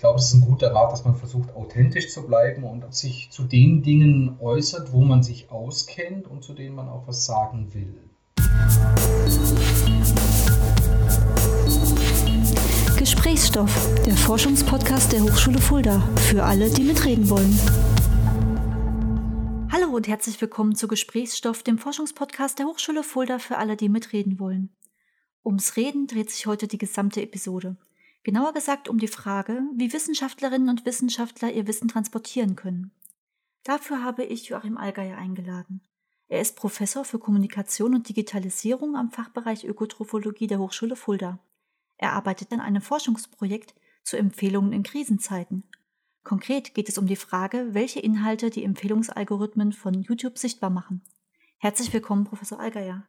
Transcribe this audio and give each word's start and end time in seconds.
glaube, 0.00 0.18
es 0.18 0.28
ist 0.28 0.34
ein 0.34 0.40
guter 0.40 0.74
Rat, 0.74 0.92
dass 0.92 1.04
man 1.04 1.14
versucht, 1.14 1.54
authentisch 1.54 2.10
zu 2.10 2.26
bleiben 2.26 2.64
und 2.64 2.92
sich 2.94 3.30
zu 3.30 3.44
den 3.44 3.82
Dingen 3.82 4.38
äußert, 4.40 4.92
wo 4.92 5.02
man 5.02 5.22
sich 5.22 5.50
auskennt 5.50 6.26
und 6.26 6.42
zu 6.42 6.54
denen 6.54 6.74
man 6.74 6.88
auch 6.88 7.06
was 7.06 7.26
sagen 7.26 7.72
will. 7.74 7.94
Gesprächsstoff, 12.96 13.70
der 14.06 14.16
Forschungspodcast 14.16 15.12
der 15.12 15.22
Hochschule 15.22 15.58
Fulda. 15.58 16.02
Für 16.16 16.44
alle, 16.44 16.70
die 16.70 16.82
mitreden 16.82 17.28
wollen. 17.28 17.58
Hallo 19.70 19.94
und 19.94 20.08
herzlich 20.08 20.40
willkommen 20.40 20.74
zu 20.74 20.88
Gesprächsstoff, 20.88 21.62
dem 21.62 21.76
Forschungspodcast 21.76 22.58
der 22.58 22.66
Hochschule 22.66 23.02
Fulda 23.02 23.38
für 23.38 23.58
alle, 23.58 23.76
die 23.76 23.90
mitreden 23.90 24.40
wollen. 24.40 24.70
Ums 25.44 25.76
Reden 25.76 26.06
dreht 26.06 26.30
sich 26.30 26.46
heute 26.46 26.68
die 26.68 26.78
gesamte 26.78 27.20
Episode. 27.22 27.76
Genauer 28.22 28.52
gesagt 28.52 28.88
um 28.88 28.98
die 28.98 29.08
Frage, 29.08 29.62
wie 29.74 29.92
Wissenschaftlerinnen 29.92 30.68
und 30.68 30.84
Wissenschaftler 30.84 31.50
ihr 31.52 31.66
Wissen 31.66 31.88
transportieren 31.88 32.54
können. 32.54 32.92
Dafür 33.64 34.04
habe 34.04 34.24
ich 34.24 34.48
Joachim 34.48 34.76
Allgeier 34.76 35.16
eingeladen. 35.16 35.80
Er 36.28 36.40
ist 36.40 36.56
Professor 36.56 37.04
für 37.04 37.18
Kommunikation 37.18 37.94
und 37.94 38.08
Digitalisierung 38.08 38.94
am 38.94 39.10
Fachbereich 39.10 39.64
Ökotrophologie 39.64 40.46
der 40.46 40.58
Hochschule 40.58 40.96
Fulda. 40.96 41.38
Er 41.96 42.12
arbeitet 42.12 42.52
an 42.52 42.60
einem 42.60 42.82
Forschungsprojekt 42.82 43.74
zu 44.02 44.16
Empfehlungen 44.16 44.72
in 44.72 44.82
Krisenzeiten. 44.82 45.64
Konkret 46.22 46.74
geht 46.74 46.88
es 46.88 46.98
um 46.98 47.06
die 47.06 47.16
Frage, 47.16 47.68
welche 47.72 48.00
Inhalte 48.00 48.50
die 48.50 48.64
Empfehlungsalgorithmen 48.64 49.72
von 49.72 49.94
YouTube 50.02 50.38
sichtbar 50.38 50.70
machen. 50.70 51.02
Herzlich 51.58 51.92
willkommen, 51.92 52.24
Professor 52.24 52.60
Allgeier. 52.60 53.06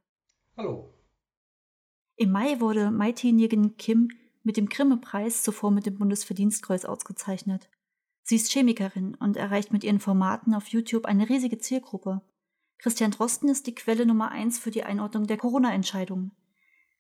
Hallo. 0.58 0.94
Im 2.16 2.32
Mai 2.32 2.60
wurde 2.60 2.92
Maiti 2.92 3.32
Nirgen 3.32 3.78
Kim 3.78 4.10
mit 4.44 4.58
dem 4.58 4.70
Grimme-Preis 4.70 5.44
zuvor 5.44 5.72
mit 5.72 5.86
dem 5.86 5.98
Bundesverdienstkreuz 5.98 6.86
ausgezeichnet. 6.86 7.70
Sie 8.24 8.36
ist 8.36 8.52
Chemikerin 8.52 9.16
und 9.16 9.38
erreicht 9.38 9.74
mit 9.74 9.84
ihren 9.84 10.00
Formaten 10.00 10.54
auf 10.54 10.68
YouTube 10.68 11.06
eine 11.06 11.30
riesige 11.30 11.58
Zielgruppe. 11.58 12.22
Christian 12.78 13.12
Drosten 13.12 13.50
ist 13.50 13.68
die 13.68 13.76
Quelle 13.76 14.06
Nummer 14.06 14.32
eins 14.32 14.58
für 14.58 14.72
die 14.72 14.84
Einordnung 14.84 15.28
der 15.28 15.38
Corona-Entscheidungen. 15.38 16.32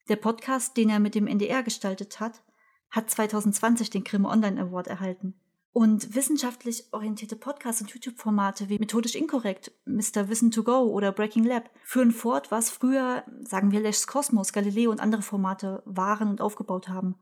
Der 0.09 0.16
Podcast, 0.16 0.78
den 0.78 0.89
er 0.89 1.00
mit 1.00 1.16
dem 1.16 1.28
NDR 1.28 1.64
gestaltet 1.64 2.19
hat, 2.19 2.44
hat 2.89 3.09
2020 3.09 3.89
den 3.89 4.03
Grimme 4.03 4.30
Online 4.30 4.62
Award 4.62 4.88
erhalten. 4.88 5.36
Und 5.73 6.16
wissenschaftlich 6.16 6.86
orientierte 6.92 7.38
Podcasts 7.38 7.81
und 7.81 7.92
YouTube-Formate 7.92 8.67
wie 8.67 8.78
Methodisch 8.78 9.16
Inkorrekt, 9.16 9.72
Mr. 9.86 10.28
Wissen 10.28 10.52
to 10.52 10.64
Go 10.64 10.81
oder 10.81 11.14
Breaking 11.14 11.45
Lab 11.45 11.69
führen 11.86 12.12
fort, 12.12 12.52
was 12.52 12.69
früher, 12.69 13.23
sagen 13.39 13.72
wir, 13.72 13.80
Lesch's 13.80 14.06
Kosmos, 14.06 14.52
Galileo 14.52 14.92
und 14.92 15.00
andere 15.00 15.22
Formate 15.22 15.81
waren 15.86 16.28
und 16.28 16.42
aufgebaut 16.42 16.89
haben. 16.89 17.16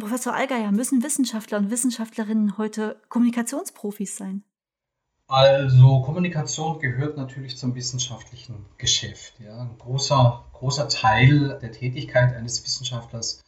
Professor 0.00 0.34
Allgeier, 0.34 0.72
müssen 0.72 1.02
Wissenschaftler 1.02 1.58
und 1.58 1.70
Wissenschaftlerinnen 1.70 2.58
heute 2.58 3.00
Kommunikationsprofis 3.08 4.16
sein? 4.16 4.42
Also 5.28 6.02
Kommunikation 6.02 6.80
gehört 6.80 7.16
natürlich 7.16 7.56
zum 7.56 7.76
wissenschaftlichen 7.76 8.66
Geschäft. 8.78 9.34
Ja. 9.38 9.60
Ein 9.60 9.78
großer, 9.78 10.44
großer 10.52 10.88
Teil 10.88 11.56
der 11.62 11.70
Tätigkeit 11.70 12.34
eines 12.34 12.64
Wissenschaftlers 12.64 13.44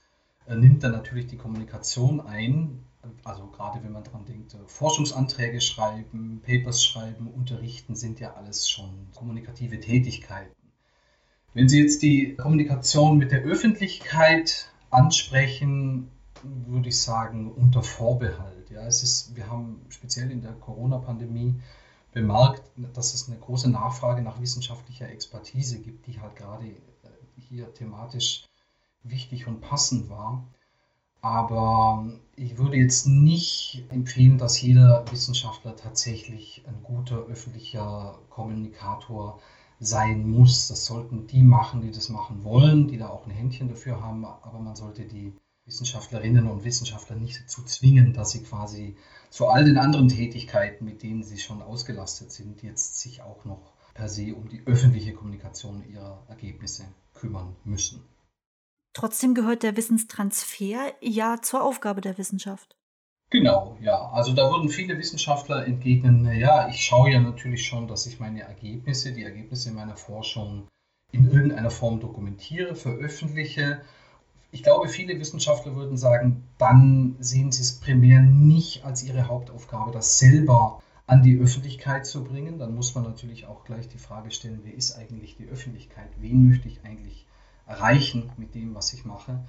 äh, 0.47 0.55
nimmt 0.55 0.85
dann 0.85 0.93
natürlich 0.93 1.27
die 1.27 1.37
Kommunikation 1.37 2.21
ein. 2.21 2.85
Also 3.25 3.49
gerade 3.49 3.83
wenn 3.83 3.91
man 3.91 4.05
daran 4.05 4.25
denkt, 4.27 4.55
äh, 4.55 4.59
Forschungsanträge 4.69 5.61
schreiben, 5.61 6.41
Papers 6.47 6.85
schreiben, 6.85 7.27
unterrichten, 7.27 7.97
sind 7.97 8.21
ja 8.21 8.35
alles 8.35 8.71
schon 8.71 9.09
kommunikative 9.17 9.81
Tätigkeiten. 9.81 10.55
Wenn 11.53 11.69
Sie 11.69 11.81
jetzt 11.81 12.03
die 12.03 12.37
Kommunikation 12.37 13.19
mit 13.19 13.33
der 13.33 13.43
Öffentlichkeit 13.43 14.71
ansprechen, 14.91 16.13
würde 16.45 16.89
ich 16.89 17.01
sagen, 17.01 17.53
unter 17.53 17.83
Vorbehalt. 17.83 18.71
Ja, 18.71 18.83
es 18.87 19.03
ist, 19.03 19.37
wir 19.37 19.51
haben 19.51 19.85
speziell 19.89 20.31
in 20.31 20.43
der 20.43 20.53
Corona-Pandemie 20.53 21.55
bemerkt, 22.13 22.63
dass 22.95 23.15
es 23.15 23.29
eine 23.29 23.39
große 23.39 23.71
Nachfrage 23.71 24.23
nach 24.23 24.41
wissenschaftlicher 24.41 25.09
Expertise 25.09 25.81
gibt, 25.81 26.07
die 26.07 26.21
halt 26.21 26.37
gerade 26.37 26.67
äh, 26.67 26.77
hier 27.37 27.73
thematisch 27.75 28.45
wichtig 29.03 29.47
und 29.47 29.61
passend 29.61 30.11
war. 30.11 30.47
Aber 31.23 32.05
ich 32.35 32.59
würde 32.59 32.77
jetzt 32.77 33.07
nicht 33.07 33.85
empfehlen, 33.91 34.39
dass 34.39 34.61
jeder 34.61 35.05
Wissenschaftler 35.11 35.77
tatsächlich 35.77 36.65
ein 36.67 36.83
guter 36.83 37.17
öffentlicher 37.17 38.19
Kommunikator 38.29 39.41
sein 39.79 40.29
muss. 40.29 40.69
Das 40.69 40.85
sollten 40.85 41.29
die 41.29 41.43
machen, 41.43 41.81
die 41.81 41.93
das 41.93 42.09
machen 42.09 42.43
wollen, 42.43 42.89
die 42.89 42.99
da 42.99 43.09
auch 43.09 43.25
ein 43.27 43.31
Händchen 43.31 43.69
dafür 43.69 44.03
haben. 44.03 44.25
Aber 44.25 44.59
man 44.59 44.75
sollte 44.75 45.05
die 45.05 45.33
Wissenschaftlerinnen 45.73 46.47
und 46.49 46.65
Wissenschaftler 46.65 47.17
nicht 47.17 47.41
dazu 47.43 47.65
zwingen, 47.65 48.13
dass 48.13 48.33
sie 48.33 48.43
quasi 48.43 48.95
zu 49.31 49.47
all 49.47 49.65
den 49.65 49.79
anderen 49.79 50.09
Tätigkeiten, 50.09 50.85
mit 50.85 51.03
denen 51.03 51.23
sie 51.23 51.39
schon 51.39 51.63
ausgelastet 51.63 52.31
sind, 52.31 52.63
jetzt 52.63 53.01
sich 53.01 53.23
auch 53.23 53.47
noch 53.47 53.73
per 53.95 54.11
se 54.11 54.35
um 54.35 54.51
die 54.51 54.63
öffentliche 54.67 55.15
Kommunikation 55.15 55.83
ihrer 55.91 56.23
Ergebnisse 56.29 56.85
kümmern 57.15 57.57
müssen. 57.65 58.05
Trotzdem 58.93 59.35
gehört 59.35 59.63
der 59.63 59.79
Wissenstransfer 59.79 60.93
ja 61.01 61.41
zur 61.41 61.63
Aufgabe 61.63 62.03
der 62.03 62.19
Wissenschaft. 62.19 62.77
Genau, 63.31 63.79
ja. 63.81 64.11
Also 64.11 64.35
da 64.35 64.51
würden 64.51 64.69
viele 64.69 64.99
Wissenschaftler 64.99 65.67
entgegnen, 65.67 66.21
naja, 66.21 66.69
ich 66.69 66.85
schaue 66.85 67.13
ja 67.13 67.21
natürlich 67.21 67.67
schon, 67.67 67.89
dass 67.89 68.05
ich 68.05 68.21
meine 68.21 68.43
Ergebnisse, 68.43 69.13
die 69.13 69.25
Ergebnisse 69.25 69.73
meiner 69.73 69.97
Forschung 69.97 70.69
in 71.13 71.31
irgendeiner 71.31 71.71
Form 71.71 71.99
dokumentiere, 71.99 72.75
veröffentliche 72.75 73.81
ich 74.53 74.63
glaube, 74.63 74.89
viele 74.89 75.19
Wissenschaftler 75.19 75.75
würden 75.75 75.97
sagen, 75.97 76.45
dann 76.59 77.17
sehen 77.19 77.51
sie 77.51 77.63
es 77.63 77.81
primär 77.81 78.21
nicht 78.21 78.85
als 78.85 79.03
ihre 79.03 79.27
Hauptaufgabe, 79.27 79.93
das 79.93 80.19
selber 80.19 80.83
an 81.07 81.23
die 81.23 81.39
Öffentlichkeit 81.39 82.05
zu 82.07 82.23
bringen. 82.23 82.59
Dann 82.59 82.75
muss 82.75 82.95
man 82.95 83.05
natürlich 83.05 83.47
auch 83.47 83.65
gleich 83.65 83.89
die 83.89 83.99
Frage 83.99 84.31
stellen, 84.31 84.61
wer 84.63 84.75
ist 84.75 84.97
eigentlich 84.99 85.37
die 85.37 85.49
Öffentlichkeit? 85.49 86.11
Wen 86.19 86.49
möchte 86.49 86.69
ich 86.69 86.85
eigentlich 86.85 87.27
erreichen 87.67 88.31
mit 88.37 88.55
dem, 88.55 88.75
was 88.75 88.93
ich 88.93 89.07
mache? 89.07 89.43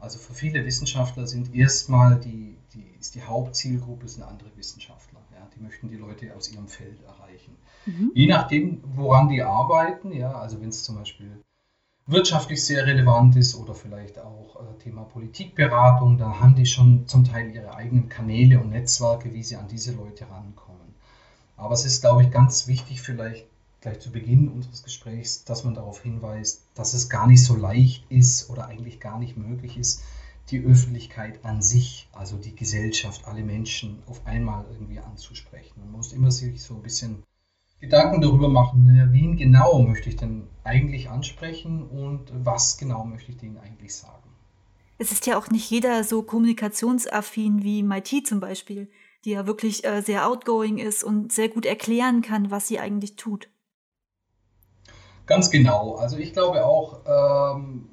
Also 0.00 0.18
für 0.18 0.34
viele 0.34 0.64
Wissenschaftler 0.64 1.28
sind 1.28 1.54
erstmal 1.54 2.18
die, 2.18 2.58
die, 2.74 2.94
ist 2.98 3.14
die 3.14 3.22
Hauptzielgruppe 3.22 4.08
sind 4.08 4.24
andere 4.24 4.50
Wissenschaftler. 4.56 5.20
Ja, 5.32 5.48
die 5.54 5.60
möchten 5.60 5.88
die 5.88 5.96
Leute 5.96 6.34
aus 6.34 6.50
ihrem 6.50 6.66
Feld 6.66 7.00
erreichen. 7.02 7.56
Mhm. 7.86 8.10
Je 8.12 8.26
nachdem, 8.26 8.82
woran 8.96 9.28
die 9.28 9.42
arbeiten, 9.42 10.12
ja, 10.12 10.32
also 10.32 10.60
wenn 10.60 10.70
es 10.70 10.82
zum 10.82 10.96
Beispiel 10.96 11.40
wirtschaftlich 12.08 12.64
sehr 12.64 12.86
relevant 12.86 13.36
ist 13.36 13.54
oder 13.54 13.74
vielleicht 13.74 14.18
auch 14.18 14.56
äh, 14.56 14.82
Thema 14.82 15.02
Politikberatung, 15.02 16.16
dann 16.18 16.40
haben 16.40 16.54
die 16.54 16.66
schon 16.66 17.06
zum 17.06 17.24
Teil 17.24 17.54
ihre 17.54 17.74
eigenen 17.74 18.08
Kanäle 18.08 18.58
und 18.60 18.70
Netzwerke, 18.70 19.32
wie 19.32 19.42
sie 19.42 19.56
an 19.56 19.68
diese 19.68 19.92
Leute 19.92 20.28
rankommen. 20.28 20.94
Aber 21.56 21.74
es 21.74 21.84
ist, 21.84 22.00
glaube 22.00 22.22
ich, 22.22 22.30
ganz 22.30 22.66
wichtig, 22.66 23.02
vielleicht 23.02 23.46
gleich 23.80 24.00
zu 24.00 24.10
Beginn 24.10 24.48
unseres 24.48 24.82
Gesprächs, 24.82 25.44
dass 25.44 25.64
man 25.64 25.74
darauf 25.74 26.02
hinweist, 26.02 26.62
dass 26.74 26.94
es 26.94 27.10
gar 27.10 27.26
nicht 27.26 27.44
so 27.44 27.54
leicht 27.54 28.10
ist 28.10 28.48
oder 28.48 28.66
eigentlich 28.66 29.00
gar 29.00 29.18
nicht 29.18 29.36
möglich 29.36 29.76
ist, 29.76 30.02
die 30.50 30.64
Öffentlichkeit 30.64 31.44
an 31.44 31.60
sich, 31.60 32.08
also 32.12 32.38
die 32.38 32.56
Gesellschaft, 32.56 33.26
alle 33.26 33.42
Menschen 33.42 34.02
auf 34.06 34.26
einmal 34.26 34.64
irgendwie 34.72 34.98
anzusprechen. 34.98 35.74
Man 35.80 35.92
muss 35.92 36.14
immer 36.14 36.30
sich 36.30 36.62
so 36.62 36.74
ein 36.74 36.82
bisschen 36.82 37.22
Gedanken 37.80 38.20
darüber 38.20 38.48
machen, 38.48 39.08
wen 39.12 39.36
genau 39.36 39.80
möchte 39.82 40.08
ich 40.08 40.16
denn 40.16 40.48
eigentlich 40.64 41.08
ansprechen 41.10 41.86
und 41.88 42.32
was 42.44 42.76
genau 42.76 43.04
möchte 43.04 43.30
ich 43.30 43.38
denen 43.38 43.56
eigentlich 43.58 43.94
sagen. 43.94 44.28
Es 44.98 45.12
ist 45.12 45.26
ja 45.26 45.38
auch 45.38 45.48
nicht 45.50 45.70
jeder 45.70 46.02
so 46.02 46.22
kommunikationsaffin 46.22 47.62
wie 47.62 47.84
MIT 47.84 48.26
zum 48.26 48.40
Beispiel, 48.40 48.90
die 49.24 49.30
ja 49.30 49.46
wirklich 49.46 49.84
äh, 49.84 50.02
sehr 50.02 50.26
outgoing 50.26 50.78
ist 50.78 51.04
und 51.04 51.32
sehr 51.32 51.48
gut 51.48 51.66
erklären 51.66 52.20
kann, 52.20 52.50
was 52.50 52.66
sie 52.66 52.80
eigentlich 52.80 53.14
tut. 53.14 53.48
Ganz 55.26 55.50
genau. 55.50 55.94
Also 55.96 56.16
ich 56.16 56.32
glaube 56.32 56.64
auch, 56.64 57.00
ähm, 57.06 57.88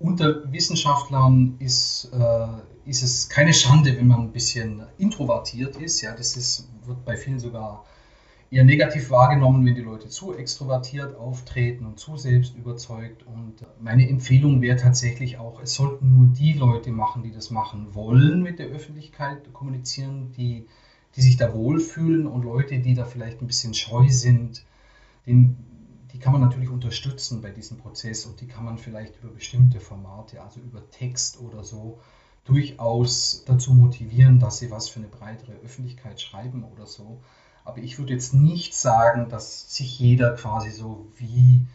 unter 0.00 0.50
Wissenschaftlern 0.50 1.56
ist, 1.60 2.10
äh, 2.12 2.88
ist 2.88 3.02
es 3.02 3.28
keine 3.28 3.52
Schande, 3.52 3.96
wenn 3.96 4.08
man 4.08 4.20
ein 4.20 4.32
bisschen 4.32 4.86
introvertiert 4.98 5.76
ist. 5.76 6.00
Ja, 6.00 6.16
das 6.16 6.36
ist, 6.36 6.68
wird 6.84 7.04
bei 7.04 7.16
vielen 7.16 7.38
sogar 7.38 7.84
eher 8.50 8.64
negativ 8.64 9.10
wahrgenommen, 9.10 9.64
wenn 9.64 9.76
die 9.76 9.80
Leute 9.80 10.08
zu 10.08 10.34
extrovertiert 10.34 11.16
auftreten 11.16 11.86
und 11.86 12.00
zu 12.00 12.16
selbst 12.16 12.56
überzeugt. 12.56 13.24
Und 13.24 13.64
meine 13.80 14.08
Empfehlung 14.08 14.60
wäre 14.60 14.76
tatsächlich 14.76 15.38
auch, 15.38 15.60
es 15.62 15.74
sollten 15.74 16.16
nur 16.16 16.28
die 16.34 16.54
Leute 16.54 16.90
machen, 16.90 17.22
die 17.22 17.30
das 17.30 17.50
machen 17.50 17.94
wollen, 17.94 18.42
mit 18.42 18.58
der 18.58 18.66
Öffentlichkeit 18.66 19.52
kommunizieren, 19.52 20.32
die, 20.32 20.66
die 21.14 21.22
sich 21.22 21.36
da 21.36 21.54
wohlfühlen 21.54 22.26
und 22.26 22.42
Leute, 22.42 22.80
die 22.80 22.94
da 22.94 23.04
vielleicht 23.04 23.40
ein 23.40 23.46
bisschen 23.46 23.74
scheu 23.74 24.08
sind, 24.08 24.64
den, 25.26 25.56
die 26.12 26.18
kann 26.18 26.32
man 26.32 26.40
natürlich 26.40 26.70
unterstützen 26.70 27.42
bei 27.42 27.50
diesem 27.50 27.78
Prozess 27.78 28.26
und 28.26 28.40
die 28.40 28.48
kann 28.48 28.64
man 28.64 28.78
vielleicht 28.78 29.22
über 29.22 29.32
bestimmte 29.32 29.78
Formate, 29.78 30.42
also 30.42 30.58
über 30.58 30.90
Text 30.90 31.38
oder 31.40 31.62
so, 31.62 32.00
durchaus 32.44 33.44
dazu 33.46 33.74
motivieren, 33.74 34.40
dass 34.40 34.58
sie 34.58 34.72
was 34.72 34.88
für 34.88 34.98
eine 34.98 35.08
breitere 35.08 35.52
Öffentlichkeit 35.62 36.20
schreiben 36.20 36.64
oder 36.64 36.86
so. 36.86 37.20
Aber 37.64 37.78
ich 37.78 37.98
würde 37.98 38.12
jetzt 38.12 38.34
nicht 38.34 38.74
sagen, 38.74 39.28
dass 39.28 39.74
sich 39.74 39.98
jeder 39.98 40.34
quasi 40.34 40.70
so 40.70 41.06
wie 41.16 41.66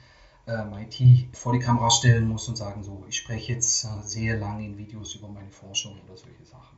äh, 0.48 0.64
MIT 0.66 1.36
vor 1.36 1.54
die 1.54 1.60
Kamera 1.60 1.90
stellen 1.90 2.28
muss 2.28 2.48
und 2.48 2.56
sagen, 2.56 2.84
so, 2.84 3.06
ich 3.08 3.18
spreche 3.18 3.54
jetzt 3.54 3.86
äh, 3.86 3.88
sehr 4.04 4.38
lange 4.38 4.66
in 4.66 4.78
Videos 4.78 5.16
über 5.16 5.28
meine 5.28 5.52
Forschung 5.52 6.00
oder 6.06 6.18
solche 6.18 6.46
Sachen. 6.46 6.78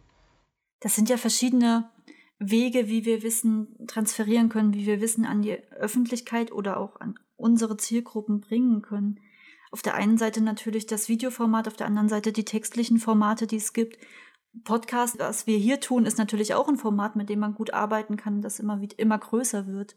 Das 0.80 0.96
sind 0.96 1.10
ja 1.10 1.18
verschiedene 1.18 1.90
Wege, 2.40 2.88
wie 2.88 3.06
wir 3.06 3.24
Wissen 3.24 3.68
transferieren 3.88 4.50
können, 4.50 4.74
wie 4.74 4.86
wir 4.86 5.02
Wissen 5.02 5.26
an 5.26 5.42
die 5.42 5.58
Öffentlichkeit 5.72 6.52
oder 6.52 6.80
auch 6.80 7.00
an 7.02 7.20
unsere 7.36 7.78
Zielgruppen 7.78 8.42
bringen 8.42 8.82
können. 8.82 9.20
Auf 9.72 9.82
der 9.82 9.96
einen 9.96 10.18
Seite 10.18 10.42
natürlich 10.42 10.86
das 10.86 11.10
Videoformat, 11.10 11.68
auf 11.68 11.76
der 11.76 11.88
anderen 11.88 12.10
Seite 12.10 12.32
die 12.32 12.46
textlichen 12.46 13.00
Formate, 13.00 13.48
die 13.48 13.58
es 13.58 13.74
gibt. 13.74 13.98
Podcast, 14.64 15.20
was 15.20 15.48
wir 15.48 15.58
hier 15.58 15.80
tun, 15.80 16.06
ist 16.06 16.18
natürlich 16.18 16.54
auch 16.54 16.68
ein 16.68 16.78
Format, 16.78 17.16
mit 17.16 17.30
dem 17.30 17.40
man 17.40 17.56
gut 17.56 17.74
arbeiten 17.74 18.18
kann, 18.18 18.42
das 18.42 18.60
immer, 18.60 18.82
immer 18.98 19.18
größer 19.18 19.68
wird. 19.68 19.96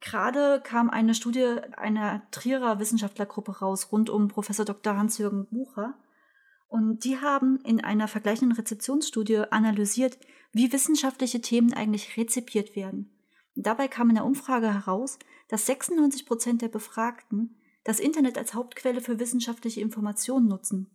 Gerade 0.00 0.60
kam 0.62 0.90
eine 0.90 1.14
Studie 1.14 1.56
einer 1.76 2.22
Trierer 2.30 2.78
Wissenschaftlergruppe 2.78 3.58
raus, 3.58 3.92
rund 3.92 4.10
um 4.10 4.28
Professor 4.28 4.64
Dr. 4.64 4.96
Hans-Jürgen 4.96 5.46
Bucher. 5.50 5.94
Und 6.68 7.04
die 7.04 7.20
haben 7.20 7.60
in 7.64 7.82
einer 7.82 8.08
vergleichenden 8.08 8.56
Rezeptionsstudie 8.56 9.44
analysiert, 9.50 10.18
wie 10.52 10.72
wissenschaftliche 10.72 11.40
Themen 11.40 11.72
eigentlich 11.72 12.16
rezipiert 12.16 12.74
werden. 12.74 13.12
dabei 13.54 13.88
kam 13.88 14.08
in 14.08 14.16
der 14.16 14.24
Umfrage 14.24 14.72
heraus, 14.72 15.18
dass 15.48 15.66
96 15.66 16.26
Prozent 16.26 16.62
der 16.62 16.68
Befragten 16.68 17.56
das 17.84 18.00
Internet 18.00 18.36
als 18.36 18.52
Hauptquelle 18.54 19.00
für 19.00 19.20
wissenschaftliche 19.20 19.80
Informationen 19.80 20.48
nutzen. 20.48 20.90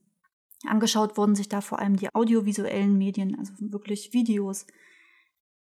Angeschaut 0.65 1.17
wurden 1.17 1.35
sich 1.35 1.49
da 1.49 1.61
vor 1.61 1.79
allem 1.79 1.95
die 1.95 2.13
audiovisuellen 2.13 2.97
Medien, 2.97 3.37
also 3.37 3.53
wirklich 3.59 4.13
Videos. 4.13 4.65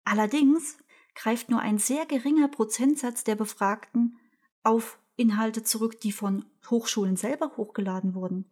Allerdings 0.04 0.78
greift 1.16 1.50
nur 1.50 1.60
ein 1.60 1.78
sehr 1.78 2.06
geringer 2.06 2.48
Prozentsatz 2.48 3.24
der 3.24 3.36
Befragten 3.36 4.18
auf 4.64 5.00
Inhalte 5.16 5.64
zurück, 5.64 6.00
die 6.02 6.12
von 6.12 6.46
Hochschulen 6.70 7.16
selber 7.16 7.52
hochgeladen 7.58 8.14
wurden. 8.14 8.46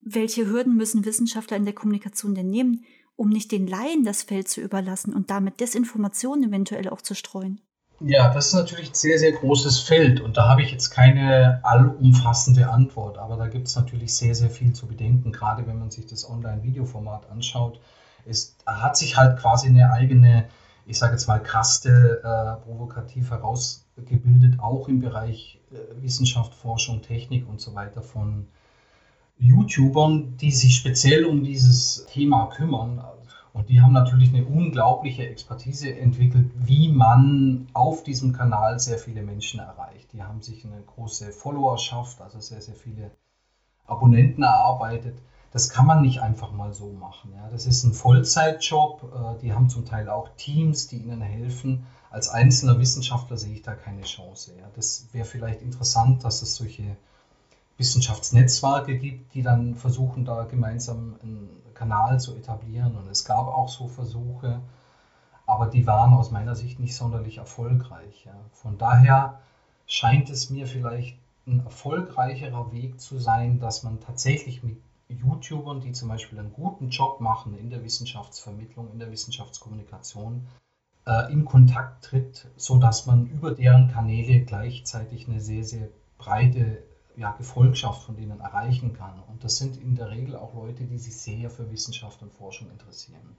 Welche 0.00 0.46
Hürden 0.46 0.76
müssen 0.76 1.04
Wissenschaftler 1.04 1.56
in 1.56 1.64
der 1.64 1.74
Kommunikation 1.74 2.34
denn 2.34 2.50
nehmen, 2.50 2.84
um 3.16 3.28
nicht 3.28 3.50
den 3.50 3.66
Laien 3.66 4.04
das 4.04 4.22
Feld 4.22 4.48
zu 4.48 4.60
überlassen 4.60 5.14
und 5.14 5.30
damit 5.30 5.60
Desinformationen 5.60 6.50
eventuell 6.50 6.88
auch 6.88 7.02
zu 7.02 7.14
streuen? 7.14 7.60
Ja, 8.00 8.32
das 8.32 8.48
ist 8.48 8.54
natürlich 8.54 8.90
ein 8.90 8.94
sehr, 8.94 9.18
sehr 9.18 9.32
großes 9.32 9.80
Feld 9.80 10.20
und 10.20 10.36
da 10.36 10.48
habe 10.48 10.62
ich 10.62 10.70
jetzt 10.70 10.90
keine 10.90 11.60
allumfassende 11.64 12.68
Antwort, 12.68 13.16
aber 13.16 13.36
da 13.36 13.48
gibt 13.48 13.68
es 13.68 13.76
natürlich 13.76 14.14
sehr, 14.14 14.34
sehr 14.34 14.50
viel 14.50 14.74
zu 14.74 14.86
bedenken, 14.86 15.32
gerade 15.32 15.66
wenn 15.66 15.78
man 15.78 15.90
sich 15.90 16.06
das 16.06 16.28
Online-Videoformat 16.28 17.30
anschaut. 17.30 17.80
Es 18.26 18.56
hat 18.66 18.98
sich 18.98 19.16
halt 19.16 19.38
quasi 19.38 19.68
eine 19.68 19.92
eigene, 19.92 20.46
ich 20.84 20.98
sage 20.98 21.12
jetzt 21.12 21.26
mal, 21.26 21.42
Kaste 21.42 22.20
äh, 22.22 22.62
provokativ 22.66 23.30
herausgebildet, 23.30 24.60
auch 24.60 24.88
im 24.88 25.00
Bereich 25.00 25.60
äh, 25.70 26.02
Wissenschaft, 26.02 26.52
Forschung, 26.52 27.00
Technik 27.00 27.48
und 27.48 27.62
so 27.62 27.74
weiter 27.74 28.02
von 28.02 28.48
YouTubern, 29.38 30.36
die 30.36 30.50
sich 30.50 30.76
speziell 30.76 31.24
um 31.24 31.42
dieses 31.42 32.04
Thema 32.06 32.46
kümmern. 32.46 33.02
Und 33.56 33.70
die 33.70 33.80
haben 33.80 33.94
natürlich 33.94 34.34
eine 34.34 34.44
unglaubliche 34.44 35.26
Expertise 35.26 35.90
entwickelt, 35.98 36.50
wie 36.56 36.90
man 36.90 37.68
auf 37.72 38.02
diesem 38.02 38.34
Kanal 38.34 38.78
sehr 38.78 38.98
viele 38.98 39.22
Menschen 39.22 39.60
erreicht. 39.60 40.12
Die 40.12 40.22
haben 40.22 40.42
sich 40.42 40.66
eine 40.66 40.82
große 40.82 41.32
Followerschaft, 41.32 42.20
also 42.20 42.38
sehr, 42.38 42.60
sehr 42.60 42.74
viele 42.74 43.12
Abonnenten 43.86 44.42
erarbeitet. 44.42 45.16
Das 45.52 45.70
kann 45.70 45.86
man 45.86 46.02
nicht 46.02 46.20
einfach 46.20 46.52
mal 46.52 46.74
so 46.74 46.92
machen. 46.92 47.32
Ja. 47.34 47.48
Das 47.48 47.64
ist 47.64 47.82
ein 47.84 47.94
Vollzeitjob. 47.94 49.04
Äh, 49.04 49.40
die 49.40 49.54
haben 49.54 49.70
zum 49.70 49.86
Teil 49.86 50.10
auch 50.10 50.28
Teams, 50.36 50.88
die 50.88 50.98
ihnen 50.98 51.22
helfen. 51.22 51.86
Als 52.10 52.28
einzelner 52.28 52.78
Wissenschaftler 52.78 53.38
sehe 53.38 53.54
ich 53.54 53.62
da 53.62 53.74
keine 53.74 54.02
Chance. 54.02 54.52
Ja. 54.58 54.66
Das 54.74 55.08
wäre 55.12 55.24
vielleicht 55.24 55.62
interessant, 55.62 56.24
dass 56.24 56.42
es 56.42 56.56
solche 56.56 56.98
Wissenschaftsnetzwerke 57.78 58.98
gibt, 58.98 59.32
die 59.32 59.40
dann 59.40 59.76
versuchen, 59.76 60.26
da 60.26 60.44
gemeinsam 60.44 61.14
einen 61.22 61.65
Kanal 61.76 62.18
zu 62.20 62.34
etablieren. 62.34 62.96
Und 62.96 63.08
es 63.08 63.24
gab 63.24 63.46
auch 63.46 63.68
so 63.68 63.86
Versuche, 63.86 64.60
aber 65.46 65.66
die 65.66 65.86
waren 65.86 66.14
aus 66.14 66.30
meiner 66.30 66.54
Sicht 66.54 66.80
nicht 66.80 66.96
sonderlich 66.96 67.38
erfolgreich. 67.38 68.24
Ja. 68.24 68.34
Von 68.52 68.78
daher 68.78 69.40
scheint 69.86 70.30
es 70.30 70.50
mir 70.50 70.66
vielleicht 70.66 71.16
ein 71.46 71.64
erfolgreicherer 71.64 72.72
Weg 72.72 73.00
zu 73.00 73.18
sein, 73.18 73.60
dass 73.60 73.84
man 73.84 74.00
tatsächlich 74.00 74.62
mit 74.62 74.78
YouTubern, 75.08 75.80
die 75.80 75.92
zum 75.92 76.08
Beispiel 76.08 76.38
einen 76.38 76.52
guten 76.52 76.88
Job 76.90 77.20
machen 77.20 77.56
in 77.56 77.70
der 77.70 77.84
Wissenschaftsvermittlung, 77.84 78.90
in 78.90 78.98
der 78.98 79.12
Wissenschaftskommunikation, 79.12 80.44
äh, 81.06 81.32
in 81.32 81.44
Kontakt 81.44 82.04
tritt, 82.04 82.48
sodass 82.56 83.06
man 83.06 83.26
über 83.26 83.52
deren 83.52 83.88
Kanäle 83.88 84.40
gleichzeitig 84.40 85.28
eine 85.28 85.40
sehr, 85.40 85.62
sehr 85.62 85.88
breite 86.18 86.82
ja, 87.16 87.32
Gefolgschaft 87.32 88.04
von 88.04 88.16
denen 88.16 88.40
erreichen 88.40 88.92
kann. 88.92 89.22
Und 89.28 89.42
das 89.42 89.56
sind 89.56 89.76
in 89.76 89.94
der 89.94 90.10
Regel 90.10 90.36
auch 90.36 90.54
Leute, 90.54 90.84
die 90.84 90.98
sich 90.98 91.16
sehr 91.16 91.50
für 91.50 91.70
Wissenschaft 91.70 92.22
und 92.22 92.32
Forschung 92.32 92.70
interessieren. 92.70 93.36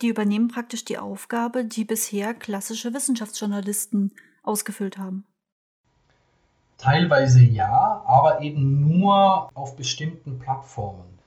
Die 0.00 0.08
übernehmen 0.08 0.48
praktisch 0.48 0.84
die 0.84 0.98
Aufgabe, 0.98 1.64
die 1.64 1.84
bisher 1.84 2.34
klassische 2.34 2.94
Wissenschaftsjournalisten 2.94 4.12
ausgefüllt 4.42 4.96
haben. 4.96 5.24
Teilweise 6.78 7.42
ja, 7.42 8.02
aber 8.06 8.40
eben 8.42 8.88
nur 8.88 9.50
auf 9.54 9.76
bestimmten 9.76 10.38
Plattformen. 10.38 11.18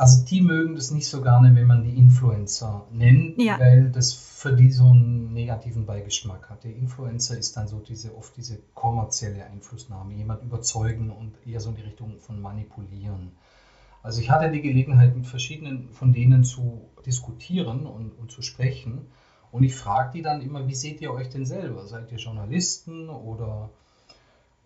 Also 0.00 0.24
die 0.24 0.40
mögen 0.40 0.76
das 0.76 0.92
nicht 0.92 1.06
so 1.06 1.20
gerne, 1.20 1.54
wenn 1.54 1.66
man 1.66 1.84
die 1.84 1.94
Influencer 1.94 2.86
nennt, 2.90 3.36
ja. 3.36 3.60
weil 3.60 3.90
das 3.90 4.14
für 4.14 4.54
die 4.54 4.70
so 4.70 4.86
einen 4.86 5.34
negativen 5.34 5.84
Beigeschmack 5.84 6.48
hat. 6.48 6.64
Der 6.64 6.74
Influencer 6.74 7.36
ist 7.36 7.54
dann 7.58 7.68
so 7.68 7.80
diese 7.80 8.16
oft 8.16 8.34
diese 8.34 8.60
kommerzielle 8.72 9.44
Einflussnahme, 9.44 10.14
jemand 10.14 10.42
überzeugen 10.42 11.10
und 11.10 11.34
eher 11.46 11.60
so 11.60 11.68
in 11.68 11.76
die 11.76 11.82
Richtung 11.82 12.18
von 12.18 12.40
manipulieren. 12.40 13.32
Also 14.02 14.22
ich 14.22 14.30
hatte 14.30 14.50
die 14.50 14.62
Gelegenheit, 14.62 15.14
mit 15.14 15.26
verschiedenen 15.26 15.90
von 15.92 16.14
denen 16.14 16.44
zu 16.44 16.80
diskutieren 17.04 17.84
und, 17.84 18.12
und 18.12 18.30
zu 18.30 18.40
sprechen. 18.40 19.02
Und 19.52 19.64
ich 19.64 19.74
frage 19.74 20.12
die 20.14 20.22
dann 20.22 20.40
immer, 20.40 20.66
wie 20.66 20.74
seht 20.74 21.02
ihr 21.02 21.12
euch 21.12 21.28
denn 21.28 21.44
selber? 21.44 21.86
Seid 21.86 22.10
ihr 22.10 22.16
Journalisten 22.16 23.10
oder, 23.10 23.68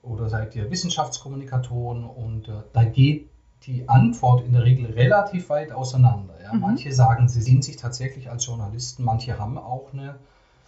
oder 0.00 0.28
seid 0.28 0.54
ihr 0.54 0.70
Wissenschaftskommunikatoren? 0.70 2.04
Und 2.04 2.46
äh, 2.46 2.62
da 2.72 2.84
geht 2.84 3.33
die 3.66 3.88
Antwort 3.88 4.44
in 4.44 4.52
der 4.52 4.64
Regel 4.64 4.90
relativ 4.92 5.48
weit 5.48 5.72
auseinander. 5.72 6.34
Ja. 6.42 6.52
Mhm. 6.52 6.60
Manche 6.60 6.92
sagen, 6.92 7.28
sie 7.28 7.40
sehen 7.40 7.62
sich 7.62 7.76
tatsächlich 7.76 8.30
als 8.30 8.46
Journalisten, 8.46 9.04
manche 9.04 9.38
haben 9.38 9.58
auch 9.58 9.92
eine 9.92 10.16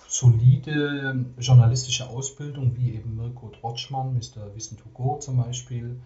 solide 0.09 1.27
journalistische 1.39 2.09
Ausbildung, 2.09 2.77
wie 2.77 2.95
eben 2.95 3.17
Mirko 3.17 3.49
Trotschmann, 3.49 4.15
Mr. 4.15 4.55
Wissen 4.55 4.77
to 4.77 4.89
Go 4.95 5.19
zum 5.19 5.39
Beispiel. 5.39 5.97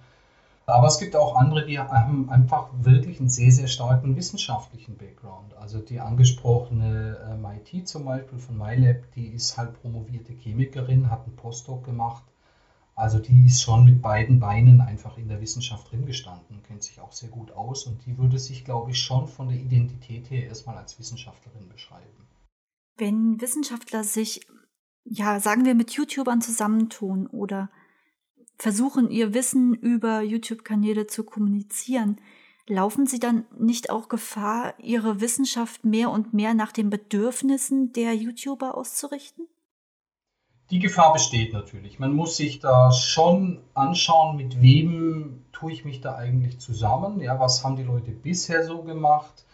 Aber 0.67 0.87
es 0.87 0.99
gibt 0.99 1.17
auch 1.17 1.35
andere, 1.35 1.65
die 1.67 1.79
haben 1.79 2.31
einfach 2.31 2.69
wirklich 2.73 3.19
einen 3.19 3.29
sehr, 3.29 3.51
sehr 3.51 3.67
starken 3.67 4.17
wissenschaftlichen 4.17 4.97
Background. 4.97 5.55
Also 5.57 5.81
die 5.81 6.01
angesprochene 6.01 7.37
MIT 7.41 7.89
zum 7.89 8.05
Beispiel 8.05 8.39
von 8.39 8.57
MyLab, 8.57 9.11
die 9.15 9.29
ist 9.29 9.57
halt 9.57 9.81
promovierte 9.81 10.33
Chemikerin, 10.33 11.11
hat 11.11 11.27
einen 11.27 11.35
Postdoc 11.35 11.85
gemacht 11.85 12.23
also 12.95 13.19
die 13.19 13.47
ist 13.47 13.63
schon 13.63 13.85
mit 13.85 14.03
beiden 14.03 14.41
Beinen 14.41 14.81
einfach 14.81 15.17
in 15.17 15.29
der 15.29 15.41
Wissenschaft 15.41 15.91
drin 15.91 16.07
gestanden, 16.07 16.63
kennt 16.63 16.83
sich 16.83 17.01
auch 17.01 17.13
sehr 17.13 17.31
gut 17.31 17.51
aus 17.53 17.87
und 17.87 18.05
die 18.05 18.19
würde 18.19 18.39
sich, 18.39 18.65
glaube 18.65 18.91
ich, 18.91 19.01
schon 19.01 19.27
von 19.27 19.49
der 19.49 19.59
Identität 19.59 20.31
her 20.31 20.47
erstmal 20.47 20.77
als 20.77 20.99
Wissenschaftlerin 20.99 21.69
beschreiben. 21.69 22.29
Wenn 22.97 23.41
Wissenschaftler 23.41 24.05
sich, 24.05 24.47
ja, 25.05 25.41
sagen 25.41 25.65
wir, 25.65 25.75
mit 25.75 25.93
YouTubern 25.93 26.43
zusammentun 26.43 27.27
oder 27.27 27.71
versuchen, 28.59 29.11
ihr 29.11 29.33
Wissen 29.33 29.75
über 29.75 30.21
YouTube-Kanäle 30.21 31.07
zu 31.07 31.25
kommunizieren, 31.25 32.21
laufen 32.67 33.07
sie 33.07 33.19
dann 33.19 33.47
nicht 33.59 33.91
auch 33.91 34.09
Gefahr, 34.09 34.75
ihre 34.79 35.21
Wissenschaft 35.21 35.85
mehr 35.85 36.11
und 36.11 36.35
mehr 36.35 36.55
nach 36.55 36.73
den 36.73 36.91
Bedürfnissen 36.91 37.93
der 37.93 38.15
YouTuber 38.15 38.77
auszurichten? 38.77 39.47
Die 40.71 40.79
Gefahr 40.79 41.13
besteht 41.13 41.53
natürlich. 41.53 41.99
Man 41.99 42.13
muss 42.13 42.37
sich 42.37 42.61
da 42.61 42.93
schon 42.93 43.59
anschauen, 43.75 44.37
mit 44.37 44.63
wem 44.63 45.45
tue 45.51 45.73
ich 45.73 45.85
mich 45.85 46.01
da 46.01 46.15
eigentlich 46.15 46.61
zusammen. 46.61 47.21
Ja, 47.21 47.41
was 47.41 47.65
haben 47.65 47.75
die 47.75 47.83
Leute 47.83 48.13
bisher 48.13 48.65
so 48.65 48.83
gemacht? 48.83 49.45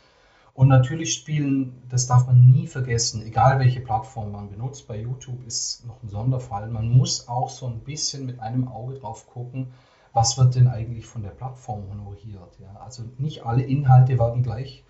Und 0.53 0.69
natürlich 0.69 1.15
spielen, 1.15 1.83
das 1.89 2.07
darf 2.07 2.27
man 2.27 2.51
nie 2.51 2.67
vergessen, 2.67 3.23
egal 3.23 3.59
welche 3.59 3.81
Plattform 3.81 4.33
man 4.33 4.51
benutzt, 4.51 4.89
bei 4.89 4.99
YouTube 4.99 5.47
ist 5.47 5.87
noch 5.87 6.03
ein 6.03 6.09
Sonderfall. 6.09 6.69
Man 6.69 6.89
muss 6.89 7.29
auch 7.29 7.51
so 7.51 7.67
ein 7.67 7.81
bisschen 7.81 8.25
mit 8.27 8.41
einem 8.41 8.69
Auge 8.69 8.95
drauf 8.95 9.27
gucken, 9.27 9.69
was 10.13 10.39
wird 10.39 10.55
denn 10.55 10.69
eigentlich 10.69 11.07
von 11.07 11.23
der 11.23 11.31
Plattform 11.31 11.85
honoriert. 11.91 12.59
Ja? 12.59 12.81
Also 12.83 13.05
nicht 13.19 13.45
alle 13.45 13.63
Inhalte 13.63 14.19
werden 14.19 14.43
gleich 14.43 14.83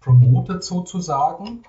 promotet 0.00 0.64
sozusagen. 0.64 1.64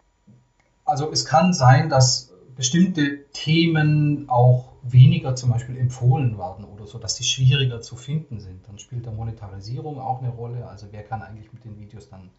Also 0.86 1.12
es 1.12 1.25
kann 1.25 1.53
sein, 1.53 1.89
dass 1.89 2.31
bestimmte 2.62 3.25
Themen 3.32 4.30
auch 4.30 4.74
weniger 4.84 5.36
zum 5.36 5.50
Beispiel 5.50 5.77
empfohlen 5.77 6.38
werden 6.38 6.63
oder 6.63 6.86
so, 6.86 7.00
dass 7.00 7.15
sie 7.15 7.24
schwieriger 7.24 7.82
zu 7.82 7.96
finden 7.96 8.39
sind. 8.39 8.68
Dann 8.68 8.77
spielt 8.77 9.08
da 9.08 9.12
Monetarisierung 9.12 10.00
auch 10.00 10.22
eine 10.22 10.30
Rolle. 10.30 10.68
Also 10.70 10.86
wer 10.91 11.01
kann 11.01 11.24
eigentlich 11.24 11.51
mit 11.51 11.65
den 11.65 11.80
Videos 11.80 12.10
dann 12.10 12.30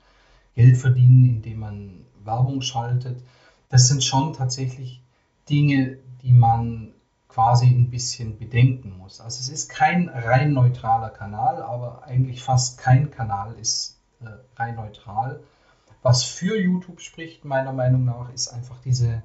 Geld 0.54 0.76
verdienen, 0.76 1.24
indem 1.24 1.58
man 1.58 2.04
Werbung 2.22 2.62
schaltet. 2.62 3.20
Das 3.68 3.88
sind 3.88 4.04
schon 4.04 4.32
tatsächlich 4.32 5.02
Dinge, 5.50 5.98
die 6.22 6.30
man 6.30 6.92
quasi 7.28 7.66
ein 7.66 7.90
bisschen 7.90 8.38
bedenken 8.38 8.96
muss. 8.98 9.20
Also 9.20 9.40
es 9.40 9.48
ist 9.48 9.70
kein 9.70 10.08
rein 10.08 10.52
neutraler 10.52 11.10
Kanal, 11.10 11.60
aber 11.60 12.04
eigentlich 12.04 12.44
fast 12.44 12.78
kein 12.78 13.10
Kanal 13.10 13.56
ist 13.60 13.98
äh, 14.20 14.26
rein 14.54 14.76
neutral 14.76 15.40
Was 16.02 16.22
für 16.22 16.56
YouTube 16.56 17.00
spricht, 17.00 17.44
meiner 17.44 17.72
Meinung 17.72 18.04
nach, 18.04 18.32
ist 18.32 18.46
einfach 18.50 18.78
diese 18.84 19.24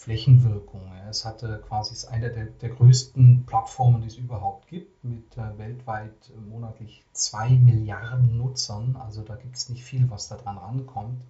Flächenwirkung. 0.00 0.90
Es 1.10 1.26
hatte 1.26 1.60
quasi 1.68 1.92
ist 1.92 2.06
eine 2.06 2.30
der, 2.30 2.46
der 2.46 2.70
größten 2.70 3.44
Plattformen, 3.44 4.00
die 4.00 4.06
es 4.06 4.16
überhaupt 4.16 4.66
gibt, 4.66 5.04
mit 5.04 5.36
äh, 5.36 5.58
weltweit 5.58 6.32
monatlich 6.48 7.02
zwei 7.12 7.50
Milliarden 7.50 8.38
Nutzern. 8.38 8.96
Also 8.96 9.22
da 9.22 9.34
gibt 9.34 9.56
es 9.56 9.68
nicht 9.68 9.84
viel, 9.84 10.08
was 10.08 10.26
da 10.28 10.36
dran 10.36 10.56
rankommt. 10.56 11.22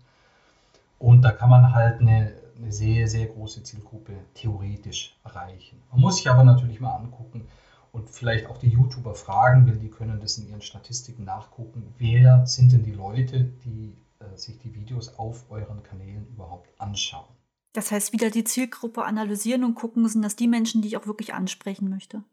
Und 1.01 1.23
da 1.23 1.33
kann 1.33 1.51
man 1.51 1.73
halt 1.73 2.01
eine, 2.01 2.33
eine 2.57 2.71
sehr, 2.71 3.09
sehr 3.09 3.27
große 3.27 3.65
Zielgruppe 3.65 4.15
theoretisch 4.35 5.17
erreichen. 5.25 5.83
Man 5.91 6.01
muss 6.01 6.19
sich 6.19 6.31
aber 6.31 6.45
natürlich 6.45 6.79
mal 6.79 6.95
angucken 6.95 7.49
und 7.91 8.09
vielleicht 8.09 8.47
auch 8.47 8.59
die 8.59 8.69
YouTuber 8.69 9.17
fragen, 9.17 9.67
weil 9.67 9.79
die 9.79 9.91
können 9.91 10.21
das 10.21 10.39
in 10.39 10.49
ihren 10.49 10.63
Statistiken 10.63 11.25
nachgucken. 11.25 11.93
Wer 11.99 12.47
sind 12.47 12.71
denn 12.71 12.85
die 12.85 12.93
Leute, 12.93 13.51
die 13.65 13.97
äh, 14.21 14.37
sich 14.37 14.59
die 14.59 14.73
Videos 14.77 15.19
auf 15.19 15.51
euren 15.51 15.83
Kanälen 15.83 16.29
überhaupt 16.29 16.69
anschauen? 16.79 17.40
Das 17.73 17.91
heißt, 17.91 18.13
wieder 18.13 18.31
die 18.31 18.45
Zielgruppe 18.45 19.05
analysieren 19.05 19.65
und 19.65 19.75
gucken, 19.75 20.09
sind 20.09 20.23
das 20.23 20.37
die 20.37 20.49
Menschen, 20.49 20.83
die 20.83 20.89
ich 20.89 20.97
auch 20.97 21.07
wirklich 21.07 21.35
ansprechen 21.35 21.89
möchte. 21.89 22.25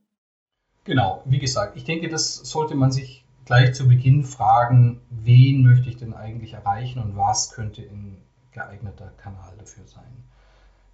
Genau, 0.84 1.22
wie 1.26 1.40
gesagt, 1.40 1.76
ich 1.76 1.84
denke, 1.84 2.10
das 2.10 2.36
sollte 2.36 2.76
man 2.76 2.92
sich 2.92 3.26
gleich 3.46 3.74
zu 3.74 3.88
Beginn 3.88 4.24
fragen, 4.24 5.02
wen 5.10 5.64
möchte 5.64 5.90
ich 5.90 5.98
denn 5.98 6.14
eigentlich 6.14 6.54
erreichen 6.54 7.02
und 7.02 7.16
was 7.16 7.52
könnte 7.52 7.82
ein 7.82 8.18
geeigneter 8.52 9.12
Kanal 9.18 9.54
dafür 9.58 9.86
sein. 9.86 10.24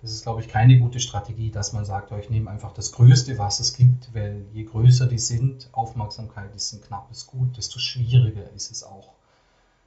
Das 0.01 0.11
ist, 0.11 0.23
glaube 0.23 0.41
ich, 0.41 0.49
keine 0.49 0.79
gute 0.79 0.99
Strategie, 0.99 1.49
dass 1.49 1.71
man 1.71 1.85
sagt, 1.85 2.11
ich 2.11 2.29
nehme 2.29 2.51
einfach 2.51 2.73
das 2.73 2.91
Größte, 2.91 3.37
was 3.37 3.61
es 3.61 3.73
gibt, 3.73 4.13
weil 4.13 4.45
je 4.51 4.65
größer 4.65 5.07
die 5.07 5.17
sind, 5.17 5.69
Aufmerksamkeit 5.71 6.53
ist 6.55 6.73
ein 6.73 6.81
knappes 6.81 7.25
Gut, 7.25 7.55
desto 7.55 7.79
schwieriger 7.79 8.51
ist 8.51 8.69
es 8.69 8.83
auch 8.83 9.13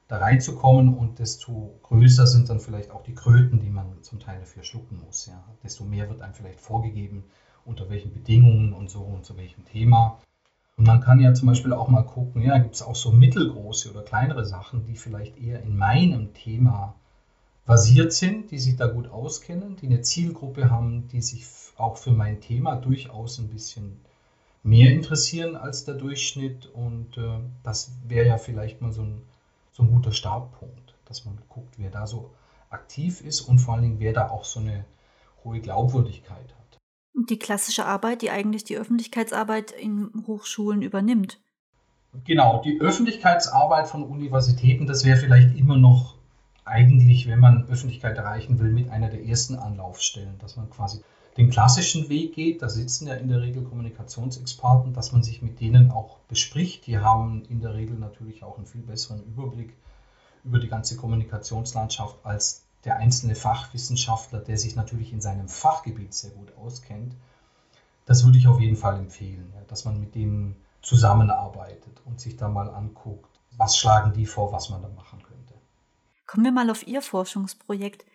da 0.09 0.19
reinzukommen 0.19 0.95
und 0.95 1.19
desto 1.19 1.79
größer 1.83 2.27
sind 2.27 2.49
dann 2.49 2.61
vielleicht 2.61 2.91
auch 2.91 3.03
die 3.03 3.15
Kröten, 3.15 3.59
die 3.59 3.71
man 3.71 4.03
zum 4.03 4.21
Teil 4.21 4.39
dafür 4.39 4.63
schlucken 4.63 5.01
muss. 5.05 5.27
Ja. 5.27 5.43
Desto 5.63 5.85
mehr 5.85 6.09
wird 6.09 6.23
einem 6.23 6.35
vielleicht 6.35 6.61
vorgegeben, 6.61 7.25
unter 7.65 7.91
welchen 7.91 8.13
Bedingungen 8.13 8.73
und 8.73 8.89
so 8.89 9.01
und 9.01 9.25
zu 9.25 9.37
welchem 9.37 9.65
Thema. 9.65 10.21
Und 10.77 10.87
man 10.87 11.01
kann 11.01 11.21
ja 11.21 11.35
zum 11.35 11.49
Beispiel 11.49 11.73
auch 11.73 11.89
mal 11.89 12.03
gucken, 12.03 12.43
ja, 12.43 12.59
gibt 12.59 12.75
es 12.75 12.83
auch 12.83 12.95
so 12.95 13.11
mittelgroße 13.11 13.91
oder 13.91 14.03
kleinere 14.03 14.45
Sachen, 14.45 14.85
die 14.85 14.97
vielleicht 14.97 15.39
eher 15.39 15.63
in 15.63 15.77
meinem 15.77 16.35
Thema 16.35 16.95
basiert 17.65 18.13
sind, 18.13 18.53
die 18.53 18.59
sich 18.59 18.77
da 18.77 18.87
gut 18.87 19.09
auskennen, 19.09 19.77
die 19.77 19.87
eine 19.87 20.03
Zielgruppe 20.03 20.71
haben, 20.71 21.09
die 21.09 21.23
sich 21.23 21.47
auch 21.77 21.97
für 21.97 22.13
mein 22.13 22.41
Thema 22.41 22.77
durchaus 22.77 23.39
ein 23.39 23.49
bisschen 23.49 24.01
mehr 24.63 24.93
interessieren 24.93 25.57
als 25.57 25.85
der 25.85 25.95
Durchschnitt. 25.95 26.67
Und 26.67 27.17
äh, 27.19 27.41
das 27.65 27.91
wäre 28.07 28.29
ja 28.29 28.39
vielleicht 28.39 28.81
mal 28.83 28.93
so 28.93 29.03
ein 29.03 29.23
so 29.77 29.83
ein 29.83 29.91
guter 29.91 30.13
Startpunkt, 30.13 30.95
dass 31.05 31.27
man 31.27 31.39
guckt, 31.51 31.75
wer 31.77 31.91
da 31.91 32.07
so 32.07 32.35
aktiv 32.71 33.21
ist 33.21 33.43
und 33.43 33.59
vor 33.59 33.75
allen 33.75 33.83
Dingen, 33.83 34.01
wer 34.01 34.15
da 34.15 34.31
auch 34.31 34.45
so 34.45 34.61
eine 34.61 34.87
hohe 35.45 35.61
Glaubwürdigkeit 35.61 36.55
hat. 36.59 36.79
Die 37.29 37.39
klassische 37.39 37.85
Arbeit, 37.85 38.23
die 38.23 38.31
eigentlich 38.31 38.65
die 38.65 38.79
Öffentlichkeitsarbeit 38.79 39.73
in 39.73 40.11
Hochschulen 40.27 40.81
übernimmt. 40.81 41.41
Genau, 42.25 42.63
die 42.63 42.81
Öffentlichkeitsarbeit 42.81 43.87
von 43.87 44.03
Universitäten, 44.03 44.87
das 44.87 45.05
wäre 45.05 45.19
vielleicht 45.19 45.55
immer 45.59 45.77
noch 45.77 46.17
eigentlich, 46.65 47.29
wenn 47.29 47.39
man 47.39 47.69
Öffentlichkeit 47.69 48.17
erreichen 48.17 48.59
will, 48.59 48.73
mit 48.73 48.89
einer 48.89 49.11
der 49.11 49.27
ersten 49.27 49.57
Anlaufstellen, 49.57 50.39
dass 50.39 50.57
man 50.57 50.71
quasi 50.71 51.03
den 51.37 51.51
klassischen 51.51 52.09
Weg 52.09 52.35
geht, 52.35 52.63
da 52.63 52.69
sitzen 52.69 53.07
ja 53.07 53.15
in 53.15 53.29
der 53.29 53.43
Regel 53.43 53.63
Kommunikationsexperten, 53.65 54.95
dass 54.95 55.13
man 55.13 55.23
sich 55.23 55.43
mit 55.43 55.61
denen 55.61 55.91
auch 55.91 56.19
bespricht. 56.29 56.87
Die 56.87 56.99
haben 56.99 57.45
in 57.49 57.61
der 57.61 57.75
Regel 57.75 57.99
natürlich 57.99 58.43
auch 58.43 58.57
einen 58.57 58.67
viel 58.67 58.81
besseren 58.81 59.23
Überblick 59.25 59.77
über 60.45 60.59
die 60.59 60.69
ganze 60.69 60.97
Kommunikationslandschaft 60.97 62.17
als 62.25 62.63
der 62.85 62.97
einzelne 62.97 63.35
Fachwissenschaftler, 63.35 64.39
der 64.39 64.57
sich 64.57 64.77
natürlich 64.77 65.13
in 65.13 65.21
seinem 65.21 65.49
Fachgebiet 65.49 66.15
sehr 66.15 66.31
gut 66.31 66.57
auskennt. 66.57 67.15
Das 68.07 68.25
würde 68.25 68.39
ich 68.39 68.47
auf 68.47 68.61
jeden 68.61 68.77
Fall 68.77 68.97
empfehlen, 68.97 69.53
dass 69.67 69.85
man 69.85 70.01
mit 70.01 70.15
denen 70.15 70.57
zusammenarbeitet 70.81 72.01
und 72.05 72.21
sich 72.21 72.37
da 72.37 72.49
mal 72.49 72.71
anguckt, 72.71 73.29
was 73.57 73.77
schlagen 73.77 74.13
die 74.13 74.27
vor, 74.27 74.53
was 74.53 74.71
man 74.71 74.81
da 74.81 74.89
machen 74.89 75.21
könnte. 75.23 75.55
Kommen 76.27 76.45
wir 76.45 76.53
mal 76.53 76.71
auf 76.71 76.87
Ihr 76.87 77.03
Forschungsprojekt. 77.03 78.07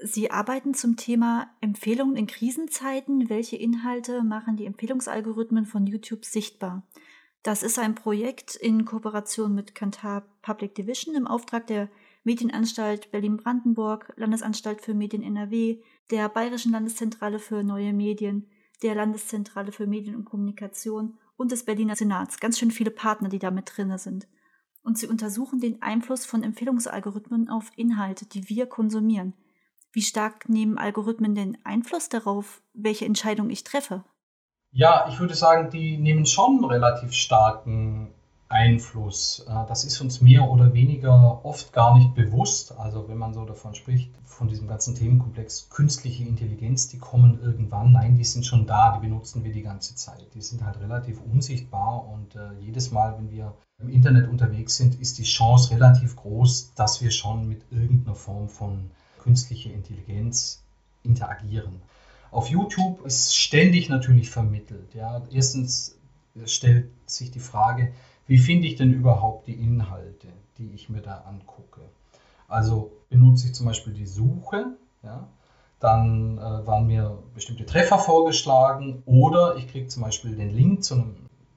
Sie 0.00 0.30
arbeiten 0.30 0.74
zum 0.74 0.96
Thema 0.96 1.50
Empfehlungen 1.60 2.16
in 2.16 2.28
Krisenzeiten. 2.28 3.28
Welche 3.28 3.56
Inhalte 3.56 4.22
machen 4.22 4.56
die 4.56 4.66
Empfehlungsalgorithmen 4.66 5.66
von 5.66 5.86
YouTube 5.86 6.24
sichtbar? 6.24 6.86
Das 7.42 7.62
ist 7.62 7.78
ein 7.78 7.94
Projekt 7.94 8.54
in 8.54 8.84
Kooperation 8.84 9.54
mit 9.54 9.74
Kantar 9.74 10.24
Public 10.42 10.74
Division 10.74 11.16
im 11.16 11.26
Auftrag 11.26 11.66
der 11.66 11.88
Medienanstalt 12.22 13.10
Berlin-Brandenburg, 13.10 14.12
Landesanstalt 14.16 14.82
für 14.82 14.94
Medien 14.94 15.22
NRW, 15.22 15.80
der 16.10 16.28
Bayerischen 16.28 16.72
Landeszentrale 16.72 17.38
für 17.38 17.64
neue 17.64 17.92
Medien, 17.92 18.48
der 18.82 18.94
Landeszentrale 18.94 19.72
für 19.72 19.86
Medien 19.86 20.14
und 20.14 20.24
Kommunikation 20.24 21.18
und 21.36 21.50
des 21.50 21.64
Berliner 21.64 21.96
Senats. 21.96 22.38
Ganz 22.38 22.58
schön 22.58 22.70
viele 22.70 22.90
Partner, 22.90 23.28
die 23.28 23.38
da 23.38 23.50
mit 23.50 23.72
drin 23.76 23.96
sind. 23.98 24.28
Und 24.82 24.98
sie 24.98 25.06
untersuchen 25.06 25.58
den 25.58 25.82
Einfluss 25.82 26.24
von 26.24 26.42
Empfehlungsalgorithmen 26.42 27.48
auf 27.48 27.70
Inhalte, 27.76 28.26
die 28.26 28.48
wir 28.48 28.66
konsumieren. 28.66 29.34
Wie 29.92 30.02
stark 30.02 30.48
nehmen 30.48 30.78
Algorithmen 30.78 31.34
den 31.34 31.58
Einfluss 31.64 32.08
darauf, 32.08 32.62
welche 32.74 33.06
Entscheidung 33.06 33.50
ich 33.50 33.64
treffe? 33.64 34.04
Ja, 34.70 35.08
ich 35.08 35.18
würde 35.18 35.34
sagen, 35.34 35.70
die 35.70 35.96
nehmen 35.96 36.26
schon 36.26 36.64
relativ 36.64 37.12
starken 37.12 38.12
Einfluss. 38.48 39.44
Äh, 39.48 39.66
das 39.66 39.84
ist 39.84 40.00
uns 40.00 40.20
mehr 40.20 40.48
oder 40.48 40.72
weniger 40.72 41.44
oft 41.44 41.72
gar 41.72 41.96
nicht 41.96 42.14
bewusst. 42.14 42.76
Also 42.78 43.08
wenn 43.08 43.18
man 43.18 43.34
so 43.34 43.44
davon 43.44 43.74
spricht, 43.74 44.10
von 44.24 44.48
diesem 44.48 44.68
ganzen 44.68 44.94
Themenkomplex 44.94 45.68
künstliche 45.70 46.24
Intelligenz, 46.24 46.88
die 46.88 46.98
kommen 46.98 47.40
irgendwann. 47.42 47.92
Nein, 47.92 48.16
die 48.16 48.24
sind 48.24 48.46
schon 48.46 48.66
da, 48.66 48.96
die 48.96 49.06
benutzen 49.06 49.44
wir 49.44 49.52
die 49.52 49.62
ganze 49.62 49.94
Zeit. 49.96 50.34
Die 50.34 50.42
sind 50.42 50.64
halt 50.64 50.80
relativ 50.80 51.20
unsichtbar 51.22 52.06
und 52.06 52.36
äh, 52.36 52.52
jedes 52.60 52.90
Mal, 52.90 53.16
wenn 53.18 53.30
wir 53.30 53.54
im 53.80 53.88
Internet 53.88 54.28
unterwegs 54.28 54.76
sind, 54.76 55.00
ist 55.00 55.18
die 55.18 55.24
Chance 55.24 55.74
relativ 55.74 56.16
groß, 56.16 56.74
dass 56.74 57.02
wir 57.02 57.10
schon 57.10 57.48
mit 57.48 57.62
irgendeiner 57.70 58.16
Form 58.16 58.48
von 58.48 58.90
künstliche 59.28 59.68
Intelligenz 59.68 60.64
interagieren. 61.02 61.82
Auf 62.30 62.48
YouTube 62.48 63.04
ist 63.04 63.36
ständig 63.36 63.90
natürlich 63.90 64.30
vermittelt. 64.30 64.94
Ja. 64.94 65.22
Erstens 65.30 65.98
stellt 66.46 66.88
sich 67.04 67.30
die 67.30 67.40
Frage, 67.40 67.92
wie 68.26 68.38
finde 68.38 68.66
ich 68.66 68.76
denn 68.76 68.94
überhaupt 68.94 69.46
die 69.46 69.52
Inhalte, 69.52 70.28
die 70.56 70.70
ich 70.70 70.88
mir 70.88 71.02
da 71.02 71.24
angucke? 71.28 71.82
Also 72.48 72.90
benutze 73.10 73.48
ich 73.48 73.54
zum 73.54 73.66
Beispiel 73.66 73.92
die 73.92 74.06
Suche, 74.06 74.78
ja, 75.02 75.28
dann 75.78 76.38
äh, 76.38 76.66
waren 76.66 76.86
mir 76.86 77.22
bestimmte 77.34 77.66
Treffer 77.66 77.98
vorgeschlagen 77.98 79.02
oder 79.04 79.56
ich 79.56 79.68
kriege 79.68 79.88
zum 79.88 80.04
Beispiel 80.04 80.36
den 80.36 80.56
Link 80.56 80.84
zu 80.84 80.94
einem, 80.94 81.16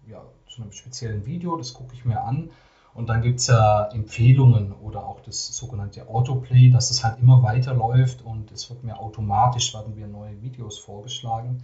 ja, 0.10 0.22
zu 0.50 0.62
einem 0.62 0.74
speziellen 0.74 1.26
Video, 1.26 1.56
das 1.56 1.74
gucke 1.74 1.94
ich 1.94 2.04
mir 2.04 2.22
an 2.22 2.50
und 2.94 3.08
dann 3.08 3.22
gibt 3.22 3.40
es 3.40 3.48
ja 3.48 3.86
Empfehlungen 3.88 4.74
oder 4.74 5.06
auch 5.06 5.22
das 5.22 5.48
sogenannte 5.56 6.08
Autoplay, 6.08 6.70
dass 6.70 6.92
es 6.92 7.04
halt 7.04 7.20
immer 7.20 7.42
weiterläuft 7.42 8.22
und 8.22 8.52
es 8.52 8.70
wird 8.70 8.84
mir 8.84 9.00
automatisch, 9.00 9.74
werden 9.74 9.96
mir 9.96 10.08
neue 10.08 10.42
Videos 10.42 10.78
vorgeschlagen. 10.78 11.64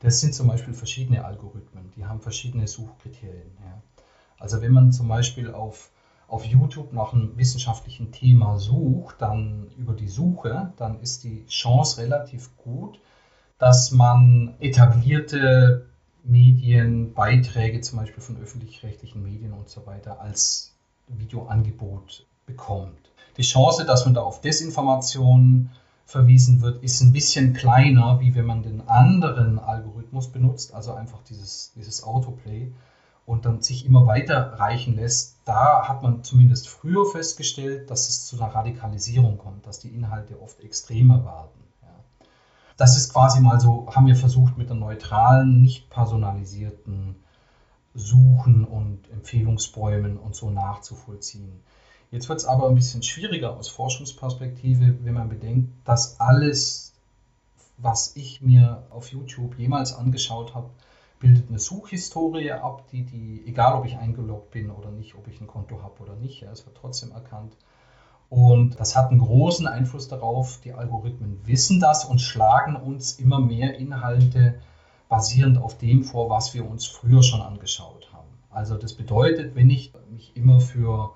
Das 0.00 0.20
sind 0.20 0.34
zum 0.34 0.48
Beispiel 0.48 0.74
verschiedene 0.74 1.24
Algorithmen, 1.24 1.92
die 1.96 2.04
haben 2.04 2.20
verschiedene 2.20 2.66
Suchkriterien. 2.66 3.56
Ja. 3.64 3.80
Also 4.38 4.60
wenn 4.60 4.72
man 4.72 4.92
zum 4.92 5.08
Beispiel 5.08 5.52
auf, 5.52 5.90
auf 6.26 6.44
YouTube 6.44 6.92
nach 6.92 7.12
einem 7.12 7.36
wissenschaftlichen 7.36 8.10
Thema 8.10 8.58
sucht, 8.58 9.22
dann 9.22 9.70
über 9.76 9.94
die 9.94 10.08
Suche, 10.08 10.72
dann 10.76 11.00
ist 11.00 11.22
die 11.22 11.46
Chance 11.46 12.02
relativ 12.02 12.56
gut, 12.56 12.98
dass 13.58 13.92
man 13.92 14.54
etablierte 14.58 15.86
Medien, 16.24 17.12
Beiträge 17.12 17.80
zum 17.82 17.98
Beispiel 17.98 18.22
von 18.22 18.38
öffentlich-rechtlichen 18.38 19.22
Medien 19.22 19.52
und 19.52 19.68
so 19.68 19.86
weiter 19.86 20.20
als 20.20 20.72
Videoangebot 21.08 22.26
bekommt. 22.46 23.10
Die 23.36 23.42
Chance, 23.42 23.84
dass 23.84 24.04
man 24.04 24.14
da 24.14 24.22
auf 24.22 24.40
Desinformation 24.40 25.70
verwiesen 26.06 26.60
wird, 26.60 26.82
ist 26.82 27.00
ein 27.00 27.12
bisschen 27.12 27.52
kleiner, 27.52 28.20
wie 28.20 28.34
wenn 28.34 28.46
man 28.46 28.62
den 28.62 28.88
anderen 28.88 29.58
Algorithmus 29.58 30.30
benutzt, 30.30 30.74
also 30.74 30.92
einfach 30.94 31.22
dieses, 31.24 31.72
dieses 31.74 32.02
Autoplay 32.04 32.72
und 33.26 33.46
dann 33.46 33.62
sich 33.62 33.86
immer 33.86 34.06
weiter 34.06 34.54
reichen 34.58 34.96
lässt. 34.96 35.36
Da 35.44 35.88
hat 35.88 36.02
man 36.02 36.22
zumindest 36.22 36.68
früher 36.68 37.06
festgestellt, 37.06 37.90
dass 37.90 38.08
es 38.08 38.26
zu 38.26 38.36
einer 38.36 38.54
Radikalisierung 38.54 39.38
kommt, 39.38 39.66
dass 39.66 39.80
die 39.80 39.88
Inhalte 39.88 40.40
oft 40.40 40.60
extremer 40.60 41.24
werden. 41.24 41.63
Das 42.76 42.96
ist 42.96 43.12
quasi 43.12 43.40
mal 43.40 43.60
so, 43.60 43.86
haben 43.94 44.06
wir 44.06 44.16
versucht 44.16 44.58
mit 44.58 44.70
einer 44.70 44.80
neutralen, 44.80 45.62
nicht 45.62 45.90
personalisierten 45.90 47.16
Suchen 47.94 48.64
und 48.64 49.08
Empfehlungsbäumen 49.12 50.16
und 50.18 50.34
so 50.34 50.50
nachzuvollziehen. 50.50 51.60
Jetzt 52.10 52.28
wird 52.28 52.40
es 52.40 52.44
aber 52.44 52.68
ein 52.68 52.74
bisschen 52.74 53.02
schwieriger 53.02 53.56
aus 53.56 53.68
Forschungsperspektive, 53.68 55.04
wenn 55.04 55.14
man 55.14 55.28
bedenkt, 55.28 55.70
dass 55.84 56.20
alles, 56.20 56.92
was 57.76 58.16
ich 58.16 58.40
mir 58.40 58.84
auf 58.90 59.08
YouTube 59.08 59.58
jemals 59.58 59.94
angeschaut 59.94 60.54
habe, 60.54 60.70
bildet 61.20 61.48
eine 61.48 61.58
Suchhistorie 61.58 62.52
ab, 62.52 62.88
die, 62.90 63.02
die, 63.04 63.44
egal 63.46 63.74
ob 63.74 63.86
ich 63.86 63.96
eingeloggt 63.96 64.50
bin 64.50 64.70
oder 64.70 64.90
nicht, 64.90 65.14
ob 65.14 65.26
ich 65.28 65.40
ein 65.40 65.46
Konto 65.46 65.82
habe 65.82 66.02
oder 66.02 66.16
nicht, 66.16 66.40
ja, 66.40 66.50
es 66.50 66.66
wird 66.66 66.76
trotzdem 66.76 67.12
erkannt. 67.12 67.56
Und 68.30 68.80
das 68.80 68.96
hat 68.96 69.10
einen 69.10 69.20
großen 69.20 69.66
Einfluss 69.66 70.08
darauf. 70.08 70.60
Die 70.64 70.72
Algorithmen 70.72 71.40
wissen 71.46 71.80
das 71.80 72.04
und 72.04 72.20
schlagen 72.20 72.76
uns 72.76 73.18
immer 73.18 73.40
mehr 73.40 73.78
Inhalte 73.78 74.60
basierend 75.08 75.58
auf 75.58 75.78
dem 75.78 76.02
vor, 76.02 76.30
was 76.30 76.54
wir 76.54 76.68
uns 76.68 76.86
früher 76.86 77.22
schon 77.22 77.40
angeschaut 77.40 78.08
haben. 78.12 78.28
Also 78.50 78.76
das 78.76 78.94
bedeutet, 78.94 79.54
wenn 79.54 79.70
ich 79.70 79.92
mich 80.10 80.36
immer 80.36 80.60
für 80.60 81.14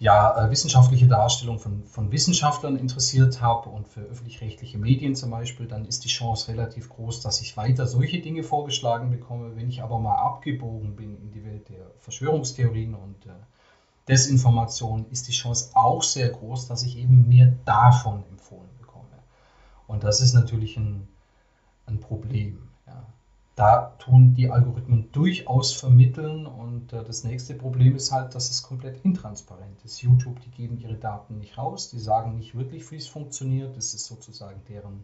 ja, 0.00 0.46
äh, 0.46 0.50
wissenschaftliche 0.50 1.08
Darstellung 1.08 1.58
von, 1.58 1.84
von 1.84 2.12
Wissenschaftlern 2.12 2.76
interessiert 2.76 3.40
habe 3.40 3.68
und 3.68 3.88
für 3.88 4.00
öffentlich-rechtliche 4.00 4.78
Medien 4.78 5.16
zum 5.16 5.30
Beispiel, 5.30 5.66
dann 5.66 5.86
ist 5.86 6.04
die 6.04 6.08
Chance 6.08 6.52
relativ 6.52 6.88
groß, 6.88 7.20
dass 7.20 7.40
ich 7.40 7.56
weiter 7.56 7.86
solche 7.86 8.20
Dinge 8.20 8.44
vorgeschlagen 8.44 9.10
bekomme. 9.10 9.56
Wenn 9.56 9.68
ich 9.68 9.82
aber 9.82 9.98
mal 9.98 10.14
abgebogen 10.14 10.94
bin 10.94 11.20
in 11.20 11.32
die 11.32 11.44
Welt 11.44 11.68
der 11.68 11.90
Verschwörungstheorien 11.98 12.94
und 12.94 13.26
äh, 13.26 13.30
Desinformation, 14.08 15.06
ist 15.10 15.28
die 15.28 15.32
Chance 15.32 15.70
auch 15.74 16.02
sehr 16.02 16.30
groß, 16.30 16.66
dass 16.66 16.82
ich 16.82 16.96
eben 16.96 17.28
mehr 17.28 17.52
davon 17.64 18.24
empfohlen 18.30 18.70
bekomme. 18.80 19.04
Und 19.86 20.04
das 20.04 20.20
ist 20.20 20.34
natürlich 20.34 20.76
ein, 20.76 21.08
ein 21.86 22.00
Problem. 22.00 22.68
Da 23.58 23.92
tun 23.98 24.34
die 24.34 24.52
Algorithmen 24.52 25.10
durchaus 25.10 25.72
vermitteln 25.72 26.46
und 26.46 26.92
äh, 26.92 27.02
das 27.02 27.24
nächste 27.24 27.54
Problem 27.54 27.96
ist 27.96 28.12
halt, 28.12 28.36
dass 28.36 28.50
es 28.50 28.62
komplett 28.62 29.04
intransparent 29.04 29.84
ist. 29.84 30.00
YouTube, 30.00 30.40
die 30.42 30.50
geben 30.50 30.78
ihre 30.78 30.94
Daten 30.94 31.38
nicht 31.38 31.58
raus, 31.58 31.90
die 31.90 31.98
sagen 31.98 32.36
nicht 32.36 32.54
wirklich, 32.54 32.88
wie 32.92 32.98
es 32.98 33.08
funktioniert. 33.08 33.76
Das 33.76 33.94
ist 33.94 34.04
sozusagen 34.04 34.62
deren 34.68 35.02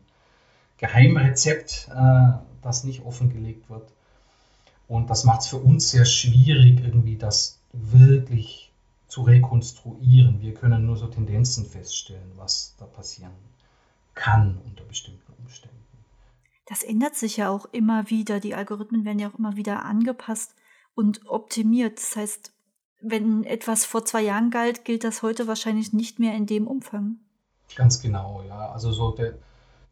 Geheimrezept, 0.78 1.88
äh, 1.92 2.28
das 2.62 2.84
nicht 2.84 3.04
offengelegt 3.04 3.68
wird. 3.68 3.90
Und 4.86 5.10
das 5.10 5.24
macht 5.24 5.40
es 5.40 5.48
für 5.48 5.58
uns 5.58 5.90
sehr 5.90 6.04
schwierig, 6.04 6.78
irgendwie 6.78 7.16
das 7.16 7.58
wirklich 7.72 8.63
zu 9.14 9.22
rekonstruieren. 9.22 10.40
Wir 10.40 10.54
können 10.54 10.86
nur 10.86 10.96
so 10.96 11.06
Tendenzen 11.06 11.64
feststellen, 11.66 12.32
was 12.36 12.74
da 12.78 12.86
passieren 12.86 13.32
kann 14.14 14.60
unter 14.64 14.84
bestimmten 14.84 15.32
Umständen 15.42 15.84
das 16.66 16.82
ändert 16.82 17.14
sich 17.14 17.36
ja 17.36 17.50
auch 17.50 17.66
immer 17.72 18.10
wieder. 18.10 18.40
Die 18.40 18.54
Algorithmen 18.54 19.04
werden 19.04 19.18
ja 19.18 19.28
auch 19.28 19.38
immer 19.38 19.56
wieder 19.56 19.84
angepasst 19.84 20.54
und 20.94 21.26
optimiert. 21.28 21.98
Das 21.98 22.16
heißt, 22.16 22.52
wenn 23.02 23.44
etwas 23.44 23.84
vor 23.84 24.04
zwei 24.04 24.22
Jahren 24.22 24.50
galt, 24.50 24.84
gilt 24.84 25.04
das 25.04 25.22
heute 25.22 25.46
wahrscheinlich 25.46 25.92
nicht 25.92 26.18
mehr 26.18 26.34
in 26.34 26.46
dem 26.46 26.66
Umfang. 26.66 27.16
Ganz 27.76 28.00
genau, 28.00 28.42
ja. 28.48 28.70
Also 28.70 28.92
so 28.92 29.10
der, 29.10 29.34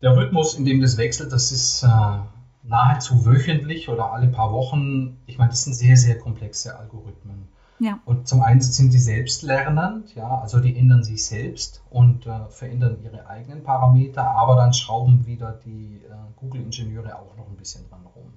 der 0.00 0.16
Rhythmus, 0.16 0.54
in 0.54 0.64
dem 0.64 0.80
das 0.80 0.96
wechselt, 0.96 1.32
das 1.32 1.52
ist 1.52 1.82
äh, 1.82 2.18
nahezu 2.62 3.26
wöchentlich 3.26 3.88
oder 3.88 4.12
alle 4.12 4.28
paar 4.28 4.52
Wochen. 4.52 5.18
Ich 5.26 5.36
meine, 5.36 5.50
das 5.50 5.64
sind 5.64 5.74
sehr, 5.74 5.96
sehr 5.96 6.18
komplexe 6.18 6.78
Algorithmen. 6.78 7.48
Ja. 7.82 7.98
Und 8.04 8.28
zum 8.28 8.42
einen 8.42 8.60
sind 8.60 8.92
sie 8.92 9.00
selbstlernend, 9.00 10.14
ja, 10.14 10.38
also 10.40 10.60
die 10.60 10.78
ändern 10.78 11.02
sich 11.02 11.26
selbst 11.26 11.82
und 11.90 12.26
äh, 12.26 12.48
verändern 12.48 12.98
ihre 13.02 13.26
eigenen 13.26 13.64
Parameter, 13.64 14.22
aber 14.22 14.54
dann 14.54 14.72
schrauben 14.72 15.26
wieder 15.26 15.50
die 15.64 15.96
äh, 15.96 16.14
Google-Ingenieure 16.36 17.18
auch 17.18 17.36
noch 17.36 17.48
ein 17.48 17.56
bisschen 17.56 17.88
dran 17.88 18.06
rum. 18.14 18.34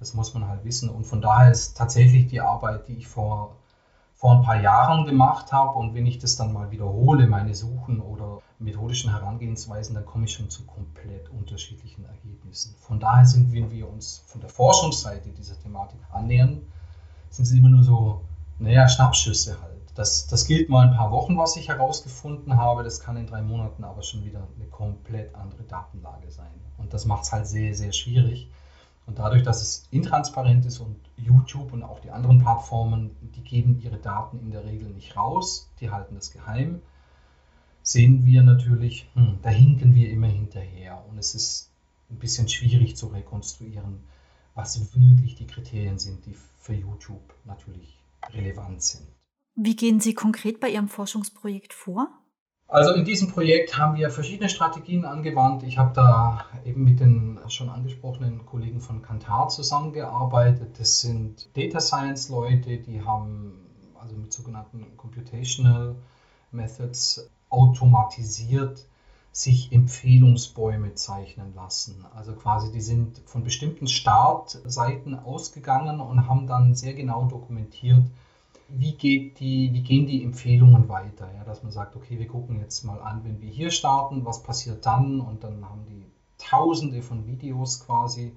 Das 0.00 0.12
muss 0.12 0.34
man 0.34 0.48
halt 0.48 0.64
wissen. 0.64 0.90
Und 0.90 1.04
von 1.04 1.20
daher 1.20 1.52
ist 1.52 1.76
tatsächlich 1.76 2.26
die 2.26 2.40
Arbeit, 2.40 2.88
die 2.88 2.94
ich 2.94 3.06
vor, 3.06 3.54
vor 4.16 4.32
ein 4.32 4.42
paar 4.42 4.60
Jahren 4.60 5.06
gemacht 5.06 5.52
habe, 5.52 5.78
und 5.78 5.94
wenn 5.94 6.06
ich 6.06 6.18
das 6.18 6.34
dann 6.34 6.52
mal 6.52 6.72
wiederhole, 6.72 7.28
meine 7.28 7.54
Suchen 7.54 8.00
oder 8.00 8.40
methodischen 8.58 9.12
Herangehensweisen, 9.12 9.94
dann 9.94 10.04
komme 10.04 10.24
ich 10.24 10.32
schon 10.32 10.50
zu 10.50 10.66
komplett 10.66 11.30
unterschiedlichen 11.30 12.04
Ergebnissen. 12.06 12.74
Von 12.80 12.98
daher 12.98 13.24
sind, 13.24 13.52
wenn 13.52 13.70
wir 13.70 13.88
uns 13.88 14.24
von 14.26 14.40
der 14.40 14.50
Forschungsseite 14.50 15.28
dieser 15.28 15.56
Thematik 15.60 16.00
annähern, 16.12 16.62
sind 17.30 17.44
sie 17.44 17.58
immer 17.58 17.68
nur 17.68 17.84
so 17.84 18.22
naja, 18.58 18.88
Schnappschüsse 18.88 19.60
halt. 19.62 19.78
Das, 19.94 20.26
das 20.28 20.46
gilt 20.46 20.68
mal 20.68 20.86
ein 20.86 20.96
paar 20.96 21.10
Wochen, 21.10 21.36
was 21.36 21.56
ich 21.56 21.68
herausgefunden 21.68 22.56
habe. 22.56 22.84
Das 22.84 23.00
kann 23.00 23.16
in 23.16 23.26
drei 23.26 23.42
Monaten 23.42 23.82
aber 23.84 24.02
schon 24.02 24.24
wieder 24.24 24.46
eine 24.56 24.66
komplett 24.66 25.34
andere 25.34 25.64
Datenlage 25.64 26.30
sein. 26.30 26.52
Und 26.76 26.92
das 26.92 27.04
macht 27.04 27.24
es 27.24 27.32
halt 27.32 27.46
sehr, 27.46 27.74
sehr 27.74 27.92
schwierig. 27.92 28.48
Und 29.06 29.18
dadurch, 29.18 29.42
dass 29.42 29.62
es 29.62 29.88
intransparent 29.90 30.66
ist 30.66 30.80
und 30.80 30.96
YouTube 31.16 31.72
und 31.72 31.82
auch 31.82 31.98
die 32.00 32.10
anderen 32.10 32.38
Plattformen, 32.38 33.16
die 33.34 33.42
geben 33.42 33.80
ihre 33.80 33.96
Daten 33.96 34.38
in 34.38 34.50
der 34.50 34.64
Regel 34.64 34.90
nicht 34.90 35.16
raus, 35.16 35.70
die 35.80 35.90
halten 35.90 36.14
das 36.14 36.30
geheim, 36.30 36.82
sehen 37.82 38.26
wir 38.26 38.42
natürlich, 38.42 39.08
hm, 39.14 39.38
da 39.42 39.48
hinken 39.48 39.94
wir 39.94 40.10
immer 40.10 40.26
hinterher. 40.26 41.02
Und 41.08 41.18
es 41.18 41.34
ist 41.34 41.70
ein 42.10 42.18
bisschen 42.18 42.48
schwierig 42.48 42.96
zu 42.96 43.06
rekonstruieren, 43.06 44.00
was 44.54 44.94
wirklich 44.94 45.34
die 45.36 45.46
Kriterien 45.46 45.98
sind, 45.98 46.26
die 46.26 46.34
für 46.34 46.74
YouTube 46.74 47.34
natürlich 47.44 47.97
relevant 48.32 48.82
sind. 48.82 49.06
Wie 49.54 49.76
gehen 49.76 50.00
Sie 50.00 50.14
konkret 50.14 50.60
bei 50.60 50.68
Ihrem 50.68 50.88
Forschungsprojekt 50.88 51.72
vor? 51.72 52.08
Also 52.68 52.92
in 52.92 53.06
diesem 53.06 53.28
Projekt 53.28 53.78
haben 53.78 53.96
wir 53.96 54.10
verschiedene 54.10 54.50
Strategien 54.50 55.06
angewandt. 55.06 55.62
Ich 55.62 55.78
habe 55.78 55.94
da 55.94 56.44
eben 56.66 56.84
mit 56.84 57.00
den 57.00 57.40
schon 57.48 57.70
angesprochenen 57.70 58.44
Kollegen 58.44 58.80
von 58.80 59.00
Kantar 59.00 59.48
zusammengearbeitet. 59.48 60.78
Das 60.78 61.00
sind 61.00 61.48
Data 61.56 61.80
Science 61.80 62.28
Leute, 62.28 62.76
die 62.76 63.02
haben 63.02 63.66
also 63.98 64.16
mit 64.16 64.32
sogenannten 64.34 64.96
Computational 64.98 65.96
Methods 66.52 67.30
automatisiert 67.48 68.86
sich 69.38 69.70
Empfehlungsbäume 69.70 70.94
zeichnen 70.94 71.54
lassen. 71.54 72.04
Also 72.12 72.34
quasi, 72.34 72.72
die 72.72 72.80
sind 72.80 73.22
von 73.24 73.44
bestimmten 73.44 73.86
Startseiten 73.86 75.14
ausgegangen 75.14 76.00
und 76.00 76.28
haben 76.28 76.48
dann 76.48 76.74
sehr 76.74 76.94
genau 76.94 77.26
dokumentiert, 77.26 78.04
wie, 78.68 78.92
geht 78.94 79.38
die, 79.38 79.72
wie 79.72 79.82
gehen 79.82 80.06
die 80.06 80.24
Empfehlungen 80.24 80.88
weiter. 80.88 81.32
Ja, 81.36 81.44
dass 81.44 81.62
man 81.62 81.70
sagt, 81.70 81.94
okay, 81.94 82.18
wir 82.18 82.26
gucken 82.26 82.58
jetzt 82.58 82.84
mal 82.84 83.00
an, 83.00 83.22
wenn 83.22 83.40
wir 83.40 83.48
hier 83.48 83.70
starten, 83.70 84.24
was 84.24 84.42
passiert 84.42 84.84
dann? 84.84 85.20
Und 85.20 85.44
dann 85.44 85.64
haben 85.64 85.86
die 85.86 86.04
tausende 86.38 87.00
von 87.00 87.26
Videos 87.26 87.86
quasi 87.86 88.32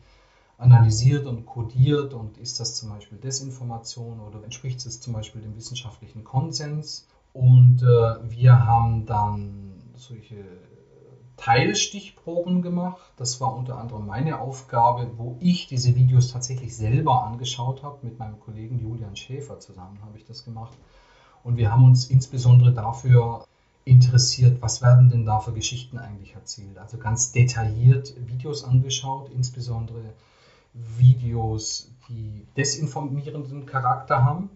analysiert 0.59 1.25
und 1.25 1.47
kodiert 1.47 2.13
und 2.13 2.37
ist 2.37 2.59
das 2.59 2.75
zum 2.75 2.89
Beispiel 2.89 3.17
Desinformation 3.17 4.19
oder 4.19 4.43
entspricht 4.43 4.85
es 4.85 5.01
zum 5.01 5.13
Beispiel 5.13 5.41
dem 5.41 5.55
wissenschaftlichen 5.55 6.23
Konsens. 6.23 7.07
Und 7.33 7.81
äh, 7.81 8.29
wir 8.29 8.65
haben 8.65 9.07
dann 9.07 9.81
solche 9.95 10.43
Teilstichproben 11.41 12.61
gemacht. 12.61 13.01
Das 13.17 13.41
war 13.41 13.55
unter 13.55 13.79
anderem 13.79 14.05
meine 14.05 14.39
Aufgabe, 14.39 15.09
wo 15.17 15.37
ich 15.39 15.67
diese 15.67 15.95
Videos 15.95 16.31
tatsächlich 16.31 16.77
selber 16.77 17.23
angeschaut 17.23 17.81
habe. 17.81 17.97
Mit 18.03 18.19
meinem 18.19 18.39
Kollegen 18.39 18.79
Julian 18.79 19.15
Schäfer 19.15 19.59
zusammen 19.59 19.99
habe 20.05 20.17
ich 20.17 20.25
das 20.25 20.45
gemacht. 20.45 20.77
Und 21.43 21.57
wir 21.57 21.71
haben 21.71 21.83
uns 21.83 22.11
insbesondere 22.11 22.71
dafür 22.71 23.45
interessiert, 23.85 24.61
was 24.61 24.83
werden 24.83 25.09
denn 25.09 25.25
da 25.25 25.39
für 25.39 25.53
Geschichten 25.53 25.97
eigentlich 25.97 26.35
erzählt. 26.35 26.77
Also 26.77 26.99
ganz 26.99 27.31
detailliert 27.31 28.13
Videos 28.27 28.63
angeschaut, 28.63 29.31
insbesondere 29.33 30.13
Videos, 30.73 31.91
die 32.07 32.45
desinformierenden 32.55 33.65
Charakter 33.65 34.23
haben. 34.23 34.51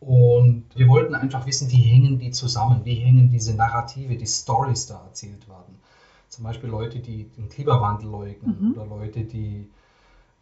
Und 0.00 0.64
wir 0.74 0.88
wollten 0.88 1.14
einfach 1.14 1.46
wissen, 1.46 1.70
wie 1.70 1.76
hängen 1.76 2.18
die 2.18 2.32
zusammen, 2.32 2.84
wie 2.84 2.96
hängen 2.96 3.30
diese 3.30 3.54
Narrative, 3.54 4.16
die 4.16 4.26
Stories 4.26 4.88
da 4.88 5.00
erzählt 5.04 5.48
werden. 5.48 5.76
Zum 6.32 6.44
Beispiel 6.44 6.70
Leute, 6.70 7.00
die 7.00 7.24
den 7.24 7.50
Klimawandel 7.50 8.08
leugnen 8.08 8.56
mhm. 8.58 8.72
oder 8.72 8.86
Leute, 8.86 9.24
die 9.24 9.68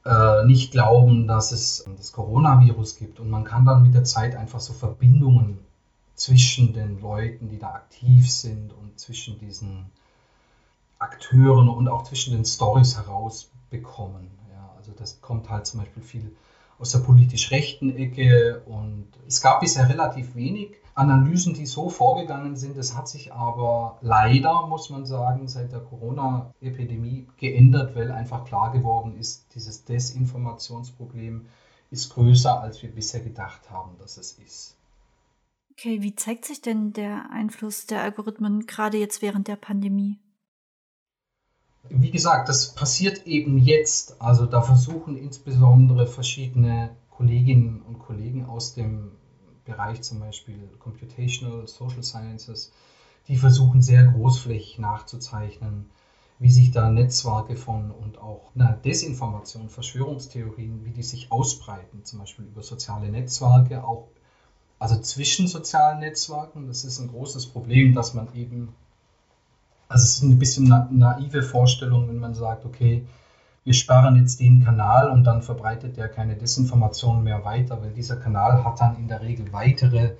äh, 0.05 0.45
nicht 0.45 0.71
glauben, 0.71 1.27
dass 1.27 1.51
es 1.51 1.85
das 1.97 2.13
Coronavirus 2.13 2.95
gibt. 2.95 3.19
Und 3.19 3.29
man 3.29 3.43
kann 3.43 3.65
dann 3.65 3.83
mit 3.83 3.95
der 3.95 4.05
Zeit 4.05 4.37
einfach 4.37 4.61
so 4.61 4.73
Verbindungen 4.73 5.59
zwischen 6.15 6.73
den 6.73 7.01
Leuten, 7.01 7.49
die 7.49 7.59
da 7.59 7.73
aktiv 7.73 8.31
sind 8.31 8.73
und 8.73 9.01
zwischen 9.01 9.41
diesen 9.41 9.91
Akteuren 11.01 11.69
und 11.69 11.89
auch 11.89 12.05
zwischen 12.05 12.35
den 12.35 12.45
Stories 12.45 12.97
herausbekommen. 12.97 14.31
Ja, 14.53 14.73
also 14.77 14.93
das 14.97 15.21
kommt 15.21 15.51
halt 15.51 15.67
zum 15.67 15.81
Beispiel 15.81 16.05
viel 16.05 16.37
aus 16.79 16.93
der 16.93 17.01
politisch 17.01 17.51
rechten 17.51 17.97
Ecke 17.97 18.63
und 18.65 19.09
es 19.27 19.41
gab 19.41 19.59
bisher 19.59 19.89
relativ 19.89 20.37
wenig 20.37 20.77
Analysen, 21.01 21.55
die 21.55 21.67
so 21.67 21.89
vorgegangen 21.89 22.57
sind. 22.57 22.77
Es 22.77 22.95
hat 22.95 23.09
sich 23.09 23.33
aber 23.33 23.99
leider, 24.03 24.67
muss 24.67 24.91
man 24.91 25.07
sagen, 25.07 25.49
seit 25.49 25.73
der 25.73 25.81
Corona-Epidemie 25.81 27.27
geändert, 27.39 27.97
weil 27.97 28.13
einfach 28.13 28.45
klar 28.45 28.71
geworden 28.71 29.17
ist, 29.19 29.55
dieses 29.55 29.85
Desinformationsproblem 29.85 31.47
ist 31.91 32.13
größer, 32.13 32.61
als 32.61 32.83
wir 32.83 32.91
bisher 32.91 33.21
gedacht 33.21 33.71
haben, 33.71 33.97
dass 33.99 34.19
es 34.19 34.33
ist. 34.33 34.77
Okay, 35.73 36.03
wie 36.03 36.15
zeigt 36.15 36.45
sich 36.45 36.61
denn 36.61 36.93
der 36.93 37.31
Einfluss 37.33 37.87
der 37.87 38.03
Algorithmen 38.03 38.67
gerade 38.67 38.99
jetzt 38.99 39.23
während 39.23 39.49
der 39.49 39.57
Pandemie? 39.57 40.19
Wie 41.89 42.11
gesagt, 42.11 42.51
das 42.51 42.75
passiert 42.75 43.27
eben 43.27 43.57
jetzt. 43.57 44.21
Also 44.21 44.45
da 44.45 44.61
versuchen 44.61 45.17
insbesondere 45.17 46.07
verschiedene 46.07 46.91
Kolleginnen 47.09 47.81
und 47.81 47.99
Kollegen 47.99 48.45
aus 48.45 48.75
dem 48.75 49.13
Bereich 49.71 50.03
zum 50.03 50.21
Beispiel 50.21 50.69
Computational 50.79 51.67
Social 51.67 52.03
Sciences, 52.03 52.73
die 53.29 53.37
versuchen 53.37 53.81
sehr 53.81 54.05
großflächig 54.05 54.79
nachzuzeichnen, 54.79 55.91
wie 56.39 56.51
sich 56.51 56.71
da 56.71 56.91
Netzwerke 56.91 57.55
von 57.55 57.91
und 57.91 58.19
auch 58.19 58.51
na, 58.55 58.73
Desinformation, 58.73 59.69
Verschwörungstheorien, 59.69 60.85
wie 60.85 60.91
die 60.91 61.03
sich 61.03 61.31
ausbreiten, 61.31 62.05
zum 62.05 62.19
Beispiel 62.21 62.47
über 62.47 62.63
soziale 62.63 63.11
Netzwerke, 63.11 63.85
auch 63.85 64.09
also 64.79 64.99
zwischen 65.01 65.47
sozialen 65.47 66.01
Netzwerken. 66.01 66.67
Das 66.67 66.85
ist 66.85 66.99
ein 66.99 67.09
großes 67.09 67.47
Problem, 67.47 67.95
dass 67.95 68.15
man 68.15 68.35
eben, 68.35 68.75
also 69.89 70.03
es 70.03 70.17
ist 70.17 70.23
ein 70.23 70.39
bisschen 70.39 70.65
na 70.65 70.89
naive 70.91 71.43
Vorstellung, 71.43 72.09
wenn 72.09 72.19
man 72.19 72.35
sagt, 72.35 72.65
okay, 72.65 73.07
wir 73.65 73.75
sperren 73.75 74.17
jetzt 74.17 74.41
den 74.41 74.65
Kanal 74.65 75.11
und 75.11 75.25
dann 75.25 75.43
verbreitet 75.43 75.97
der 75.97 76.09
keine 76.09 76.37
Desinformationen 76.37 77.23
mehr 77.23 77.45
weiter, 77.45 77.81
weil 77.83 77.93
dieser 77.93 78.17
Kanal 78.17 78.65
hat 78.65 78.81
dann 78.81 78.97
in 78.97 79.09
der 79.09 79.21
Regel 79.21 79.53
weitere 79.53 80.17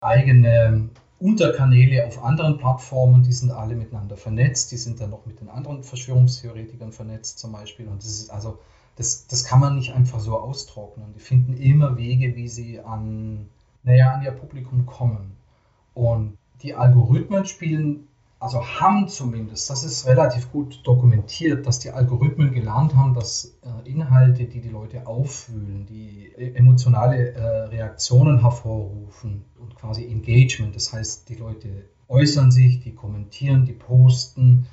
eigene 0.00 0.90
Unterkanäle 1.18 2.06
auf 2.06 2.22
anderen 2.22 2.58
Plattformen, 2.58 3.22
die 3.22 3.32
sind 3.32 3.52
alle 3.52 3.76
miteinander 3.76 4.16
vernetzt, 4.16 4.72
die 4.72 4.76
sind 4.76 5.00
dann 5.00 5.10
noch 5.10 5.24
mit 5.24 5.40
den 5.40 5.48
anderen 5.48 5.84
Verschwörungstheoretikern 5.84 6.92
vernetzt 6.92 7.38
zum 7.38 7.52
Beispiel 7.52 7.88
und 7.88 8.02
das 8.02 8.10
ist 8.10 8.30
also 8.30 8.58
das, 8.96 9.26
das 9.26 9.44
kann 9.44 9.60
man 9.60 9.76
nicht 9.76 9.94
einfach 9.94 10.20
so 10.20 10.38
austrocknen. 10.38 11.12
Die 11.14 11.20
finden 11.20 11.54
immer 11.54 11.96
Wege, 11.96 12.36
wie 12.36 12.48
sie 12.48 12.80
an, 12.80 13.48
naja, 13.82 14.12
an 14.12 14.22
ihr 14.22 14.32
Publikum 14.32 14.86
kommen. 14.86 15.36
Und 15.94 16.36
die 16.62 16.74
Algorithmen 16.74 17.46
spielen 17.46 18.08
also 18.42 18.60
haben 18.60 19.06
zumindest, 19.06 19.70
das 19.70 19.84
ist 19.84 20.04
relativ 20.04 20.50
gut 20.50 20.80
dokumentiert, 20.82 21.64
dass 21.64 21.78
die 21.78 21.92
Algorithmen 21.92 22.52
gelernt 22.52 22.96
haben, 22.96 23.14
dass 23.14 23.56
äh, 23.62 23.88
Inhalte, 23.88 24.46
die 24.46 24.60
die 24.60 24.68
Leute 24.68 25.06
aufwühlen, 25.06 25.86
die 25.86 26.32
äh, 26.36 26.52
emotionale 26.56 27.34
äh, 27.34 27.40
Reaktionen 27.66 28.40
hervorrufen 28.40 29.44
und 29.60 29.76
quasi 29.76 30.08
Engagement, 30.08 30.74
das 30.74 30.92
heißt, 30.92 31.28
die 31.28 31.36
Leute 31.36 31.68
äußern 32.08 32.50
sich, 32.50 32.80
die 32.80 32.96
kommentieren, 32.96 33.64
die 33.64 33.74
posten, 33.74 34.66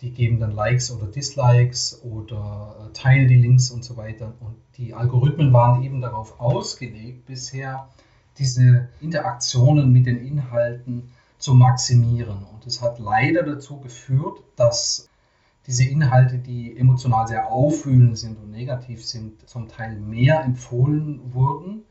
die 0.00 0.12
geben 0.12 0.38
dann 0.38 0.52
Likes 0.52 0.92
oder 0.92 1.08
Dislikes 1.08 2.00
oder 2.04 2.88
teilen 2.94 3.26
die 3.26 3.34
Links 3.34 3.72
und 3.72 3.84
so 3.84 3.96
weiter. 3.96 4.32
Und 4.38 4.54
die 4.76 4.94
Algorithmen 4.94 5.52
waren 5.52 5.82
eben 5.82 6.00
darauf 6.00 6.38
ausgelegt, 6.38 7.26
bisher 7.26 7.88
diese 8.38 8.90
Interaktionen 9.00 9.92
mit 9.92 10.06
den 10.06 10.24
Inhalten 10.24 11.10
zu 11.38 11.54
maximieren. 11.54 12.44
Und 12.52 12.66
es 12.66 12.82
hat 12.82 12.98
leider 12.98 13.42
dazu 13.42 13.80
geführt, 13.80 14.42
dass 14.56 15.08
diese 15.66 15.84
Inhalte, 15.84 16.38
die 16.38 16.76
emotional 16.76 17.28
sehr 17.28 17.50
aufwühlend 17.50 18.18
sind 18.18 18.38
und 18.38 18.50
negativ 18.50 19.04
sind, 19.04 19.48
zum 19.48 19.68
Teil 19.68 19.96
mehr 19.96 20.42
empfohlen 20.42 21.32
wurden 21.34 21.84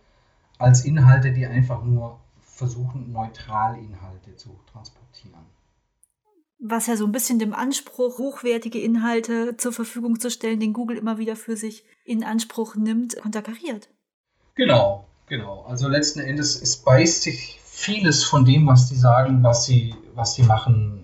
als 0.57 0.83
Inhalte, 0.85 1.31
die 1.31 1.45
einfach 1.45 1.83
nur 1.83 2.19
versuchen, 2.41 3.11
neutral 3.11 3.77
Inhalte 3.77 4.35
zu 4.35 4.59
transportieren. 4.71 5.45
Was 6.59 6.87
ja 6.87 6.97
so 6.97 7.05
ein 7.05 7.11
bisschen 7.11 7.37
dem 7.37 7.53
Anspruch, 7.53 8.17
hochwertige 8.17 8.79
Inhalte 8.79 9.57
zur 9.57 9.71
Verfügung 9.71 10.19
zu 10.19 10.31
stellen, 10.31 10.59
den 10.59 10.73
Google 10.73 10.97
immer 10.97 11.19
wieder 11.19 11.35
für 11.35 11.55
sich 11.55 11.85
in 12.03 12.23
Anspruch 12.23 12.75
nimmt, 12.75 13.15
konterkariert. 13.21 13.89
Genau, 14.55 15.05
genau. 15.27 15.61
Also 15.65 15.87
letzten 15.87 16.19
Endes, 16.19 16.59
es 16.59 16.77
beißt 16.77 17.21
sich 17.21 17.59
vieles 17.77 18.23
von 18.23 18.43
dem, 18.43 18.65
was 18.65 18.89
die 18.89 18.95
sagen, 18.95 19.43
was 19.43 19.65
sie, 19.65 19.93
was 20.15 20.33
sie 20.33 20.41
machen 20.41 21.03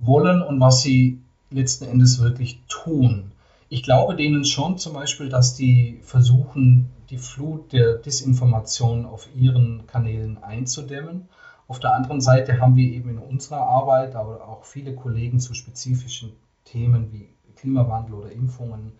wollen 0.00 0.42
und 0.42 0.58
was 0.58 0.82
sie 0.82 1.22
letzten 1.48 1.84
Endes 1.84 2.18
wirklich 2.18 2.60
tun. 2.68 3.30
Ich 3.68 3.84
glaube 3.84 4.16
denen 4.16 4.44
schon 4.44 4.78
zum 4.78 4.94
Beispiel, 4.94 5.28
dass 5.28 5.54
die 5.54 6.00
versuchen, 6.02 6.90
die 7.08 7.18
Flut 7.18 7.72
der 7.72 7.94
Desinformation 7.94 9.06
auf 9.06 9.28
ihren 9.36 9.86
Kanälen 9.86 10.42
einzudämmen. 10.42 11.28
Auf 11.68 11.78
der 11.78 11.94
anderen 11.94 12.20
Seite 12.20 12.60
haben 12.60 12.74
wir 12.74 12.90
eben 12.90 13.10
in 13.10 13.18
unserer 13.18 13.60
Arbeit, 13.60 14.16
aber 14.16 14.46
auch 14.48 14.64
viele 14.64 14.92
Kollegen 14.92 15.38
zu 15.38 15.54
spezifischen 15.54 16.32
Themen 16.64 17.12
wie 17.12 17.28
Klimawandel 17.54 18.14
oder 18.16 18.32
Impfungen 18.32 18.92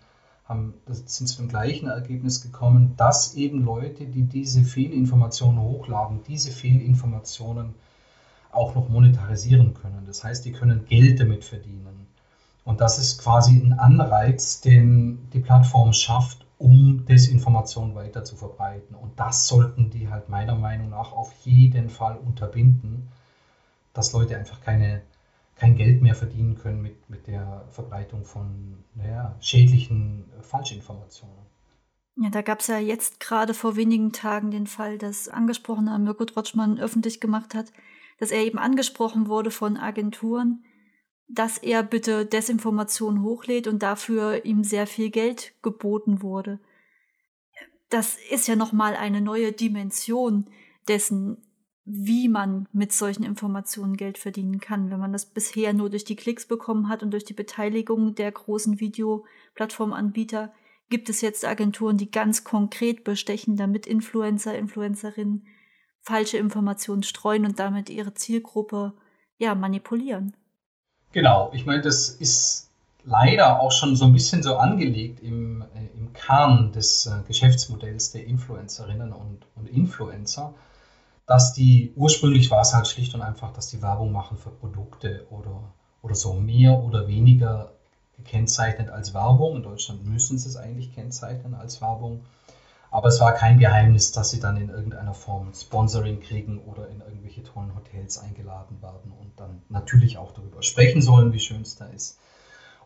haben, 0.47 0.73
sind 0.87 1.27
zu 1.27 1.37
dem 1.37 1.49
gleichen 1.49 1.87
Ergebnis 1.87 2.41
gekommen, 2.41 2.93
dass 2.95 3.35
eben 3.35 3.65
Leute, 3.65 4.05
die 4.05 4.23
diese 4.23 4.63
Fehlinformationen 4.63 5.59
hochladen, 5.61 6.21
diese 6.27 6.51
Fehlinformationen 6.51 7.75
auch 8.51 8.75
noch 8.75 8.89
monetarisieren 8.89 9.73
können. 9.73 10.05
Das 10.05 10.23
heißt, 10.23 10.45
die 10.45 10.53
können 10.53 10.85
Geld 10.85 11.19
damit 11.19 11.43
verdienen. 11.43 12.07
Und 12.63 12.81
das 12.81 12.99
ist 12.99 13.21
quasi 13.21 13.57
ein 13.57 13.73
Anreiz, 13.73 14.61
den 14.61 15.29
die 15.31 15.39
Plattform 15.39 15.93
schafft, 15.93 16.45
um 16.57 17.05
Desinformation 17.05 17.95
weiter 17.95 18.23
zu 18.23 18.35
verbreiten. 18.35 18.95
Und 18.95 19.19
das 19.19 19.47
sollten 19.47 19.89
die 19.89 20.09
halt 20.09 20.27
meiner 20.27 20.55
Meinung 20.55 20.89
nach 20.89 21.11
auf 21.11 21.31
jeden 21.43 21.89
Fall 21.89 22.17
unterbinden, 22.17 23.09
dass 23.93 24.11
Leute 24.13 24.37
einfach 24.37 24.59
keine 24.61 25.01
kein 25.57 25.75
Geld 25.75 26.01
mehr 26.01 26.15
verdienen 26.15 26.55
können 26.55 26.81
mit, 26.81 27.09
mit 27.09 27.27
der 27.27 27.67
Verbreitung 27.71 28.23
von 28.23 28.83
naja, 28.95 29.35
schädlichen 29.39 30.31
äh, 30.37 30.43
Falschinformationen. 30.43 31.45
Ja, 32.15 32.29
da 32.29 32.41
gab 32.41 32.61
es 32.61 32.67
ja 32.67 32.79
jetzt 32.79 33.19
gerade 33.19 33.53
vor 33.53 33.75
wenigen 33.75 34.11
Tagen 34.11 34.49
den 34.49 34.65
Fall, 34.65 34.97
dass 34.97 35.27
angesprochener 35.27 35.99
Mirko 35.99 36.25
Trotschmann 36.25 36.79
öffentlich 36.79 37.19
gemacht 37.19 37.53
hat, 37.53 37.71
dass 38.19 38.31
er 38.31 38.43
eben 38.43 38.57
angesprochen 38.57 39.27
wurde 39.27 39.51
von 39.51 39.77
Agenturen, 39.77 40.63
dass 41.27 41.57
er 41.57 41.83
bitte 41.83 42.25
Desinformation 42.25 43.21
hochlädt 43.21 43.67
und 43.67 43.83
dafür 43.83 44.45
ihm 44.45 44.63
sehr 44.63 44.87
viel 44.87 45.11
Geld 45.11 45.53
geboten 45.61 46.21
wurde. 46.21 46.59
Das 47.89 48.17
ist 48.31 48.47
ja 48.47 48.55
nochmal 48.55 48.95
eine 48.95 49.21
neue 49.21 49.51
Dimension 49.51 50.49
dessen, 50.87 51.37
wie 51.89 52.27
man 52.27 52.67
mit 52.73 52.91
solchen 52.91 53.23
Informationen 53.23 53.95
Geld 53.95 54.17
verdienen 54.17 54.59
kann. 54.59 54.91
Wenn 54.91 54.99
man 54.99 55.13
das 55.13 55.25
bisher 55.25 55.71
nur 55.71 55.89
durch 55.89 56.03
die 56.03 56.17
Klicks 56.17 56.45
bekommen 56.45 56.89
hat 56.89 57.01
und 57.01 57.11
durch 57.11 57.23
die 57.23 57.33
Beteiligung 57.33 58.13
der 58.13 58.29
großen 58.29 58.81
Videoplattformanbieter, 58.81 60.51
gibt 60.89 61.07
es 61.07 61.21
jetzt 61.21 61.45
Agenturen, 61.45 61.95
die 61.95 62.11
ganz 62.11 62.43
konkret 62.43 63.05
bestechen, 63.05 63.55
damit 63.55 63.87
Influencer, 63.87 64.57
Influencerinnen 64.57 65.47
falsche 66.01 66.37
Informationen 66.37 67.03
streuen 67.03 67.45
und 67.45 67.57
damit 67.57 67.89
ihre 67.89 68.13
Zielgruppe 68.13 68.93
ja 69.37 69.55
manipulieren. 69.55 70.35
Genau, 71.13 71.51
ich 71.53 71.65
meine, 71.65 71.81
das 71.81 72.09
ist 72.09 72.69
leider 73.05 73.61
auch 73.61 73.71
schon 73.71 73.95
so 73.95 74.05
ein 74.05 74.13
bisschen 74.13 74.43
so 74.43 74.57
angelegt 74.57 75.21
im, 75.21 75.61
äh, 75.73 75.97
im 75.97 76.11
Kern 76.11 76.73
des 76.73 77.05
äh, 77.05 77.25
Geschäftsmodells 77.25 78.11
der 78.11 78.25
Influencerinnen 78.25 79.13
und, 79.13 79.45
und 79.55 79.69
Influencer 79.69 80.53
dass 81.27 81.53
die, 81.53 81.91
ursprünglich 81.95 82.49
war 82.49 82.61
es 82.61 82.73
halt 82.73 82.87
schlicht 82.87 83.13
und 83.13 83.21
einfach, 83.21 83.51
dass 83.51 83.67
die 83.67 83.81
Werbung 83.81 84.13
machen 84.13 84.37
für 84.37 84.49
Produkte 84.49 85.27
oder, 85.29 85.61
oder 86.01 86.15
so 86.15 86.33
mehr 86.33 86.81
oder 86.81 87.07
weniger 87.07 87.73
gekennzeichnet 88.15 88.89
als 88.89 89.13
Werbung. 89.13 89.57
In 89.57 89.63
Deutschland 89.63 90.05
müssen 90.05 90.37
sie 90.37 90.47
es 90.47 90.55
eigentlich 90.55 90.95
kennzeichnen 90.95 91.53
als 91.53 91.81
Werbung. 91.81 92.21
Aber 92.89 93.09
es 93.09 93.19
war 93.19 93.33
kein 93.33 93.59
Geheimnis, 93.59 94.13
dass 94.13 94.29
sie 94.29 94.39
dann 94.39 94.55
in 94.55 94.69
irgendeiner 94.69 95.13
Form 95.13 95.53
Sponsoring 95.53 96.21
kriegen 96.21 96.59
oder 96.59 96.87
in 96.87 97.01
irgendwelche 97.01 97.43
tollen 97.43 97.75
Hotels 97.75 98.17
eingeladen 98.17 98.81
werden 98.81 99.11
und 99.11 99.37
dann 99.37 99.61
natürlich 99.67 100.17
auch 100.17 100.31
darüber 100.31 100.63
sprechen 100.63 101.01
sollen, 101.01 101.33
wie 101.33 101.41
schön 101.41 101.61
es 101.61 101.75
da 101.75 101.87
ist. 101.87 102.17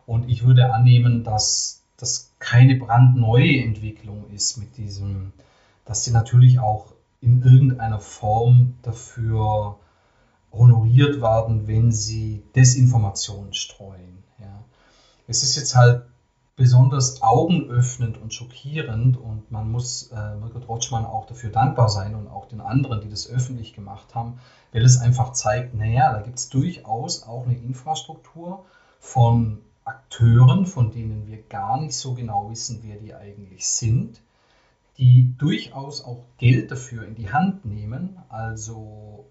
Und 0.04 0.28
ich 0.28 0.42
würde 0.42 0.74
annehmen, 0.74 1.22
dass 1.22 1.84
das 1.96 2.32
keine 2.40 2.74
brandneue 2.74 3.62
Entwicklung 3.62 4.28
ist 4.30 4.56
mit 4.56 4.76
diesem, 4.76 5.32
dass 5.84 6.02
sie 6.02 6.10
natürlich 6.10 6.58
auch 6.58 6.86
in 7.22 7.42
irgendeiner 7.42 8.00
Form 8.00 8.74
dafür 8.82 9.78
honoriert 10.52 11.22
werden, 11.22 11.66
wenn 11.66 11.90
sie 11.92 12.42
Desinformationen 12.54 13.54
streuen. 13.54 14.22
Ja. 14.38 14.64
Es 15.26 15.42
ist 15.42 15.56
jetzt 15.56 15.74
halt 15.74 16.04
besonders 16.56 17.22
augenöffnend 17.22 18.20
und 18.20 18.34
schockierend 18.34 19.16
und 19.16 19.50
man 19.50 19.70
muss 19.70 20.10
äh, 20.12 20.34
Mirko 20.34 20.58
Trotschmann 20.58 21.06
auch 21.06 21.24
dafür 21.24 21.50
dankbar 21.50 21.88
sein 21.88 22.14
und 22.14 22.28
auch 22.28 22.46
den 22.46 22.60
anderen, 22.60 23.00
die 23.00 23.08
das 23.08 23.30
öffentlich 23.30 23.72
gemacht 23.72 24.14
haben, 24.14 24.38
weil 24.72 24.84
es 24.84 24.98
einfach 24.98 25.32
zeigt, 25.32 25.74
naja, 25.74 26.12
da 26.12 26.20
gibt 26.20 26.38
es 26.38 26.50
durchaus 26.50 27.22
auch 27.22 27.46
eine 27.46 27.56
Infrastruktur 27.56 28.64
von 29.00 29.62
Akteuren, 29.84 30.66
von 30.66 30.90
denen 30.90 31.26
wir 31.26 31.42
gar 31.42 31.80
nicht 31.80 31.96
so 31.96 32.14
genau 32.14 32.50
wissen, 32.50 32.80
wer 32.82 32.96
die 32.96 33.14
eigentlich 33.14 33.66
sind, 33.66 34.20
die 34.98 35.34
durchaus 35.38 36.04
auch 36.04 36.24
Geld 36.38 36.70
dafür 36.70 37.04
in 37.04 37.14
die 37.14 37.30
Hand 37.30 37.64
nehmen, 37.64 38.18
also 38.28 39.26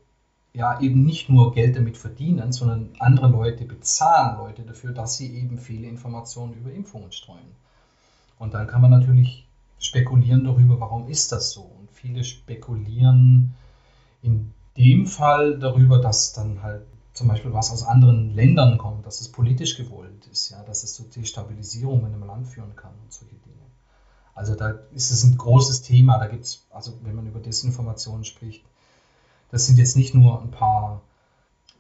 ja 0.54 0.80
eben 0.82 1.04
nicht 1.06 1.30
nur 1.30 1.54
Geld 1.54 1.76
damit 1.76 1.98
verdienen, 1.98 2.52
sondern 2.52 2.90
andere 3.00 3.28
Leute 3.28 3.66
bezahlen 3.66 4.38
Leute 4.38 4.64
dafür, 4.64 4.92
dass 4.92 5.16
sie 5.16 5.34
eben 5.34 5.58
viele 5.58 5.88
Informationen 5.88 6.54
über 6.54 6.72
Impfungen 6.72 7.12
streuen. 7.12 7.56
Und 8.38 8.54
dann 8.54 8.68
kann 8.68 8.82
man 8.82 8.92
natürlich 8.92 9.46
spekulieren 9.80 10.44
darüber, 10.44 10.80
warum 10.80 11.08
ist 11.08 11.32
das 11.32 11.52
so? 11.52 11.62
Und 11.62 11.90
viele 11.92 12.24
spekulieren 12.24 13.54
in 14.22 14.52
dem 14.78 15.06
Fall 15.06 15.58
darüber, 15.60 16.00
dass 16.00 16.34
dann 16.34 16.62
halt 16.62 16.84
zum 17.14 17.28
Beispiel 17.28 17.54
was 17.54 17.72
aus 17.72 17.84
anderen 17.84 18.34
Ländern 18.34 18.78
kommt, 18.78 19.06
dass 19.06 19.22
es 19.22 19.32
politisch 19.32 19.78
gewollt 19.78 20.28
ist, 20.32 20.50
ja, 20.50 20.64
dass 20.64 20.84
es 20.84 20.94
zu 20.96 21.04
Destabilisierung 21.04 22.00
in 22.00 22.14
einem 22.14 22.24
Land 22.24 22.48
führen 22.48 22.76
kann 22.76 22.94
und 23.04 23.12
solche 23.12 23.36
Dinge. 23.36 23.61
Also 24.36 24.56
da 24.56 24.80
ist 24.94 25.12
es 25.12 25.24
ein 25.24 25.38
großes 25.38 25.82
Thema. 25.82 26.18
Da 26.18 26.28
gibt 26.28 26.46
es, 26.46 26.66
also 26.70 26.94
wenn 27.04 27.16
man 27.16 27.28
über 27.28 27.40
Desinformation 27.40 28.24
spricht, 28.24 28.64
das 29.52 29.66
sind 29.66 29.78
jetzt 29.78 29.98
nicht 29.98 30.14
nur 30.16 30.42
ein 30.42 30.52
paar, 30.52 31.02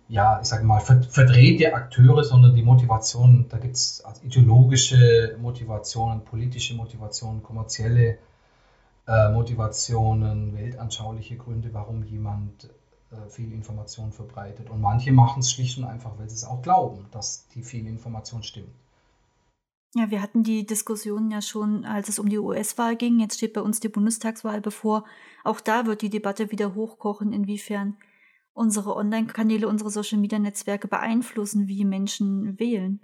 ja, 0.10 0.42
ich 0.42 0.48
sage 0.48 0.66
mal, 0.66 0.82
verdrehte 0.82 1.74
Akteure, 1.74 2.24
sondern 2.24 2.54
die 2.54 2.64
Motivationen, 2.64 3.48
da 3.50 3.58
gibt 3.58 3.76
es 3.76 4.02
also 4.04 4.22
ideologische 4.24 5.38
Motivationen, 5.40 6.26
politische 6.26 6.76
Motivationen, 6.76 7.42
kommerzielle 7.42 8.18
äh, 9.08 9.30
Motivationen, 9.30 10.54
weltanschauliche 10.54 11.38
Gründe, 11.38 11.74
warum 11.74 12.04
jemand 12.04 12.70
äh, 13.12 13.30
viel 13.30 13.54
Information 13.54 14.12
verbreitet. 14.12 14.70
Und 14.70 14.82
manche 14.82 15.12
machen 15.14 15.40
es 15.40 15.52
schlicht 15.52 15.78
und 15.78 15.86
einfach, 15.86 16.12
weil 16.18 16.30
sie 16.30 16.36
es 16.36 16.46
auch 16.46 16.62
glauben, 16.62 17.08
dass 17.12 17.48
die 17.50 17.64
viel 17.64 17.88
Information 17.88 18.44
stimmt. 18.44 18.76
Ja, 19.94 20.10
wir 20.10 20.22
hatten 20.22 20.44
die 20.44 20.66
Diskussion 20.66 21.32
ja 21.32 21.42
schon, 21.42 21.84
als 21.84 22.08
es 22.08 22.18
um 22.18 22.30
die 22.30 22.40
US-Wahl 22.40 22.96
ging. 22.96 23.20
Jetzt 23.20 23.36
steht 23.36 23.54
bei 23.54 23.62
uns 23.62 23.82
die 23.82 23.90
Bundestagswahl 23.90 24.62
bevor. 24.62 25.04
Auch 25.44 25.60
da 25.60 25.86
wird 25.86 26.02
die 26.02 26.10
Debatte 26.10 26.50
wieder 26.50 26.76
hochkochen, 26.76 27.34
inwiefern 27.34 27.98
unsere 28.54 28.96
Online-Kanäle, 28.96 29.68
unsere 29.68 29.90
Social-Media-Netzwerke 29.90 30.88
beeinflussen, 30.88 31.68
wie 31.68 31.84
Menschen 31.84 32.58
wählen. 32.58 33.02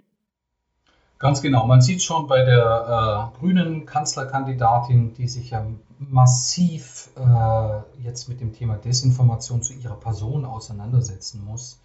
Ganz 1.18 1.42
genau. 1.42 1.66
Man 1.66 1.82
sieht 1.82 2.02
schon 2.02 2.26
bei 2.26 2.44
der 2.44 3.32
äh, 3.34 3.38
grünen 3.38 3.84
Kanzlerkandidatin, 3.84 5.14
die 5.14 5.28
sich 5.28 5.50
ja 5.50 5.66
massiv 5.98 7.10
äh, 7.16 8.02
jetzt 8.02 8.28
mit 8.28 8.40
dem 8.40 8.52
Thema 8.52 8.76
Desinformation 8.76 9.62
zu 9.62 9.74
ihrer 9.74 9.96
Person 9.96 10.44
auseinandersetzen 10.44 11.44
muss. 11.44 11.80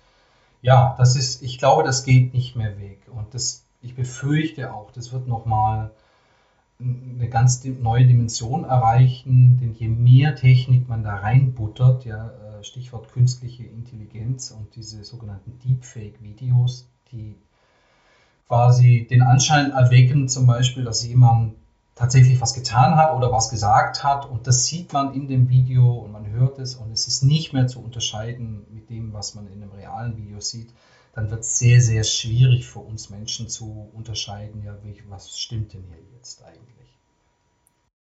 Ja, 0.62 0.96
das 0.98 1.16
ist, 1.16 1.42
ich 1.42 1.58
glaube, 1.58 1.84
das 1.84 2.06
geht 2.06 2.34
nicht 2.34 2.56
mehr 2.56 2.80
weg. 2.80 3.08
Und 3.12 3.34
das 3.34 3.63
ich 3.84 3.96
befürchte 3.96 4.74
auch, 4.74 4.92
das 4.92 5.12
wird 5.12 5.28
nochmal 5.28 5.92
eine 6.80 7.30
ganz 7.30 7.64
neue 7.64 8.08
Dimension 8.08 8.64
erreichen, 8.64 9.58
denn 9.62 9.74
je 9.74 9.88
mehr 9.88 10.36
Technik 10.36 10.90
man 10.90 11.04
da 11.04 11.18
reinbuttert, 11.18 12.06
ja, 12.06 12.30
äh, 12.30 12.64
Stichwort 12.64 13.12
künstliche 13.12 13.64
Intelligenz 13.64 14.52
und 14.52 14.76
diese 14.76 15.04
sogenannten 15.04 15.60
Deepfake-Videos, 15.60 16.88
die 17.12 17.36
quasi 18.48 19.08
den 19.10 19.22
Anschein 19.22 19.72
erwecken, 19.72 20.28
zum 20.28 20.48
Beispiel, 20.48 20.84
dass 20.84 21.06
jemand 21.06 21.56
tatsächlich 21.96 22.42
was 22.42 22.54
getan 22.54 22.96
hat 22.96 23.16
oder 23.16 23.32
was 23.32 23.50
gesagt 23.50 24.04
hat 24.04 24.30
und 24.30 24.48
das 24.48 24.66
sieht 24.66 24.94
man 24.94 25.14
in 25.14 25.28
dem 25.28 25.50
Video 25.50 25.92
und 25.92 26.12
man 26.12 26.28
hört 26.28 26.58
es 26.58 26.76
und 26.76 26.92
es 26.92 27.08
ist 27.08 27.24
nicht 27.24 27.54
mehr 27.54 27.68
zu 27.68 27.82
unterscheiden 27.82 28.66
mit 28.74 28.90
dem, 28.90 29.14
was 29.14 29.36
man 29.36 29.46
in 29.48 29.62
einem 29.62 29.72
realen 29.72 30.18
Video 30.18 30.40
sieht 30.40 30.74
dann 31.14 31.30
wird 31.30 31.42
es 31.42 31.60
sehr, 31.60 31.80
sehr 31.80 32.04
schwierig 32.04 32.68
für 32.68 32.80
uns 32.80 33.10
Menschen 33.10 33.48
zu 33.48 33.90
unterscheiden, 33.94 34.64
ja, 34.64 34.76
was 35.10 35.38
stimmt 35.38 35.74
denn 35.74 35.84
hier 35.88 36.00
jetzt 36.16 36.44
eigentlich. 36.44 36.74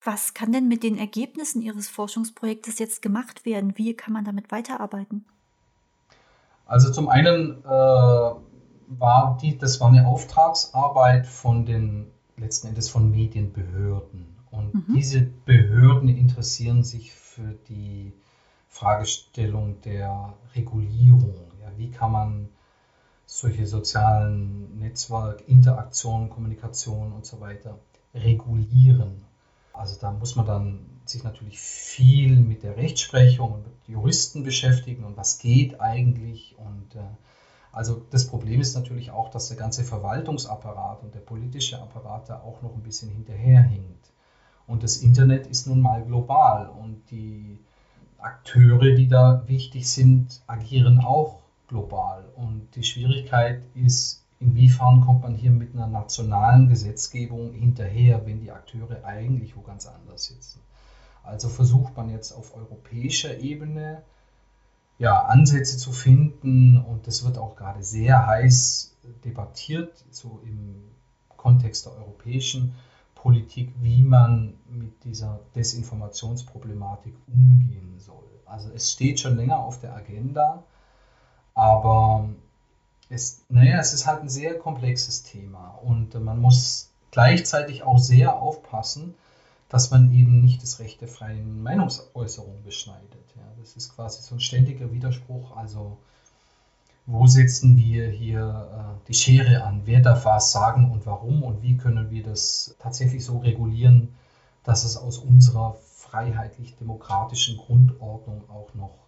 Was 0.03 0.35
kann 0.35 0.53
denn 0.53 0.67
mit 0.67 0.83
den 0.83 0.99
Ergebnissen 0.99 1.63
Ihres 1.63 1.89
Forschungsprojektes 1.89 2.79
jetzt 2.79 3.03
gemacht 3.03 3.45
werden? 3.45 3.77
Wie 3.77 3.95
kann 3.95 4.13
man 4.13 4.25
damit 4.25 4.51
weiterarbeiten? 4.51 5.25
Also 6.67 6.91
zum 6.91 7.09
einen 7.09 7.63
äh, 7.65 7.69
war 7.69 9.39
die, 9.41 9.59
das 9.59 9.81
war 9.81 9.89
eine 9.89 10.07
Auftragsarbeit 10.07 11.27
von 11.27 11.67
den 11.67 12.11
letzten 12.37 12.69
Endes 12.69 12.89
von 12.89 13.11
Medienbehörden. 13.11 14.27
Und 14.51 14.75
mhm. 14.75 14.95
diese 14.95 15.21
Behörden 15.21 16.09
interessieren 16.09 16.83
sich 16.83 17.13
für 17.13 17.55
die 17.69 18.13
Fragestellung 18.69 19.81
der 19.83 20.35
Regulierung. 20.55 21.35
Ja, 21.61 21.71
wie 21.77 21.91
kann 21.91 22.13
man 22.13 22.49
solche 23.27 23.67
sozialen 23.67 24.79
Netzwerk, 24.79 25.49
Interaktionen, 25.49 26.31
Kommunikation 26.31 27.13
und 27.13 27.25
so 27.25 27.41
weiter 27.41 27.79
regulieren. 28.15 29.25
Also 29.73 29.99
da 30.01 30.11
muss 30.11 30.37
man 30.37 30.47
dann 30.47 31.01
sich 31.05 31.25
natürlich 31.25 31.59
viel 31.59 32.37
mit 32.41 32.63
der 32.63 32.77
Rechtsprechung 32.77 33.53
und 33.53 33.67
mit 33.67 33.89
Juristen 33.89 34.43
beschäftigen 34.43 35.05
und 35.05 35.17
was 35.17 35.39
geht 35.39 35.81
eigentlich. 35.81 36.57
Und 36.59 36.95
äh, 36.95 37.05
also 37.73 38.05
das 38.11 38.27
Problem 38.27 38.61
ist 38.61 38.75
natürlich 38.75 39.11
auch, 39.11 39.31
dass 39.31 39.49
der 39.49 39.57
ganze 39.57 39.83
Verwaltungsapparat 39.83 41.03
und 41.03 41.15
der 41.15 41.21
politische 41.21 41.81
Apparat 41.81 42.29
da 42.29 42.41
auch 42.41 42.61
noch 42.61 42.75
ein 42.75 42.83
bisschen 42.83 43.11
hinterherhinkt. 43.11 44.13
Und 44.67 44.83
das 44.83 44.99
Internet 44.99 45.47
ist 45.47 45.67
nun 45.67 45.81
mal 45.81 46.05
global 46.05 46.69
und 46.69 47.11
die 47.11 47.59
Akteure, 48.19 48.95
die 48.95 49.09
da 49.09 49.43
wichtig 49.47 49.91
sind, 49.91 50.43
agieren 50.47 51.01
auch 51.01 51.42
global. 51.73 52.25
Und 52.37 52.69
die 52.77 52.85
Schwierigkeit 52.85 53.65
ist, 53.75 54.23
inwiefern 54.39 55.01
kommt 55.01 55.23
man 55.23 55.35
hier 55.35 55.51
mit 55.51 55.75
einer 55.75 55.89
nationalen 55.89 56.69
Gesetzgebung 56.69 57.53
hinterher, 57.55 58.25
wenn 58.27 58.41
die 58.41 58.53
Akteure 58.53 59.05
eigentlich 59.05 59.57
wo 59.57 59.63
ganz 59.63 59.87
anders 59.87 60.27
sitzen. 60.27 60.61
Also 61.25 61.49
versucht 61.49 61.97
man 61.97 62.11
jetzt 62.11 62.33
auf 62.33 62.55
europäischer 62.55 63.39
Ebene 63.39 64.03
ja, 64.99 65.25
Ansätze 65.25 65.79
zu 65.79 65.93
finden 65.93 66.77
und 66.77 67.07
das 67.07 67.25
wird 67.25 67.39
auch 67.39 67.57
gerade 67.57 67.83
sehr 67.83 68.27
heiß 68.27 68.95
debattiert, 69.25 70.05
so 70.11 70.41
im 70.45 70.77
Kontext 71.37 71.87
der 71.87 71.97
europäischen 71.97 72.75
Politik, 73.15 73.73
wie 73.81 74.03
man 74.03 74.55
mit 74.69 75.05
dieser 75.05 75.41
Desinformationsproblematik 75.55 77.15
umgehen 77.27 77.95
soll. 77.99 78.29
Also 78.45 78.71
es 78.75 78.93
steht 78.93 79.21
schon 79.21 79.37
länger 79.37 79.59
auf 79.59 79.81
der 79.81 79.95
Agenda, 79.95 80.63
aber 81.55 82.29
es, 83.09 83.45
naja, 83.49 83.79
es 83.79 83.93
ist 83.93 84.07
halt 84.07 84.23
ein 84.23 84.29
sehr 84.29 84.59
komplexes 84.59 85.23
Thema 85.23 85.79
und 85.83 86.15
man 86.23 86.41
muss 86.41 86.91
gleichzeitig 87.11 87.83
auch 87.83 87.99
sehr 87.99 88.35
aufpassen, 88.35 89.15
dass 89.69 89.91
man 89.91 90.13
eben 90.13 90.41
nicht 90.41 90.63
das 90.63 90.81
Recht 90.81 91.01
der 91.01 91.09
freien 91.09 91.63
Meinungsäußerung 91.63 92.63
beschneidet. 92.63 93.25
Ja, 93.37 93.43
das 93.59 93.77
ist 93.77 93.95
quasi 93.95 94.23
so 94.23 94.35
ein 94.35 94.41
ständiger 94.41 94.93
Widerspruch. 94.93 95.57
Also 95.57 95.99
wo 97.07 97.27
setzen 97.27 97.77
wir 97.77 98.09
hier 98.09 98.97
äh, 99.01 99.07
die 99.09 99.15
Schere 99.15 99.65
an? 99.65 99.83
Wer 99.85 100.01
darf 100.01 100.25
was 100.25 100.53
sagen 100.53 100.91
und 100.91 101.07
warum? 101.07 101.43
Und 101.43 101.63
wie 101.63 101.77
können 101.77 102.11
wir 102.11 102.23
das 102.23 102.77
tatsächlich 102.79 103.25
so 103.25 103.39
regulieren, 103.39 104.15
dass 104.63 104.85
es 104.85 104.97
aus 104.97 105.19
unserer 105.19 105.75
freiheitlich-demokratischen 105.97 107.57
Grundordnung 107.57 108.43
auch 108.49 108.73
noch 108.75 109.02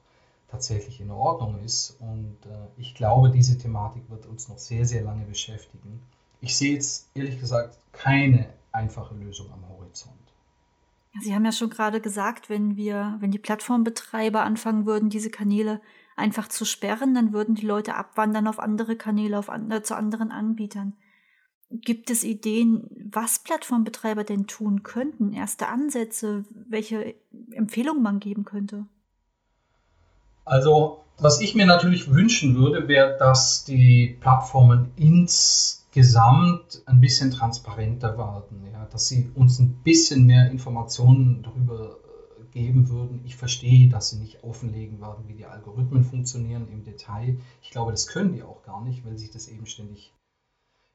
tatsächlich 0.49 1.01
in 1.01 1.11
Ordnung 1.11 1.63
ist. 1.65 1.97
Und 2.01 2.37
äh, 2.47 2.69
ich 2.77 2.95
glaube, 2.95 3.31
diese 3.31 3.59
Thematik 3.59 4.09
wird 4.11 4.27
uns 4.27 4.49
noch 4.49 4.59
sehr, 4.59 4.85
sehr 4.87 5.03
lange 5.03 5.25
beschäftigen. 5.25 6.01
Ich 6.41 6.57
sehe 6.57 6.75
jetzt 6.75 7.11
ehrlich 7.15 7.41
gesagt 7.41 7.79
keine 7.93 8.47
einfache 8.73 9.15
Lösung 9.15 9.51
am 9.53 9.69
Horizont. 9.69 10.15
Sie 11.21 11.35
haben 11.35 11.45
ja 11.45 11.53
schon 11.53 11.71
gerade 11.71 12.01
gesagt, 12.01 12.51
wenn 12.51 12.77
wir, 12.77 13.17
wenn 13.21 13.31
die 13.31 13.39
Plattformbetreiber 13.39 14.43
anfangen 14.43 14.85
würden, 14.85 15.11
diese 15.11 15.31
Kanäle 15.31 15.81
einfach 16.17 16.49
zu 16.49 16.65
sperren, 16.65 17.15
dann 17.15 17.33
würden 17.33 17.55
die 17.55 17.67
Leute 17.67 17.95
abwandern 17.95 18.49
auf 18.49 18.59
andere 18.59 18.97
Kanäle, 18.97 19.39
auf 19.39 19.49
andere, 19.49 19.83
zu 19.83 19.97
anderen 19.97 20.33
Anbietern. 20.33 20.95
Gibt 21.71 22.11
es 22.11 22.25
Ideen, 22.25 22.89
was 23.11 23.39
Plattformbetreiber 23.39 24.25
denn 24.25 24.47
tun 24.47 24.83
könnten? 24.83 25.33
Erste 25.33 25.69
Ansätze, 25.69 26.45
welche 26.51 27.15
Empfehlungen 27.53 28.03
man 28.03 28.21
geben 28.21 28.45
könnte? 28.45 28.87
Also, 30.45 31.05
was 31.19 31.41
ich 31.41 31.55
mir 31.55 31.67
natürlich 31.67 32.11
wünschen 32.11 32.57
würde, 32.57 32.89
wäre, 32.89 33.17
dass 33.19 33.65
die 33.65 34.19
Plattformen 34.21 34.93
insgesamt 34.97 36.83
ein 36.87 37.01
bisschen 37.01 37.31
transparenter 37.31 38.19
werden, 38.19 38.69
ja, 38.73 38.85
dass 38.87 39.09
sie 39.09 39.31
uns 39.35 39.59
ein 39.59 39.75
bisschen 39.85 40.27
mehr 40.27 40.51
Informationen 40.51 41.43
darüber 41.43 41.97
äh, 41.97 42.45
geben 42.53 42.89
würden. 42.89 43.23
Ich 43.25 43.37
verstehe, 43.37 43.89
dass 43.89 44.11
sie 44.11 44.19
nicht 44.19 44.43
offenlegen 44.43 45.01
werden, 45.01 45.25
wie 45.29 45.35
die 45.35 45.47
Algorithmen 45.47 46.05
funktionieren 46.05 46.69
im 46.71 46.85
Detail. 46.85 47.39
Ich 47.63 47.71
glaube, 47.71 47.93
das 47.93 48.07
können 48.07 48.33
die 48.33 48.43
auch 48.43 48.63
gar 48.63 48.83
nicht, 48.85 49.07
weil 49.07 49.17
sich 49.17 49.31
das 49.31 49.49
eben 49.49 49.67
ständig 49.67 50.13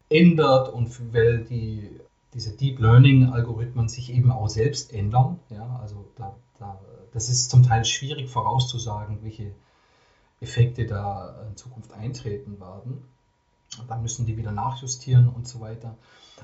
ändert 0.10 0.74
und 0.74 1.14
weil 1.14 1.46
die, 1.46 2.00
diese 2.34 2.56
Deep 2.56 2.80
Learning 2.80 3.32
Algorithmen 3.32 3.90
sich 3.90 4.14
eben 4.14 4.32
auch 4.32 4.50
selbst 4.50 4.94
ändern. 4.94 5.40
Ja, 5.50 5.80
also 5.82 6.06
da, 6.16 6.36
da 6.60 6.80
das 7.12 7.30
ist 7.30 7.50
zum 7.50 7.64
Teil 7.64 7.86
schwierig 7.86 8.30
vorauszusagen, 8.30 9.24
welche 9.24 9.52
Effekte 10.42 10.86
da 10.86 11.46
in 11.50 11.58
Zukunft 11.58 11.92
eintreten 11.94 12.60
werden. 12.60 13.04
Dann 13.88 14.02
müssen 14.02 14.26
die 14.26 14.38
wieder 14.38 14.52
nachjustieren 14.52 15.30
und 15.30 15.48
so 15.48 15.60
weiter. 15.60 15.96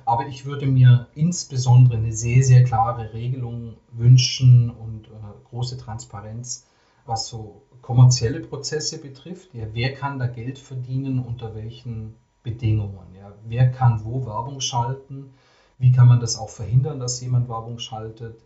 Aber 0.06 0.28
ich 0.28 0.46
würde 0.46 0.68
mir 0.68 1.08
insbesondere 1.16 1.98
eine 1.98 2.12
sehr, 2.12 2.44
sehr 2.44 2.64
klare 2.64 3.14
Regelung 3.14 3.78
wünschen 3.92 4.70
und 4.70 5.08
äh, 5.08 5.12
große 5.50 5.78
Transparenz, 5.78 6.66
was 7.06 7.28
so 7.28 7.64
kommerzielle 7.82 8.42
Prozesse 8.42 9.00
betrifft. 9.00 9.54
Ja, 9.54 9.66
wer 9.74 9.94
kann 9.94 10.20
da 10.20 10.28
Geld 10.28 10.60
verdienen, 10.60 11.20
unter 11.20 11.56
welchen 11.56 12.16
Bedingungen? 12.44 13.16
Ja, 13.18 13.34
wer 13.46 13.72
kann 13.72 14.04
wo 14.04 14.26
Werbung 14.26 14.60
schalten? 14.60 15.34
Wie 15.78 15.92
kann 15.92 16.08
man 16.08 16.20
das 16.20 16.38
auch 16.38 16.50
verhindern, 16.50 17.00
dass 17.00 17.22
jemand 17.22 17.50
Werbung 17.50 17.80
schaltet? 17.80 18.40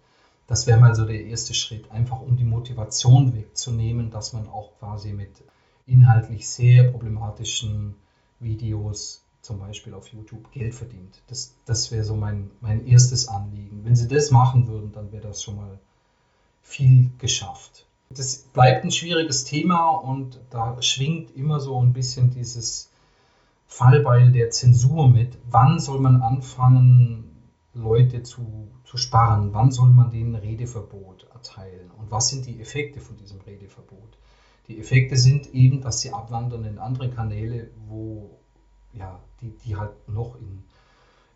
Das 0.48 0.66
wäre 0.66 0.80
mal 0.80 0.96
so 0.96 1.06
der 1.06 1.26
erste 1.26 1.54
Schritt, 1.54 1.92
einfach 1.92 2.22
um 2.22 2.36
die 2.36 2.44
Motivation 2.44 3.36
wegzunehmen, 3.36 4.10
dass 4.10 4.34
man 4.34 4.48
auch 4.48 4.72
quasi 4.80 5.14
mit 5.14 5.44
inhaltlich 5.86 6.48
sehr 6.48 6.92
problematischen 6.92 7.96
Videos 8.40 9.24
zum 9.42 9.60
Beispiel 9.60 9.94
auf 9.94 10.08
YouTube 10.08 10.52
Geld 10.52 10.76
verdient. 10.76 11.22
Das, 11.28 11.54
das 11.66 11.92
wäre 11.92 12.04
so 12.04 12.16
mein, 12.16 12.52
mein 12.62 12.86
erstes 12.86 13.28
Anliegen. 13.28 13.86
Wenn 13.86 13.96
Sie 13.96 14.08
das 14.08 14.32
machen 14.32 14.68
würden, 14.68 14.92
dann 14.92 15.12
wäre 15.12 15.28
das 15.28 15.44
schon 15.44 15.56
mal 15.56 15.80
viel 16.62 17.10
geschafft. 17.18 17.86
Das 18.10 18.38
bleibt 18.38 18.84
ein 18.84 18.92
schwieriges 18.92 19.44
Thema 19.44 19.90
und 19.90 20.40
da 20.50 20.82
schwingt 20.82 21.36
immer 21.36 21.60
so 21.60 21.80
ein 21.82 21.94
bisschen 21.94 22.32
dieses 22.32 22.89
Fallbeil 23.70 24.32
der 24.32 24.50
Zensur 24.50 25.08
mit. 25.08 25.38
Wann 25.50 25.80
soll 25.80 26.00
man 26.00 26.22
anfangen, 26.22 27.50
Leute 27.74 28.24
zu, 28.24 28.68
zu 28.84 28.98
sparen? 28.98 29.54
Wann 29.54 29.72
soll 29.72 29.90
man 29.90 30.10
denen 30.10 30.36
Redeverbot 30.36 31.28
erteilen? 31.32 31.92
Und 31.98 32.12
was 32.12 32.30
sind 32.30 32.48
die 32.48 32.60
Effekte 32.60 33.00
von 33.00 33.16
diesem 33.16 33.40
Redeverbot? 33.42 34.18
Die 34.68 34.80
Effekte 34.80 35.18
sind 35.18 35.54
eben, 35.54 35.82
dass 35.82 36.02
sie 36.02 36.12
abwandern 36.12 36.66
in 36.66 36.80
andere 36.80 37.10
Kanäle, 37.10 37.70
wo 37.88 38.32
ja, 38.92 39.20
die, 39.40 39.52
die 39.64 39.78
halt 39.78 39.92
noch 40.10 40.36
in 40.36 40.64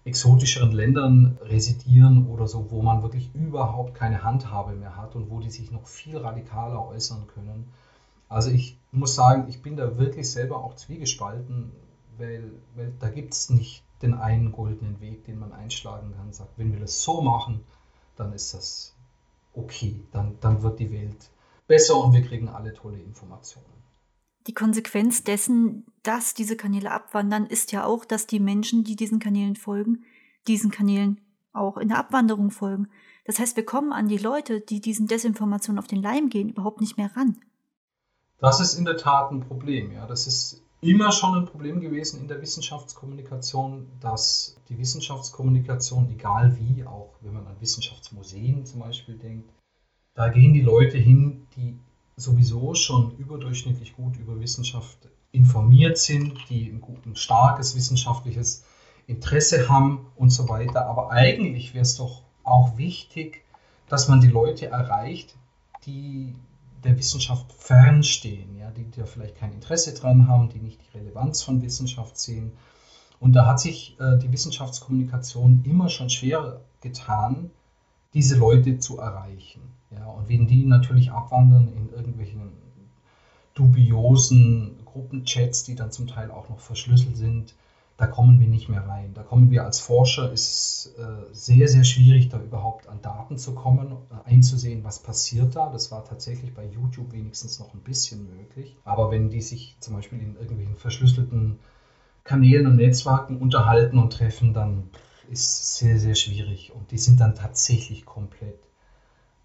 exotischeren 0.04 0.72
Ländern 0.72 1.38
residieren 1.43 2.28
oder 2.28 2.48
so, 2.48 2.72
wo 2.72 2.82
man 2.82 3.04
wirklich 3.04 3.30
überhaupt 3.36 3.93
keine 3.93 4.24
Handhabe 4.24 4.74
mehr 4.74 4.98
hat 4.98 5.15
und 5.15 5.30
wo 5.30 5.39
die 5.39 5.52
sich 5.52 5.72
noch 5.72 5.88
viel 5.88 6.17
radikaler 6.17 6.86
äußern 6.88 7.28
können. 7.28 7.72
Also 8.28 8.50
ich 8.50 8.76
muss 8.91 9.13
sagen, 9.13 9.46
ich 9.48 9.62
bin 9.62 9.78
da 9.78 9.98
wirklich 9.98 10.30
selber 10.30 10.58
auch 10.58 10.76
zwiegespalten, 10.76 11.72
weil, 12.17 12.52
weil 12.76 12.93
da 12.99 13.10
gibt 13.10 13.34
es 13.34 13.49
nicht 13.49 13.84
den 14.02 14.13
einen 14.13 14.52
goldenen 14.52 14.99
Weg, 14.99 15.26
den 15.26 15.39
man 15.39 15.54
einschlagen 15.54 16.13
kann. 16.15 16.32
Sagt, 16.34 16.58
wenn 16.58 16.73
wir 16.73 16.80
das 16.80 17.02
so 17.04 17.21
machen, 17.21 17.63
dann 18.15 18.34
ist 18.34 18.54
das 18.54 18.95
okay, 19.54 20.04
dann, 20.12 20.38
dann 20.41 20.62
wird 20.62 20.80
die 20.80 20.91
Welt 20.91 21.30
besser 21.67 22.04
und 22.04 22.13
wir 22.13 22.21
kriegen 22.21 22.49
alle 22.49 22.73
tolle 22.73 22.99
Informationen. 22.99 23.65
Die 24.47 24.54
Konsequenz 24.54 25.23
dessen, 25.23 25.86
dass 26.04 26.34
diese 26.34 26.58
Kanäle 26.58 26.91
abwandern, 26.91 27.45
ist 27.45 27.71
ja 27.71 27.86
auch, 27.86 28.04
dass 28.04 28.28
die 28.28 28.41
Menschen, 28.41 28.84
die 28.84 28.97
diesen 28.97 29.19
Kanälen 29.19 29.56
folgen, 29.56 30.04
diesen 30.47 30.69
Kanälen 30.69 31.21
auch 31.54 31.78
in 31.78 31.88
der 31.88 31.97
Abwanderung 31.97 32.52
folgen. 32.52 32.89
Das 33.26 33.39
heißt, 33.39 33.56
wir 33.56 33.65
kommen 33.65 33.93
an 33.93 34.10
die 34.10 34.17
Leute, 34.17 34.60
die 34.60 34.82
diesen 34.82 35.08
Desinformationen 35.08 35.80
auf 35.80 35.88
den 35.88 36.02
Leim 36.02 36.30
gehen, 36.30 36.49
überhaupt 36.49 36.82
nicht 36.82 36.97
mehr 36.97 37.15
ran. 37.15 37.38
Das 38.39 38.60
ist 38.60 38.73
in 38.73 38.84
der 38.84 38.97
Tat 38.97 39.32
ein 39.32 39.39
Problem. 39.39 39.91
Ja. 39.93 40.06
Das 40.08 40.28
ist 40.28 40.62
immer 40.84 41.12
schon 41.12 41.36
ein 41.36 41.46
Problem 41.46 41.80
gewesen 41.80 42.22
in 42.22 42.28
der 42.28 42.41
Wissenschaftskommunikation, 42.41 43.88
dass 44.00 44.56
die 44.69 44.78
Wissenschaftskommunikation, 44.78 46.10
egal 46.12 46.58
wie, 46.60 46.84
auch 46.84 47.13
wenn 47.22 47.34
man 47.34 47.48
an 47.48 47.60
Wissenschaftsmuseen 47.60 48.65
zum 48.65 48.82
Beispiel 48.82 49.17
denkt, 49.17 49.50
da 50.13 50.30
gehen 50.30 50.54
die 50.54 50.62
Leute 50.62 50.98
hin, 50.98 51.48
die 51.56 51.80
sowieso 52.15 52.76
schon 52.76 53.17
überdurchschnittlich 53.17 53.96
gut 53.96 54.17
über 54.17 54.39
Wissenschaft 54.39 55.10
informiert 55.32 55.98
sind, 55.98 56.38
die 56.50 56.69
ein, 56.69 56.82
gut, 56.82 57.06
ein 57.06 57.15
starkes 57.15 57.76
wissenschaftliches 57.76 58.63
Interesse 59.08 59.67
haben 59.67 60.06
und 60.15 60.30
so 60.30 60.48
weiter. 60.48 60.86
Aber 60.86 61.12
eigentlich 61.12 61.74
wäre 61.74 61.82
es 61.82 61.98
doch 61.98 62.22
auch 62.43 62.78
wichtig, 62.78 63.43
dass 63.89 64.08
man 64.08 64.22
die 64.22 64.28
Leute 64.28 64.67
erreicht, 64.67 65.36
die 65.86 66.36
der 66.84 66.98
Wissenschaft 66.98 67.52
fernstehen, 67.54 68.58
ja, 68.58 68.69
die 68.72 68.89
da 68.91 69.06
vielleicht 69.06 69.38
kein 69.38 69.54
Interesse 69.54 69.93
dran 69.93 70.28
haben, 70.28 70.50
die 70.50 70.60
nicht 70.60 70.82
die 70.82 70.98
Relevanz 70.98 71.41
von 71.41 71.62
Wissenschaft 71.62 72.17
sehen. 72.17 72.52
Und 73.19 73.34
da 73.34 73.46
hat 73.46 73.60
sich 73.60 73.98
äh, 74.00 74.17
die 74.17 74.32
Wissenschaftskommunikation 74.32 75.63
immer 75.65 75.89
schon 75.89 76.10
schwer 76.10 76.62
getan, 76.82 77.52
diese 78.13 78.38
Leute 78.38 78.80
zu 78.80 79.00
erreichen. 79.00 79.62
Ja, 79.91 80.08
und 80.08 80.28
wenn 80.30 80.48
die 80.48 80.65
natürlich 80.65 81.12
abwandern 81.12 81.72
in 81.76 81.89
irgendwelchen 81.91 82.52
dubiosen 83.54 84.80
Gruppenchats, 84.86 85.63
die 85.63 85.76
dann 85.76 85.91
zum 85.91 86.08
Teil 86.08 86.32
auch 86.32 86.50
noch 86.50 86.60
verschlüsselt 86.60 87.17
sind, 87.17 87.54
da 87.97 88.08
kommen 88.08 88.39
wir 88.39 88.47
nicht 88.47 88.69
mehr 88.69 88.88
rein. 88.88 89.13
Da 89.13 89.21
kommen 89.21 89.51
wir 89.51 89.65
als 89.65 89.79
Forscher, 89.79 90.32
ist 90.32 90.95
äh, 90.97 91.34
sehr, 91.34 91.67
sehr 91.67 91.84
schwierig, 91.84 92.29
da 92.29 92.39
überhaupt 92.39 92.88
an 92.88 93.01
Daten 93.01 93.38
zu 93.38 93.53
kommen, 93.53 93.91
äh, 93.91 94.29
einzusehen, 94.29 94.84
was 94.84 94.99
passiert 94.99 95.56
da. 95.56 95.69
Das 95.69 95.91
war 95.91 96.03
tatsächlich 96.03 96.53
bei 96.56 96.65
YouTube 96.65 97.12
wenigstens 97.12 97.60
noch 97.60 97.73
ein 97.73 97.82
bisschen 97.82 98.36
möglich. 98.36 98.75
Aber 98.84 99.12
wenn 99.12 99.29
die 99.29 99.41
sich 99.41 99.77
zum 99.79 99.93
Beispiel 99.95 100.19
in 100.19 100.36
irgendwelchen 100.36 100.75
verschlüsselten 100.75 101.60
Kanälen 102.23 102.65
und 102.65 102.77
Netzwerken 102.77 103.38
unterhalten 103.38 103.99
und 103.99 104.13
treffen, 104.13 104.53
dann 104.53 104.89
ist 105.29 105.62
es 105.62 105.77
sehr, 105.77 105.99
sehr 105.99 106.15
schwierig. 106.15 106.71
Und 106.73 106.89
die 106.91 106.97
sind 106.97 107.19
dann 107.19 107.36
tatsächlich 107.36 108.06
komplett 108.06 108.60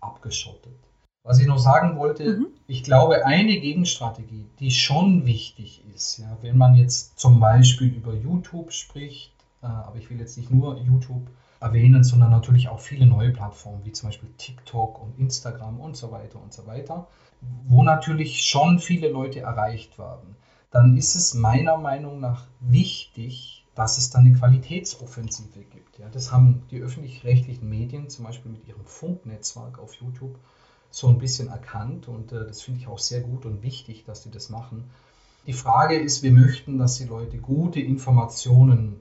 abgeschottet. 0.00 0.87
Was 1.28 1.40
ich 1.40 1.46
noch 1.46 1.58
sagen 1.58 1.98
wollte, 1.98 2.38
mhm. 2.38 2.46
ich 2.66 2.82
glaube, 2.82 3.26
eine 3.26 3.60
Gegenstrategie, 3.60 4.46
die 4.60 4.70
schon 4.70 5.26
wichtig 5.26 5.84
ist, 5.94 6.16
ja, 6.16 6.38
wenn 6.40 6.56
man 6.56 6.74
jetzt 6.74 7.18
zum 7.18 7.38
Beispiel 7.38 7.88
über 7.88 8.14
YouTube 8.14 8.72
spricht, 8.72 9.34
äh, 9.62 9.66
aber 9.66 9.98
ich 9.98 10.08
will 10.08 10.18
jetzt 10.18 10.38
nicht 10.38 10.50
nur 10.50 10.78
YouTube 10.78 11.26
erwähnen, 11.60 12.02
sondern 12.02 12.30
natürlich 12.30 12.70
auch 12.70 12.80
viele 12.80 13.04
neue 13.04 13.30
Plattformen, 13.30 13.84
wie 13.84 13.92
zum 13.92 14.08
Beispiel 14.08 14.30
TikTok 14.38 15.02
und 15.02 15.18
Instagram 15.18 15.78
und 15.78 15.98
so 15.98 16.10
weiter 16.12 16.40
und 16.42 16.54
so 16.54 16.66
weiter, 16.66 17.08
wo 17.66 17.82
natürlich 17.82 18.40
schon 18.44 18.78
viele 18.78 19.10
Leute 19.10 19.40
erreicht 19.40 19.98
werden, 19.98 20.34
dann 20.70 20.96
ist 20.96 21.14
es 21.14 21.34
meiner 21.34 21.76
Meinung 21.76 22.20
nach 22.20 22.46
wichtig, 22.60 23.66
dass 23.74 23.98
es 23.98 24.08
dann 24.08 24.24
eine 24.24 24.32
Qualitätsoffensive 24.32 25.60
gibt. 25.60 25.98
Ja, 25.98 26.08
das 26.08 26.32
haben 26.32 26.62
die 26.70 26.80
öffentlich-rechtlichen 26.80 27.68
Medien 27.68 28.08
zum 28.08 28.24
Beispiel 28.24 28.50
mit 28.50 28.66
ihrem 28.66 28.86
Funknetzwerk 28.86 29.78
auf 29.78 29.92
YouTube 29.92 30.38
so 30.90 31.08
ein 31.08 31.18
bisschen 31.18 31.48
erkannt 31.48 32.08
und 32.08 32.32
äh, 32.32 32.46
das 32.46 32.62
finde 32.62 32.80
ich 32.80 32.88
auch 32.88 32.98
sehr 32.98 33.20
gut 33.20 33.44
und 33.44 33.62
wichtig, 33.62 34.04
dass 34.04 34.22
die 34.22 34.30
das 34.30 34.48
machen. 34.48 34.84
Die 35.46 35.52
Frage 35.52 35.98
ist, 35.98 36.22
wir 36.22 36.32
möchten, 36.32 36.78
dass 36.78 36.96
die 36.98 37.04
Leute 37.04 37.38
gute 37.38 37.80
Informationen 37.80 39.00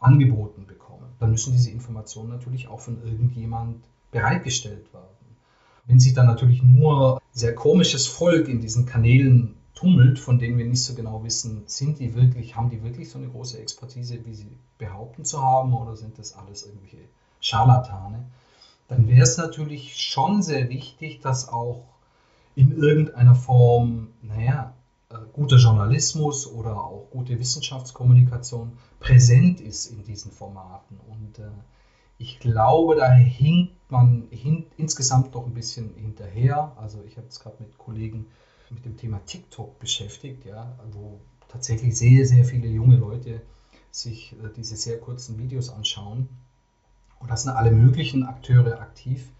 angeboten 0.00 0.66
bekommen. 0.66 1.06
Dann 1.18 1.30
müssen 1.30 1.52
diese 1.52 1.70
Informationen 1.70 2.30
natürlich 2.30 2.68
auch 2.68 2.80
von 2.80 3.02
irgendjemand 3.04 3.84
bereitgestellt 4.10 4.92
werden. 4.92 5.06
Wenn 5.86 6.00
sich 6.00 6.14
dann 6.14 6.26
natürlich 6.26 6.62
nur 6.62 7.20
sehr 7.32 7.54
komisches 7.54 8.06
Volk 8.06 8.48
in 8.48 8.60
diesen 8.60 8.86
Kanälen 8.86 9.54
tummelt, 9.74 10.18
von 10.18 10.38
denen 10.38 10.58
wir 10.58 10.66
nicht 10.66 10.82
so 10.82 10.94
genau 10.94 11.22
wissen, 11.24 11.62
sind 11.66 12.00
die 12.00 12.14
wirklich, 12.14 12.56
haben 12.56 12.68
die 12.68 12.82
wirklich 12.82 13.10
so 13.10 13.18
eine 13.18 13.28
große 13.28 13.58
Expertise, 13.58 14.18
wie 14.24 14.34
sie 14.34 14.48
behaupten 14.76 15.24
zu 15.24 15.42
haben, 15.42 15.72
oder 15.72 15.96
sind 15.96 16.18
das 16.18 16.36
alles 16.36 16.66
irgendwelche 16.66 16.98
Scharlatane? 17.40 18.24
Dann 18.88 19.06
wäre 19.06 19.22
es 19.22 19.36
natürlich 19.36 19.96
schon 19.96 20.42
sehr 20.42 20.70
wichtig, 20.70 21.20
dass 21.20 21.48
auch 21.48 21.84
in 22.54 22.76
irgendeiner 22.76 23.34
Form, 23.34 24.08
naja, 24.22 24.74
äh, 25.10 25.16
guter 25.32 25.56
Journalismus 25.56 26.50
oder 26.50 26.76
auch 26.76 27.08
gute 27.10 27.38
Wissenschaftskommunikation 27.38 28.72
präsent 28.98 29.60
ist 29.60 29.86
in 29.86 30.02
diesen 30.02 30.32
Formaten. 30.32 30.98
Und 31.06 31.38
äh, 31.38 31.50
ich 32.16 32.40
glaube, 32.40 32.96
da 32.96 33.12
hinkt 33.12 33.74
man 33.90 34.26
hinkt 34.30 34.74
insgesamt 34.76 35.34
doch 35.34 35.46
ein 35.46 35.54
bisschen 35.54 35.94
hinterher. 35.94 36.72
Also 36.76 37.02
ich 37.06 37.16
habe 37.16 37.28
es 37.28 37.40
gerade 37.40 37.56
mit 37.60 37.78
Kollegen 37.78 38.26
mit 38.70 38.84
dem 38.84 38.96
Thema 38.96 39.24
TikTok 39.24 39.78
beschäftigt, 39.78 40.44
ja, 40.44 40.78
wo 40.92 41.20
tatsächlich 41.48 41.96
sehr, 41.96 42.26
sehr 42.26 42.44
viele 42.44 42.68
junge 42.68 42.96
Leute 42.96 43.40
sich 43.90 44.32
äh, 44.32 44.48
diese 44.54 44.76
sehr 44.76 44.98
kurzen 44.98 45.38
Videos 45.38 45.70
anschauen 45.70 46.28
und 47.20 47.30
da 47.30 47.36
sind 47.36 47.52
alle 47.52 47.70
möglichen 47.70 48.24
Akteure 48.24 48.80
aktiv. 48.80 49.32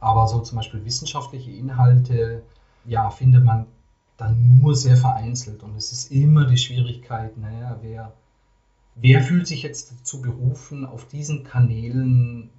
Aber 0.00 0.28
so 0.28 0.40
zum 0.40 0.56
Beispiel 0.56 0.84
wissenschaftliche 0.84 1.50
Inhalte, 1.50 2.42
ja, 2.84 3.10
findet 3.10 3.44
man 3.44 3.66
dann 4.16 4.58
nur 4.58 4.74
sehr 4.74 4.96
vereinzelt. 4.96 5.62
Und 5.62 5.76
es 5.76 5.92
ist 5.92 6.10
immer 6.10 6.44
die 6.44 6.56
Schwierigkeit, 6.56 7.36
naja, 7.36 7.78
wer, 7.82 8.12
wer 8.94 9.22
fühlt 9.22 9.46
sich 9.46 9.62
jetzt 9.62 9.92
dazu 9.92 10.22
berufen, 10.22 10.84
auf 10.84 11.06
diesen 11.06 11.44
Kanälen 11.44 12.50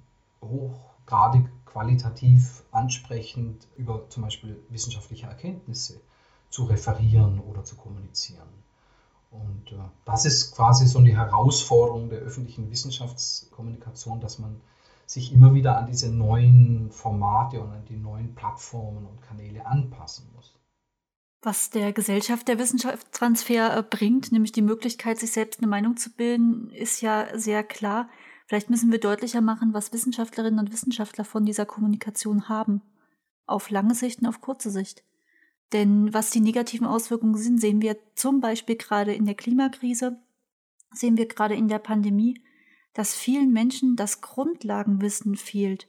hochgradig 0.42 1.46
qualitativ 1.66 2.64
ansprechend 2.72 3.68
über 3.76 4.08
zum 4.08 4.24
Beispiel 4.24 4.60
wissenschaftliche 4.70 5.26
Erkenntnisse 5.26 6.00
zu 6.48 6.64
referieren 6.64 7.38
oder 7.38 7.62
zu 7.62 7.76
kommunizieren. 7.76 8.48
Und 9.30 9.72
äh, 9.72 9.76
das 10.04 10.24
ist 10.24 10.54
quasi 10.54 10.86
so 10.86 10.98
eine 10.98 11.16
Herausforderung 11.16 12.10
der 12.10 12.18
öffentlichen 12.18 12.70
Wissenschaftskommunikation, 12.70 14.20
dass 14.20 14.38
man 14.38 14.60
sich 15.06 15.32
immer 15.32 15.54
wieder 15.54 15.76
an 15.76 15.86
diese 15.86 16.10
neuen 16.10 16.90
Formate 16.90 17.60
und 17.60 17.72
an 17.72 17.84
die 17.84 17.96
neuen 17.96 18.34
Plattformen 18.34 19.06
und 19.06 19.22
Kanäle 19.22 19.66
anpassen 19.66 20.30
muss. 20.34 20.54
Was 21.42 21.70
der 21.70 21.92
Gesellschaft 21.92 22.48
der 22.48 22.58
Wissenschaftstransfer 22.58 23.76
äh, 23.76 23.82
bringt, 23.82 24.30
nämlich 24.30 24.52
die 24.52 24.62
Möglichkeit, 24.62 25.18
sich 25.18 25.32
selbst 25.32 25.60
eine 25.60 25.68
Meinung 25.68 25.96
zu 25.96 26.10
bilden, 26.10 26.70
ist 26.70 27.00
ja 27.00 27.26
sehr 27.38 27.64
klar. 27.64 28.08
Vielleicht 28.46 28.68
müssen 28.68 28.92
wir 28.92 29.00
deutlicher 29.00 29.40
machen, 29.40 29.72
was 29.72 29.92
Wissenschaftlerinnen 29.92 30.58
und 30.58 30.72
Wissenschaftler 30.72 31.24
von 31.24 31.46
dieser 31.46 31.66
Kommunikation 31.66 32.48
haben. 32.48 32.82
Auf 33.46 33.70
lange 33.70 33.94
Sicht 33.94 34.20
und 34.20 34.26
auf 34.26 34.40
kurze 34.40 34.70
Sicht. 34.70 35.02
Denn 35.72 36.12
was 36.12 36.30
die 36.30 36.40
negativen 36.40 36.86
Auswirkungen 36.86 37.36
sind, 37.36 37.60
sehen 37.60 37.80
wir 37.80 37.96
zum 38.14 38.40
Beispiel 38.40 38.76
gerade 38.76 39.14
in 39.14 39.24
der 39.24 39.36
Klimakrise, 39.36 40.20
sehen 40.92 41.16
wir 41.16 41.26
gerade 41.26 41.54
in 41.54 41.68
der 41.68 41.78
Pandemie, 41.78 42.42
dass 42.92 43.14
vielen 43.14 43.52
Menschen 43.52 43.94
das 43.94 44.20
Grundlagenwissen 44.20 45.36
fehlt. 45.36 45.88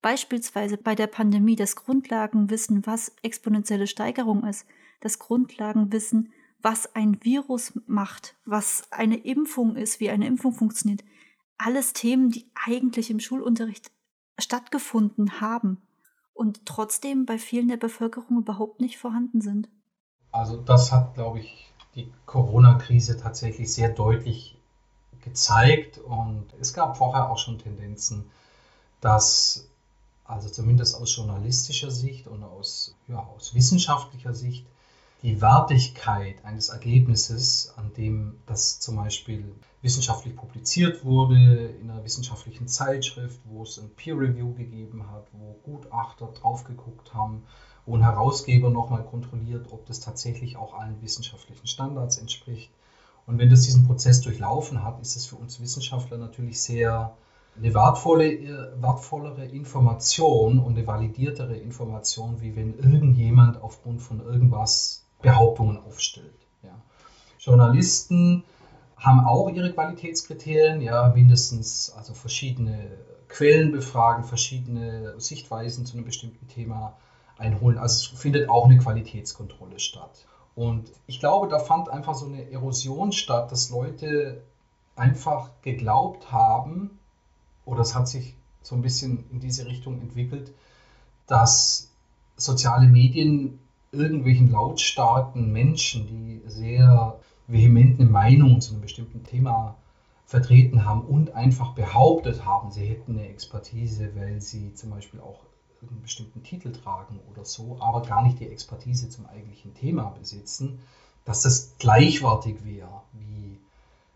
Beispielsweise 0.00 0.76
bei 0.76 0.94
der 0.94 1.08
Pandemie 1.08 1.56
das 1.56 1.74
Grundlagenwissen, 1.74 2.86
was 2.86 3.16
exponentielle 3.22 3.88
Steigerung 3.88 4.44
ist, 4.44 4.66
das 5.00 5.18
Grundlagenwissen, 5.18 6.32
was 6.60 6.94
ein 6.94 7.22
Virus 7.24 7.72
macht, 7.86 8.36
was 8.44 8.90
eine 8.92 9.16
Impfung 9.16 9.74
ist, 9.74 9.98
wie 9.98 10.10
eine 10.10 10.26
Impfung 10.26 10.52
funktioniert. 10.52 11.04
Alles 11.56 11.92
Themen, 11.92 12.30
die 12.30 12.50
eigentlich 12.54 13.10
im 13.10 13.18
Schulunterricht 13.18 13.90
stattgefunden 14.38 15.40
haben 15.40 15.82
und 16.38 16.64
trotzdem 16.66 17.26
bei 17.26 17.36
vielen 17.36 17.66
der 17.66 17.76
Bevölkerung 17.76 18.38
überhaupt 18.38 18.80
nicht 18.80 18.96
vorhanden 18.96 19.40
sind. 19.40 19.68
Also 20.30 20.56
das 20.56 20.92
hat, 20.92 21.14
glaube 21.14 21.40
ich, 21.40 21.72
die 21.96 22.12
Corona-Krise 22.26 23.18
tatsächlich 23.18 23.72
sehr 23.72 23.88
deutlich 23.88 24.56
gezeigt 25.24 25.98
und 25.98 26.46
es 26.60 26.72
gab 26.72 26.96
vorher 26.96 27.28
auch 27.28 27.38
schon 27.38 27.58
Tendenzen, 27.58 28.30
dass 29.00 29.68
also 30.24 30.48
zumindest 30.48 30.94
aus 30.94 31.16
journalistischer 31.16 31.90
Sicht 31.90 32.28
und 32.28 32.44
aus, 32.44 32.94
ja, 33.08 33.18
aus 33.18 33.54
wissenschaftlicher 33.54 34.32
Sicht 34.32 34.64
die 35.22 35.40
Wertigkeit 35.40 36.44
eines 36.44 36.68
Ergebnisses, 36.68 37.72
an 37.76 37.92
dem 37.94 38.38
das 38.46 38.78
zum 38.78 38.96
Beispiel 38.96 39.52
wissenschaftlich 39.82 40.36
publiziert 40.36 41.04
wurde, 41.04 41.68
in 41.80 41.90
einer 41.90 42.04
wissenschaftlichen 42.04 42.68
Zeitschrift, 42.68 43.40
wo 43.44 43.62
es 43.62 43.78
ein 43.78 43.90
Peer 43.96 44.16
Review 44.16 44.54
gegeben 44.54 45.10
hat, 45.10 45.26
wo 45.32 45.58
Gutachter 45.64 46.26
drauf 46.28 46.64
geguckt 46.64 47.14
haben, 47.14 47.42
wo 47.84 47.96
ein 47.96 48.02
Herausgeber 48.02 48.70
nochmal 48.70 49.04
kontrolliert, 49.04 49.72
ob 49.72 49.86
das 49.86 50.00
tatsächlich 50.00 50.56
auch 50.56 50.78
allen 50.78 51.00
wissenschaftlichen 51.02 51.66
Standards 51.66 52.18
entspricht. 52.18 52.70
Und 53.26 53.38
wenn 53.38 53.50
das 53.50 53.62
diesen 53.62 53.86
Prozess 53.86 54.20
durchlaufen 54.20 54.84
hat, 54.84 55.00
ist 55.00 55.16
es 55.16 55.26
für 55.26 55.36
uns 55.36 55.60
Wissenschaftler 55.60 56.16
natürlich 56.16 56.62
sehr 56.62 57.16
eine 57.56 57.74
wertvolle, 57.74 58.72
wertvollere 58.80 59.44
Information 59.46 60.60
und 60.60 60.76
eine 60.76 60.86
validiertere 60.86 61.56
Information, 61.56 62.40
wie 62.40 62.54
wenn 62.54 62.78
irgendjemand 62.78 63.60
aufgrund 63.60 64.00
von 64.00 64.20
irgendwas 64.20 65.07
Behauptungen 65.20 65.78
aufstellt. 65.78 66.34
Ja. 66.62 66.70
Journalisten 67.38 68.44
haben 68.96 69.20
auch 69.20 69.48
ihre 69.50 69.72
Qualitätskriterien, 69.72 70.80
ja, 70.80 71.12
mindestens 71.14 71.92
also 71.96 72.14
verschiedene 72.14 72.98
Quellen 73.28 73.72
befragen, 73.72 74.24
verschiedene 74.24 75.20
Sichtweisen 75.20 75.86
zu 75.86 75.96
einem 75.96 76.06
bestimmten 76.06 76.48
Thema 76.48 76.96
einholen. 77.36 77.78
Also 77.78 78.12
es 78.14 78.20
findet 78.20 78.48
auch 78.48 78.64
eine 78.64 78.78
Qualitätskontrolle 78.78 79.78
statt. 79.78 80.26
Und 80.56 80.90
ich 81.06 81.20
glaube, 81.20 81.48
da 81.48 81.60
fand 81.60 81.88
einfach 81.88 82.14
so 82.14 82.26
eine 82.26 82.50
Erosion 82.50 83.12
statt, 83.12 83.52
dass 83.52 83.70
Leute 83.70 84.42
einfach 84.96 85.50
geglaubt 85.62 86.32
haben, 86.32 86.98
oder 87.64 87.82
es 87.82 87.94
hat 87.94 88.08
sich 88.08 88.34
so 88.62 88.74
ein 88.74 88.82
bisschen 88.82 89.24
in 89.30 89.38
diese 89.38 89.66
Richtung 89.66 90.00
entwickelt, 90.00 90.52
dass 91.26 91.92
soziale 92.36 92.88
Medien 92.88 93.60
irgendwelchen 93.92 94.50
lautstarken 94.50 95.52
Menschen, 95.52 96.06
die 96.06 96.42
sehr 96.46 97.18
vehemente 97.46 98.04
Meinungen 98.04 98.60
zu 98.60 98.72
einem 98.72 98.82
bestimmten 98.82 99.24
Thema 99.24 99.76
vertreten 100.26 100.84
haben 100.84 101.02
und 101.02 101.34
einfach 101.34 101.72
behauptet 101.72 102.44
haben, 102.44 102.70
sie 102.70 102.84
hätten 102.84 103.12
eine 103.12 103.28
Expertise, 103.28 104.14
weil 104.14 104.40
sie 104.40 104.74
zum 104.74 104.90
Beispiel 104.90 105.20
auch 105.20 105.44
einen 105.80 106.02
bestimmten 106.02 106.42
Titel 106.42 106.72
tragen 106.72 107.20
oder 107.30 107.44
so, 107.44 107.78
aber 107.80 108.02
gar 108.02 108.22
nicht 108.22 108.38
die 108.40 108.48
Expertise 108.48 109.08
zum 109.08 109.26
eigentlichen 109.26 109.74
Thema 109.74 110.10
besitzen, 110.18 110.80
dass 111.24 111.42
das 111.42 111.74
gleichwertig 111.78 112.64
wäre 112.64 113.02
wie 113.12 113.58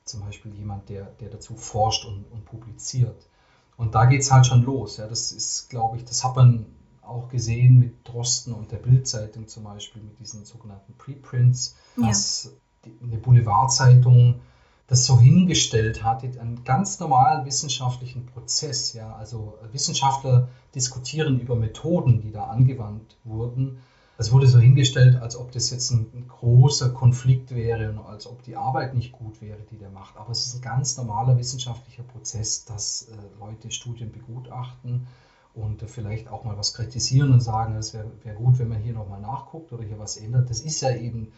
zum 0.04 0.20
Beispiel 0.20 0.52
jemand, 0.54 0.88
der, 0.88 1.04
der 1.20 1.30
dazu 1.30 1.54
forscht 1.56 2.04
und, 2.04 2.24
und 2.30 2.44
publiziert. 2.44 3.28
Und 3.76 3.94
da 3.94 4.04
geht 4.04 4.20
es 4.20 4.30
halt 4.30 4.46
schon 4.46 4.64
los. 4.64 4.96
Ja. 4.96 5.06
Das 5.06 5.32
ist, 5.32 5.70
glaube 5.70 5.96
ich, 5.96 6.04
das 6.04 6.24
hat 6.24 6.36
man 6.36 6.66
auch 7.02 7.28
gesehen 7.28 7.78
mit 7.78 8.08
Drosten 8.08 8.52
und 8.52 8.70
der 8.72 8.78
Bildzeitung 8.78 9.48
zum 9.48 9.64
Beispiel, 9.64 10.02
mit 10.02 10.18
diesen 10.18 10.44
sogenannten 10.44 10.94
Preprints, 10.94 11.76
dass 11.96 12.52
ja. 12.84 12.92
eine 13.02 13.16
Boulevardzeitung 13.18 14.40
das 14.86 15.06
so 15.06 15.18
hingestellt 15.18 16.02
hat, 16.02 16.22
einen 16.22 16.64
ganz 16.64 17.00
normalen 17.00 17.46
wissenschaftlichen 17.46 18.26
Prozess. 18.26 18.92
Ja, 18.92 19.14
also 19.14 19.58
Wissenschaftler 19.72 20.48
diskutieren 20.74 21.40
über 21.40 21.56
Methoden, 21.56 22.20
die 22.20 22.30
da 22.30 22.44
angewandt 22.44 23.16
wurden. 23.24 23.78
Es 24.18 24.30
wurde 24.30 24.46
so 24.46 24.58
hingestellt, 24.58 25.16
als 25.20 25.36
ob 25.36 25.50
das 25.52 25.70
jetzt 25.70 25.90
ein, 25.90 26.06
ein 26.14 26.28
großer 26.28 26.90
Konflikt 26.90 27.54
wäre 27.54 27.90
und 27.90 28.00
als 28.00 28.26
ob 28.26 28.42
die 28.42 28.56
Arbeit 28.56 28.94
nicht 28.94 29.12
gut 29.12 29.40
wäre, 29.40 29.58
die 29.70 29.78
der 29.78 29.90
macht. 29.90 30.16
Aber 30.16 30.30
es 30.30 30.46
ist 30.46 30.56
ein 30.56 30.60
ganz 30.60 30.96
normaler 30.96 31.38
wissenschaftlicher 31.38 32.02
Prozess, 32.02 32.64
dass 32.64 33.08
äh, 33.08 33.14
Leute 33.40 33.70
Studien 33.70 34.12
begutachten 34.12 35.06
und 35.54 35.82
vielleicht 35.82 36.28
auch 36.28 36.44
mal 36.44 36.56
was 36.56 36.74
kritisieren 36.74 37.32
und 37.32 37.40
sagen, 37.40 37.74
es 37.76 37.92
wäre 37.92 38.10
wär 38.22 38.34
gut, 38.34 38.58
wenn 38.58 38.68
man 38.68 38.80
hier 38.80 38.94
nochmal 38.94 39.20
nachguckt 39.20 39.72
oder 39.72 39.84
hier 39.84 39.98
was 39.98 40.16
ändert. 40.16 40.48
Das 40.48 40.60
ist 40.60 40.80
ja 40.80 40.94
eben 40.96 41.32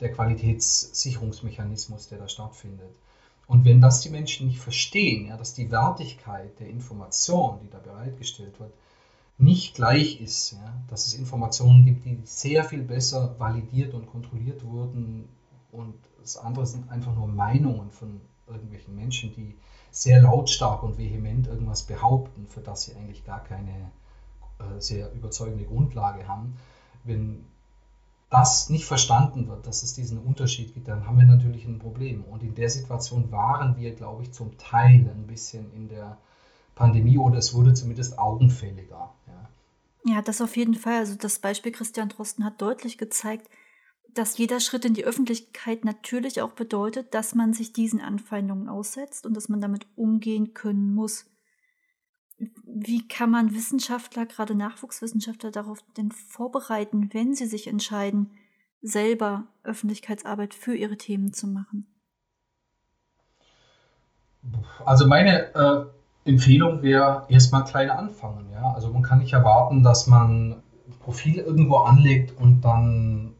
der 0.00 0.12
Qualitätssicherungsmechanismus, 0.12 2.08
der 2.08 2.18
da 2.18 2.28
stattfindet. 2.28 2.90
Und 3.46 3.64
wenn 3.64 3.80
das 3.80 4.00
die 4.00 4.10
Menschen 4.10 4.48
nicht 4.48 4.58
verstehen, 4.58 5.28
ja, 5.28 5.36
dass 5.36 5.54
die 5.54 5.70
Wertigkeit 5.70 6.58
der 6.58 6.68
Information, 6.68 7.60
die 7.62 7.70
da 7.70 7.78
bereitgestellt 7.78 8.58
wird, 8.58 8.72
nicht 9.38 9.74
gleich 9.74 10.20
ist, 10.20 10.52
ja, 10.52 10.82
dass 10.88 11.06
es 11.06 11.14
Informationen 11.14 11.84
gibt, 11.84 12.04
die 12.04 12.18
sehr 12.24 12.64
viel 12.64 12.82
besser 12.82 13.38
validiert 13.38 13.94
und 13.94 14.06
kontrolliert 14.06 14.64
wurden 14.64 15.28
und 15.70 15.94
das 16.20 16.36
andere 16.38 16.66
sind 16.66 16.90
einfach 16.90 17.14
nur 17.14 17.28
Meinungen 17.28 17.90
von 17.90 18.20
irgendwelchen 18.48 18.94
Menschen, 18.94 19.34
die 19.34 19.56
sehr 19.90 20.20
lautstark 20.20 20.82
und 20.82 20.98
vehement 20.98 21.46
irgendwas 21.46 21.82
behaupten, 21.82 22.46
für 22.48 22.60
das 22.60 22.84
sie 22.84 22.94
eigentlich 22.94 23.24
gar 23.24 23.42
keine 23.42 23.90
äh, 24.58 24.80
sehr 24.80 25.12
überzeugende 25.12 25.64
Grundlage 25.64 26.28
haben. 26.28 26.56
Wenn 27.04 27.44
das 28.30 28.68
nicht 28.70 28.84
verstanden 28.84 29.48
wird, 29.48 29.66
dass 29.66 29.82
es 29.82 29.94
diesen 29.94 30.18
Unterschied 30.18 30.74
gibt, 30.74 30.88
dann 30.88 31.06
haben 31.06 31.18
wir 31.18 31.26
natürlich 31.26 31.64
ein 31.64 31.78
Problem. 31.78 32.24
Und 32.24 32.42
in 32.42 32.54
der 32.54 32.68
Situation 32.68 33.30
waren 33.30 33.76
wir, 33.76 33.94
glaube 33.94 34.24
ich, 34.24 34.32
zum 34.32 34.58
Teil 34.58 35.08
ein 35.08 35.26
bisschen 35.26 35.72
in 35.74 35.88
der 35.88 36.18
Pandemie 36.74 37.18
oder 37.18 37.38
es 37.38 37.54
wurde 37.54 37.72
zumindest 37.72 38.18
augenfälliger. 38.18 39.12
Ja, 39.26 40.14
ja 40.16 40.22
das 40.22 40.40
auf 40.40 40.56
jeden 40.56 40.74
Fall. 40.74 40.98
Also 40.98 41.14
das 41.14 41.38
Beispiel 41.38 41.72
Christian 41.72 42.08
Drosten 42.08 42.44
hat 42.44 42.60
deutlich 42.60 42.98
gezeigt, 42.98 43.48
dass 44.18 44.38
jeder 44.38 44.60
Schritt 44.60 44.84
in 44.84 44.94
die 44.94 45.04
Öffentlichkeit 45.04 45.84
natürlich 45.84 46.40
auch 46.40 46.52
bedeutet, 46.52 47.14
dass 47.14 47.34
man 47.34 47.52
sich 47.52 47.72
diesen 47.72 48.00
Anfeindungen 48.00 48.68
aussetzt 48.68 49.26
und 49.26 49.34
dass 49.34 49.48
man 49.48 49.60
damit 49.60 49.86
umgehen 49.94 50.54
können 50.54 50.94
muss. 50.94 51.26
Wie 52.38 53.06
kann 53.06 53.30
man 53.30 53.54
Wissenschaftler, 53.54 54.26
gerade 54.26 54.54
Nachwuchswissenschaftler, 54.54 55.50
darauf 55.50 55.78
denn 55.96 56.12
vorbereiten, 56.12 57.10
wenn 57.12 57.34
sie 57.34 57.46
sich 57.46 57.66
entscheiden, 57.66 58.32
selber 58.82 59.48
Öffentlichkeitsarbeit 59.62 60.54
für 60.54 60.74
ihre 60.74 60.96
Themen 60.96 61.32
zu 61.32 61.46
machen? 61.46 61.86
Also 64.84 65.06
meine 65.06 65.54
äh, 65.54 66.28
Empfehlung 66.28 66.82
wäre 66.82 67.26
erstmal 67.28 67.64
klein 67.64 67.90
anfangen. 67.90 68.50
Ja? 68.52 68.72
Also 68.74 68.92
man 68.92 69.02
kann 69.02 69.18
nicht 69.18 69.32
erwarten, 69.32 69.82
dass 69.82 70.06
man 70.06 70.52
ein 70.52 70.98
Profil 71.00 71.38
irgendwo 71.38 71.78
anlegt 71.78 72.38
und 72.38 72.62
dann 72.62 73.35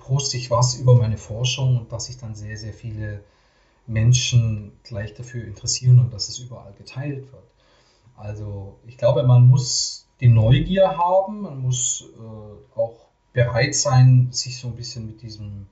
poste 0.00 0.36
ich 0.36 0.50
was 0.50 0.74
über 0.74 0.96
meine 0.96 1.18
Forschung 1.18 1.76
und 1.76 1.92
dass 1.92 2.06
sich 2.06 2.18
dann 2.18 2.34
sehr, 2.34 2.56
sehr 2.56 2.72
viele 2.72 3.22
Menschen 3.86 4.72
gleich 4.82 5.14
dafür 5.14 5.44
interessieren 5.44 6.00
und 6.00 6.12
dass 6.12 6.28
es 6.28 6.38
überall 6.38 6.72
geteilt 6.72 7.32
wird. 7.32 7.44
Also 8.16 8.78
ich 8.86 8.96
glaube, 8.96 9.22
man 9.22 9.48
muss 9.48 10.06
die 10.20 10.28
Neugier 10.28 10.98
haben, 10.98 11.42
man 11.42 11.62
muss 11.62 12.04
äh, 12.14 12.78
auch 12.78 13.06
bereit 13.32 13.74
sein, 13.74 14.28
sich 14.32 14.58
so 14.58 14.68
ein 14.68 14.74
bisschen 14.76 15.06
mit 15.06 15.22
diesen 15.22 15.68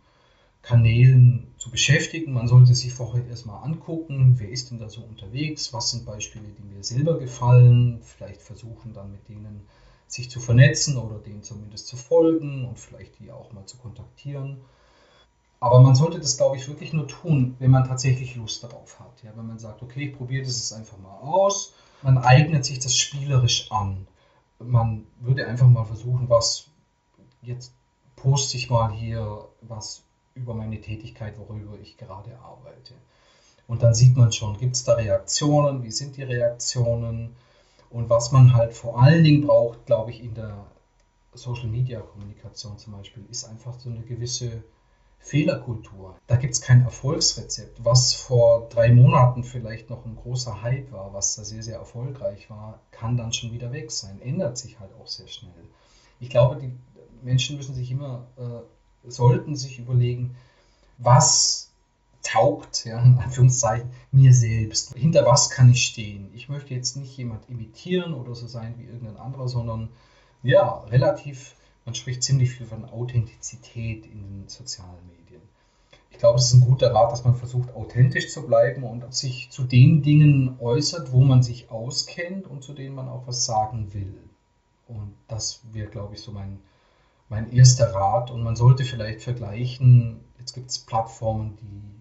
Kanälen 0.62 1.48
zu 1.58 1.70
beschäftigen. 1.70 2.32
Man 2.32 2.48
sollte 2.48 2.74
sich 2.74 2.92
vorher 2.92 3.26
erstmal 3.26 3.62
angucken, 3.62 4.34
wer 4.38 4.48
ist 4.48 4.70
denn 4.70 4.78
da 4.78 4.88
so 4.88 5.02
unterwegs, 5.02 5.72
was 5.72 5.90
sind 5.90 6.04
Beispiele, 6.04 6.48
die 6.48 6.62
mir 6.62 6.82
selber 6.82 7.18
gefallen, 7.18 8.00
vielleicht 8.02 8.42
versuchen 8.42 8.92
dann 8.92 9.12
mit 9.12 9.28
denen 9.28 9.66
sich 10.08 10.30
zu 10.30 10.40
vernetzen 10.40 10.96
oder 10.96 11.18
denen 11.18 11.42
zumindest 11.42 11.86
zu 11.86 11.96
folgen 11.96 12.66
und 12.66 12.78
vielleicht 12.78 13.18
die 13.18 13.30
auch 13.30 13.52
mal 13.52 13.66
zu 13.66 13.76
kontaktieren. 13.76 14.60
Aber 15.60 15.80
man 15.80 15.94
sollte 15.94 16.20
das, 16.20 16.36
glaube 16.36 16.56
ich, 16.56 16.68
wirklich 16.68 16.92
nur 16.92 17.08
tun, 17.08 17.56
wenn 17.58 17.70
man 17.70 17.86
tatsächlich 17.86 18.36
Lust 18.36 18.62
darauf 18.62 19.00
hat. 19.00 19.22
Ja, 19.22 19.32
wenn 19.36 19.46
man 19.46 19.58
sagt, 19.58 19.82
okay, 19.82 20.08
ich 20.08 20.16
probiere 20.16 20.44
das 20.44 20.56
jetzt 20.56 20.72
einfach 20.72 20.98
mal 20.98 21.18
aus. 21.18 21.74
Man 22.02 22.18
eignet 22.18 22.64
sich 22.64 22.78
das 22.78 22.96
spielerisch 22.96 23.70
an. 23.72 24.06
Man 24.60 25.06
würde 25.20 25.46
einfach 25.46 25.68
mal 25.68 25.84
versuchen, 25.84 26.28
was 26.28 26.68
jetzt 27.42 27.72
poste 28.16 28.56
ich 28.56 28.70
mal 28.70 28.92
hier 28.92 29.48
was 29.62 30.02
über 30.34 30.54
meine 30.54 30.80
Tätigkeit, 30.80 31.38
worüber 31.38 31.76
ich 31.80 31.96
gerade 31.96 32.38
arbeite. 32.38 32.94
Und 33.66 33.82
dann 33.82 33.94
sieht 33.94 34.16
man 34.16 34.32
schon, 34.32 34.56
gibt 34.58 34.76
es 34.76 34.84
da 34.84 34.94
Reaktionen, 34.94 35.82
wie 35.82 35.90
sind 35.90 36.16
die 36.16 36.22
Reaktionen, 36.22 37.36
und 37.90 38.10
was 38.10 38.32
man 38.32 38.54
halt 38.54 38.74
vor 38.74 39.00
allen 39.00 39.24
Dingen 39.24 39.46
braucht, 39.46 39.86
glaube 39.86 40.10
ich, 40.10 40.22
in 40.22 40.34
der 40.34 40.66
Social 41.34 41.68
Media 41.68 42.00
Kommunikation 42.00 42.78
zum 42.78 42.94
Beispiel, 42.94 43.24
ist 43.30 43.44
einfach 43.44 43.78
so 43.78 43.90
eine 43.90 44.02
gewisse 44.02 44.62
Fehlerkultur. 45.20 46.16
Da 46.26 46.36
gibt 46.36 46.54
es 46.54 46.60
kein 46.60 46.82
Erfolgsrezept. 46.82 47.84
Was 47.84 48.14
vor 48.14 48.68
drei 48.68 48.92
Monaten 48.92 49.44
vielleicht 49.44 49.90
noch 49.90 50.04
ein 50.04 50.16
großer 50.16 50.62
Hype 50.62 50.92
war, 50.92 51.12
was 51.12 51.36
da 51.36 51.44
sehr, 51.44 51.62
sehr 51.62 51.78
erfolgreich 51.78 52.48
war, 52.50 52.80
kann 52.90 53.16
dann 53.16 53.32
schon 53.32 53.52
wieder 53.52 53.72
weg 53.72 53.90
sein. 53.90 54.20
Ändert 54.22 54.58
sich 54.58 54.78
halt 54.80 54.90
auch 55.00 55.06
sehr 55.06 55.28
schnell. 55.28 55.52
Ich 56.20 56.30
glaube, 56.30 56.56
die 56.56 56.72
Menschen 57.22 57.56
müssen 57.56 57.74
sich 57.74 57.90
immer, 57.90 58.26
äh, 58.36 59.10
sollten 59.10 59.56
sich 59.56 59.78
überlegen, 59.78 60.36
was 60.98 61.67
taugt, 62.22 62.84
ja, 62.84 63.02
in 63.02 63.18
Anführungszeichen, 63.18 63.90
mir 64.12 64.34
selbst. 64.34 64.94
Hinter 64.94 65.24
was 65.24 65.50
kann 65.50 65.70
ich 65.70 65.86
stehen? 65.86 66.30
Ich 66.34 66.48
möchte 66.48 66.74
jetzt 66.74 66.96
nicht 66.96 67.16
jemand 67.16 67.48
imitieren 67.48 68.14
oder 68.14 68.34
so 68.34 68.46
sein 68.46 68.74
wie 68.78 68.84
irgendein 68.84 69.16
anderer, 69.16 69.48
sondern 69.48 69.88
ja, 70.42 70.84
relativ, 70.84 71.54
man 71.84 71.94
spricht 71.94 72.22
ziemlich 72.22 72.50
viel 72.50 72.66
von 72.66 72.84
Authentizität 72.84 74.06
in 74.06 74.22
den 74.22 74.48
sozialen 74.48 75.06
Medien. 75.06 75.42
Ich 76.10 76.18
glaube, 76.18 76.38
es 76.38 76.46
ist 76.46 76.54
ein 76.54 76.60
guter 76.60 76.92
Rat, 76.92 77.12
dass 77.12 77.24
man 77.24 77.36
versucht, 77.36 77.74
authentisch 77.74 78.32
zu 78.32 78.46
bleiben 78.46 78.82
und 78.82 79.14
sich 79.14 79.50
zu 79.50 79.64
den 79.64 80.02
Dingen 80.02 80.56
äußert, 80.58 81.12
wo 81.12 81.20
man 81.22 81.42
sich 81.42 81.70
auskennt 81.70 82.46
und 82.46 82.62
zu 82.64 82.72
denen 82.72 82.94
man 82.94 83.08
auch 83.08 83.26
was 83.26 83.44
sagen 83.44 83.92
will. 83.94 84.18
Und 84.88 85.14
das 85.28 85.60
wäre, 85.72 85.88
glaube 85.88 86.14
ich, 86.14 86.20
so 86.20 86.32
mein, 86.32 86.58
mein 87.28 87.52
erster 87.52 87.94
Rat. 87.94 88.30
Und 88.30 88.42
man 88.42 88.56
sollte 88.56 88.84
vielleicht 88.84 89.22
vergleichen, 89.22 90.20
jetzt 90.38 90.54
gibt 90.54 90.70
es 90.70 90.78
Plattformen, 90.78 91.56
die 91.60 91.97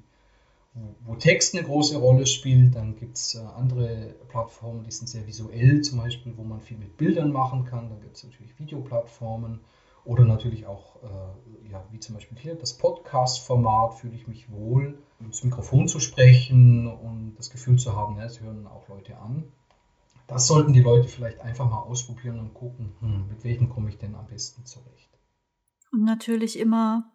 wo 1.05 1.15
Text 1.15 1.55
eine 1.55 1.65
große 1.65 1.97
Rolle 1.97 2.25
spielt. 2.25 2.75
Dann 2.75 2.95
gibt 2.95 3.17
es 3.17 3.35
äh, 3.35 3.39
andere 3.39 4.15
Plattformen, 4.29 4.83
die 4.83 4.91
sind 4.91 5.07
sehr 5.07 5.25
visuell, 5.25 5.81
zum 5.81 5.99
Beispiel, 5.99 6.33
wo 6.37 6.43
man 6.43 6.61
viel 6.61 6.77
mit 6.77 6.97
Bildern 6.97 7.31
machen 7.31 7.65
kann. 7.65 7.89
Dann 7.89 8.01
gibt 8.01 8.17
es 8.17 8.23
natürlich 8.23 8.57
Videoplattformen 8.59 9.59
oder 10.07 10.23
natürlich 10.23 10.65
auch, 10.65 10.95
äh, 11.03 11.69
ja, 11.69 11.83
wie 11.91 11.99
zum 11.99 12.15
Beispiel 12.15 12.37
hier, 12.37 12.55
das 12.55 12.77
Podcast-Format, 12.77 13.95
fühle 13.95 14.15
ich 14.15 14.27
mich 14.27 14.49
wohl, 14.49 14.97
ins 15.19 15.43
Mikrofon 15.43 15.87
zu 15.87 15.99
sprechen 15.99 16.87
und 16.87 17.35
das 17.37 17.49
Gefühl 17.49 17.77
zu 17.77 17.95
haben, 17.95 18.15
ja, 18.15 18.23
es 18.23 18.39
hören 18.39 18.67
auch 18.67 18.87
Leute 18.87 19.17
an. 19.17 19.43
Das 20.27 20.47
sollten 20.47 20.73
die 20.73 20.81
Leute 20.81 21.07
vielleicht 21.07 21.39
einfach 21.41 21.69
mal 21.69 21.79
ausprobieren 21.79 22.39
und 22.39 22.53
gucken, 22.53 22.93
hm, 22.99 23.27
mit 23.27 23.43
welchem 23.43 23.69
komme 23.69 23.89
ich 23.89 23.97
denn 23.97 24.15
am 24.15 24.27
besten 24.27 24.65
zurecht. 24.65 25.09
Und 25.91 26.03
natürlich 26.03 26.59
immer 26.59 27.11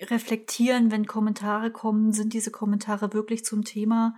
reflektieren, 0.00 0.90
wenn 0.90 1.06
Kommentare 1.06 1.70
kommen, 1.70 2.12
sind 2.12 2.32
diese 2.32 2.50
Kommentare 2.50 3.12
wirklich 3.12 3.44
zum 3.44 3.64
Thema 3.64 4.14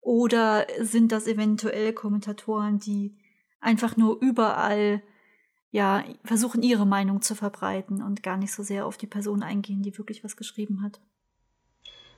oder 0.00 0.66
sind 0.80 1.10
das 1.10 1.26
eventuell 1.26 1.92
Kommentatoren, 1.92 2.78
die 2.78 3.16
einfach 3.60 3.96
nur 3.96 4.20
überall 4.20 5.02
ja 5.70 6.04
versuchen 6.24 6.62
ihre 6.62 6.86
Meinung 6.86 7.22
zu 7.22 7.34
verbreiten 7.34 8.02
und 8.02 8.22
gar 8.22 8.36
nicht 8.36 8.52
so 8.52 8.62
sehr 8.62 8.86
auf 8.86 8.96
die 8.96 9.06
Person 9.06 9.42
eingehen, 9.42 9.82
die 9.82 9.96
wirklich 9.98 10.22
was 10.22 10.36
geschrieben 10.36 10.82
hat. 10.82 11.00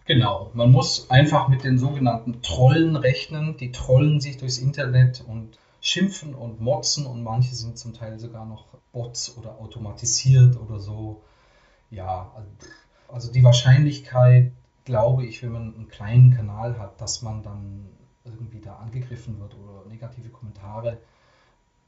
Genau, 0.04 0.50
man 0.54 0.72
muss 0.72 1.10
einfach 1.10 1.48
mit 1.48 1.64
den 1.64 1.78
sogenannten 1.78 2.40
Trollen 2.40 2.96
rechnen. 2.96 3.58
Die 3.58 3.72
trollen 3.72 4.20
sich 4.20 4.38
durchs 4.38 4.58
Internet 4.58 5.22
und 5.26 5.58
schimpfen 5.80 6.34
und 6.34 6.60
motzen 6.60 7.06
und 7.06 7.22
manche 7.22 7.54
sind 7.54 7.78
zum 7.78 7.92
Teil 7.92 8.18
sogar 8.18 8.46
noch 8.46 8.66
Bots 8.92 9.36
oder 9.36 9.58
automatisiert 9.58 10.58
oder 10.58 10.80
so. 10.80 11.22
Ja, 11.90 12.32
also 12.34 12.50
also 13.08 13.32
die 13.32 13.42
Wahrscheinlichkeit, 13.42 14.52
glaube 14.84 15.26
ich, 15.26 15.42
wenn 15.42 15.52
man 15.52 15.74
einen 15.74 15.88
kleinen 15.88 16.34
Kanal 16.34 16.78
hat, 16.78 17.00
dass 17.00 17.22
man 17.22 17.42
dann 17.42 17.88
irgendwie 18.24 18.60
da 18.60 18.76
angegriffen 18.76 19.40
wird 19.40 19.54
oder 19.54 19.88
negative 19.88 20.28
Kommentare 20.28 20.98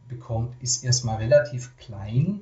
bekommt, 0.08 0.60
ist 0.62 0.82
erstmal 0.82 1.16
relativ 1.16 1.76
klein, 1.76 2.40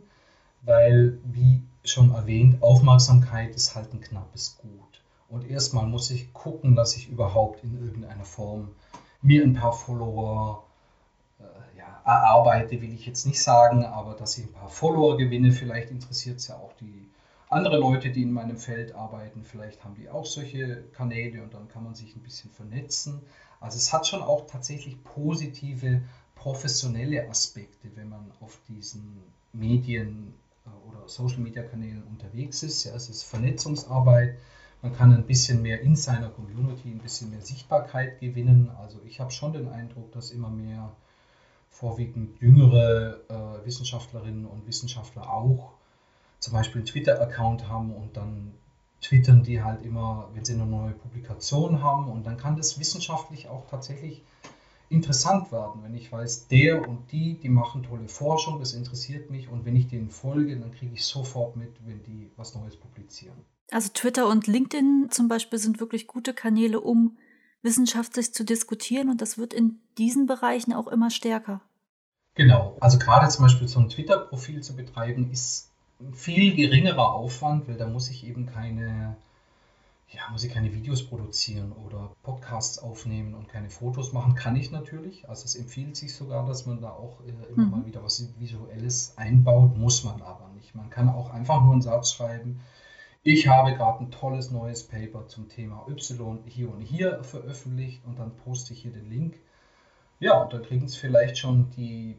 weil, 0.63 1.19
wie 1.25 1.63
schon 1.85 2.13
erwähnt, 2.13 2.63
Aufmerksamkeit 2.63 3.55
ist 3.55 3.75
halt 3.75 3.93
ein 3.93 4.01
knappes 4.01 4.59
Gut. 4.59 5.03
Und 5.29 5.49
erstmal 5.49 5.87
muss 5.87 6.11
ich 6.11 6.33
gucken, 6.33 6.75
dass 6.75 6.97
ich 6.97 7.09
überhaupt 7.09 7.63
in 7.63 7.85
irgendeiner 7.85 8.25
Form 8.25 8.71
mir 9.21 9.43
ein 9.43 9.55
paar 9.55 9.73
Follower 9.73 10.65
äh, 11.39 11.79
ja, 11.79 12.01
erarbeite, 12.05 12.81
will 12.81 12.95
ich 12.95 13.05
jetzt 13.07 13.27
nicht 13.27 13.43
sagen, 13.43 13.85
aber 13.85 14.15
dass 14.15 14.39
ich 14.39 14.47
ein 14.47 14.53
paar 14.53 14.71
Follower 14.71 15.17
gewinne. 15.19 15.53
Vielleicht 15.53 15.91
interessiert 15.91 16.39
es 16.39 16.49
ja 16.49 16.57
auch 16.57 16.73
die 16.81 17.09
andere 17.51 17.79
Leute, 17.79 18.11
die 18.11 18.23
in 18.23 18.33
meinem 18.33 18.59
Feld 18.59 18.95
arbeiten, 18.95 19.43
vielleicht 19.43 19.83
haben 19.85 19.95
die 19.95 20.09
auch 20.09 20.27
solche 20.27 20.83
Kanäle 20.93 21.43
und 21.43 21.55
dann 21.55 21.69
kann 21.69 21.85
man 21.85 21.95
sich 21.95 22.15
ein 22.15 22.23
bisschen 22.23 22.51
vernetzen. 22.51 23.23
Also 23.61 23.77
es 23.77 23.93
hat 23.93 24.07
schon 24.07 24.23
auch 24.23 24.47
tatsächlich 24.47 25.03
positive 25.03 26.03
professionelle 26.35 27.29
Aspekte, 27.29 27.91
wenn 27.97 28.11
man 28.11 28.31
auf 28.41 28.59
diesen 28.69 29.23
Medien 29.53 30.35
äh, 30.67 30.89
oder 30.89 31.09
Social 31.09 31.41
Media 31.41 31.63
Kanälen 31.63 32.05
unterwegs 32.05 32.63
ist. 32.63 32.85
Ja, 32.85 32.95
es 32.95 33.09
ist 33.09 33.25
Vernetzungsarbeit. 33.25 34.37
Man 34.83 34.95
kann 34.95 35.13
ein 35.13 35.27
bisschen 35.27 35.63
mehr 35.63 35.81
in 35.81 35.97
seiner 35.97 36.29
Community, 36.29 36.91
ein 36.91 36.99
bisschen 36.99 37.31
mehr 37.31 37.41
Sichtbarkeit 37.41 38.21
gewinnen. 38.21 38.71
Also 38.79 39.01
ich 39.05 39.19
habe 39.19 39.33
schon 39.33 39.53
den 39.53 39.69
Eindruck, 39.69 40.13
dass 40.13 40.31
immer 40.31 40.51
mehr 40.51 40.95
vorwiegend 41.71 42.41
jüngere 42.41 43.21
äh, 43.29 43.67
Wissenschaftlerinnen 43.67 44.47
und 44.47 44.67
Wissenschaftler 44.67 45.33
auch 45.33 45.78
zum 46.39 46.53
Beispiel 46.53 46.81
einen 46.81 46.87
Twitter-Account 46.87 47.69
haben 47.69 47.95
und 47.95 48.17
dann 48.17 48.55
twittern 49.01 49.43
die 49.43 49.63
halt 49.63 49.85
immer, 49.85 50.29
wenn 50.35 50.45
sie 50.45 50.55
eine 50.55 50.67
neue 50.67 50.93
Publikation 50.93 51.83
haben 51.83 52.11
und 52.11 52.27
dann 52.27 52.37
kann 52.37 52.57
das 52.57 52.79
wissenschaftlich 52.79 53.49
auch 53.49 53.67
tatsächlich 53.69 54.23
interessant 54.91 55.53
werden, 55.53 55.83
wenn 55.83 55.95
ich 55.95 56.11
weiß, 56.11 56.49
der 56.49 56.89
und 56.89 57.13
die, 57.13 57.39
die 57.39 57.49
machen 57.49 57.83
tolle 57.83 58.09
Forschung, 58.09 58.59
das 58.59 58.73
interessiert 58.73 59.31
mich 59.31 59.49
und 59.49 59.65
wenn 59.65 59.77
ich 59.77 59.89
denen 59.89 60.11
folge, 60.11 60.57
dann 60.57 60.73
kriege 60.73 60.95
ich 60.95 61.05
sofort 61.05 61.57
mit, 61.57 61.71
wenn 61.85 62.03
die 62.05 62.31
was 62.37 62.55
Neues 62.55 62.77
publizieren. 62.77 63.37
Also 63.71 63.91
Twitter 63.93 64.27
und 64.29 64.47
LinkedIn 64.47 65.09
zum 65.11 65.29
Beispiel 65.29 65.59
sind 65.59 65.79
wirklich 65.79 66.07
gute 66.07 66.33
Kanäle, 66.33 66.81
um 66.81 67.19
wissenschaftlich 67.63 68.33
zu 68.33 68.45
diskutieren 68.45 69.11
und 69.11 69.21
das 69.21 69.37
wird 69.37 69.53
in 69.53 69.81
diesen 69.99 70.27
Bereichen 70.27 70.73
auch 70.73 70.87
immer 70.87 71.11
stärker. 71.11 71.61
Genau, 72.35 72.77
also 72.81 72.99
gerade 72.99 73.29
zum 73.29 73.45
Beispiel 73.45 73.69
so 73.69 73.81
ein 73.81 73.89
Twitter-Profil 73.89 74.63
zu 74.63 74.77
betreiben, 74.77 75.31
ist 75.31 75.68
viel 76.13 76.55
geringerer 76.55 77.13
Aufwand, 77.13 77.69
weil 77.69 77.77
da 77.77 77.87
muss 77.87 78.11
ich 78.11 78.27
eben 78.27 78.47
keine, 78.47 79.17
ja, 80.11 80.21
muss 80.31 80.45
ich 80.45 80.53
keine 80.53 80.73
Videos 80.73 81.07
produzieren 81.07 81.73
oder 81.73 82.13
Podcasts 82.23 82.79
aufnehmen 82.79 83.35
und 83.35 83.49
keine 83.49 83.71
Fotos 83.71 84.13
machen. 84.13 84.35
Kann 84.35 84.57
ich 84.57 84.71
natürlich. 84.71 85.29
Also 85.29 85.45
es 85.45 85.57
empfiehlt 85.57 85.97
sich 85.97 86.15
sogar, 86.15 86.47
dass 86.47 86.67
man 86.67 86.81
da 86.81 86.91
auch 86.91 87.21
äh, 87.27 87.53
immer 87.53 87.65
mhm. 87.65 87.71
mal 87.71 87.87
wieder 87.87 88.03
was 88.03 88.33
Visuelles 88.39 89.15
einbaut, 89.17 89.77
muss 89.77 90.05
man 90.05 90.23
aber 90.23 90.49
nicht. 90.55 90.75
Man 90.75 90.91
kann 90.91 91.09
auch 91.09 91.31
einfach 91.31 91.63
nur 91.63 91.73
einen 91.73 91.83
Satz 91.83 92.13
schreiben. 92.13 92.61
Ich 93.25 93.49
habe 93.49 93.75
gerade 93.75 94.05
ein 94.05 94.11
tolles 94.11 94.51
neues 94.51 94.85
Paper 94.85 95.27
zum 95.27 95.49
Thema 95.49 95.85
Y 95.89 96.39
hier 96.47 96.73
und 96.73 96.81
hier 96.81 97.23
veröffentlicht 97.25 98.05
und 98.07 98.19
dann 98.19 98.37
poste 98.37 98.73
ich 98.73 98.83
hier 98.83 98.93
den 98.93 99.11
Link. 99.11 99.39
Ja, 100.21 100.43
und 100.43 100.53
dann 100.53 100.63
kriegen 100.63 100.87
es 100.87 100.97
vielleicht 100.97 101.39
schon 101.39 101.71
die 101.77 102.17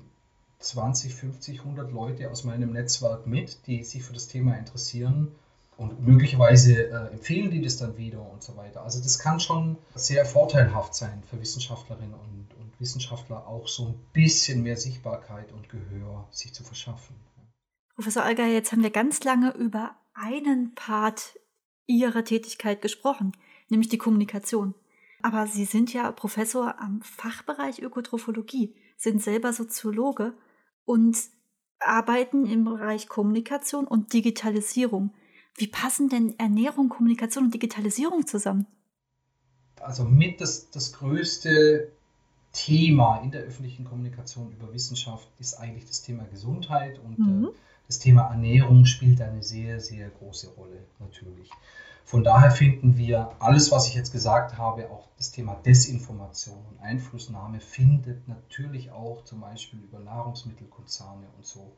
20, 0.59 1.13
50, 1.15 1.59
100 1.59 1.91
Leute 1.91 2.29
aus 2.29 2.43
meinem 2.43 2.73
Netzwerk 2.73 3.25
mit, 3.25 3.65
die 3.67 3.83
sich 3.83 4.03
für 4.03 4.13
das 4.13 4.27
Thema 4.27 4.57
interessieren 4.57 5.31
und 5.77 6.05
möglicherweise 6.05 6.89
äh, 6.89 7.13
empfehlen 7.13 7.49
die 7.51 7.61
das 7.61 7.77
dann 7.77 7.97
wieder 7.97 8.21
und 8.29 8.43
so 8.43 8.57
weiter. 8.57 8.83
Also 8.83 9.01
das 9.01 9.17
kann 9.17 9.39
schon 9.39 9.77
sehr 9.95 10.25
vorteilhaft 10.25 10.93
sein 10.93 11.23
für 11.29 11.39
Wissenschaftlerinnen 11.39 12.13
und, 12.13 12.53
und 12.59 12.79
Wissenschaftler, 12.79 13.47
auch 13.47 13.69
so 13.69 13.87
ein 13.87 13.95
bisschen 14.11 14.61
mehr 14.61 14.75
Sichtbarkeit 14.75 15.53
und 15.53 15.69
Gehör 15.69 16.27
sich 16.31 16.53
zu 16.53 16.63
verschaffen. 16.63 17.15
Professor 17.95 18.23
Alger, 18.23 18.45
jetzt 18.45 18.73
haben 18.73 18.83
wir 18.83 18.91
ganz 18.91 19.23
lange 19.23 19.51
über 19.55 19.95
einen 20.13 20.75
Part 20.75 21.39
Ihrer 21.87 22.25
Tätigkeit 22.25 22.81
gesprochen, 22.81 23.31
nämlich 23.69 23.87
die 23.87 23.97
Kommunikation. 23.97 24.75
Aber 25.21 25.47
Sie 25.47 25.65
sind 25.65 25.93
ja 25.93 26.11
Professor 26.11 26.79
am 26.79 27.01
Fachbereich 27.01 27.81
Ökotrophologie, 27.81 28.75
sind 28.97 29.23
selber 29.23 29.53
Soziologe 29.53 30.33
und 30.89 31.19
arbeiten 31.77 32.47
im 32.47 32.65
Bereich 32.65 33.07
Kommunikation 33.07 33.85
und 33.85 34.11
Digitalisierung. 34.11 35.13
Wie 35.55 35.67
passen 35.67 36.09
denn 36.09 36.33
Ernährung, 36.39 36.89
Kommunikation 36.89 37.45
und 37.45 37.53
Digitalisierung 37.53 38.25
zusammen? 38.25 38.65
Also 39.79 40.03
mit 40.03 40.41
das, 40.41 40.71
das 40.71 40.93
größte 40.93 41.91
Thema 42.53 43.21
in 43.21 43.29
der 43.29 43.43
öffentlichen 43.43 43.85
Kommunikation 43.85 44.51
über 44.51 44.73
Wissenschaft 44.73 45.27
ist 45.37 45.53
eigentlich 45.59 45.85
das 45.85 46.01
Thema 46.01 46.23
Gesundheit 46.23 46.99
und 47.05 47.19
mhm. 47.19 47.45
äh, 47.45 47.47
das 47.85 47.99
Thema 47.99 48.23
Ernährung 48.23 48.85
spielt 48.85 49.21
eine 49.21 49.43
sehr, 49.43 49.79
sehr 49.79 50.09
große 50.09 50.47
Rolle 50.57 50.85
natürlich. 50.97 51.51
Von 52.09 52.23
daher 52.23 52.49
finden 52.49 52.97
wir 52.97 53.35
alles, 53.37 53.71
was 53.71 53.87
ich 53.87 53.93
jetzt 53.93 54.11
gesagt 54.11 54.57
habe, 54.57 54.89
auch 54.89 55.09
das 55.17 55.29
Thema 55.29 55.53
Desinformation 55.63 56.57
und 56.71 56.81
Einflussnahme 56.81 57.59
findet 57.59 58.27
natürlich 58.27 58.89
auch 58.89 59.23
zum 59.25 59.41
Beispiel 59.41 59.79
über 59.81 59.99
Nahrungsmittelkonzerne 59.99 61.27
und 61.37 61.45
so 61.45 61.71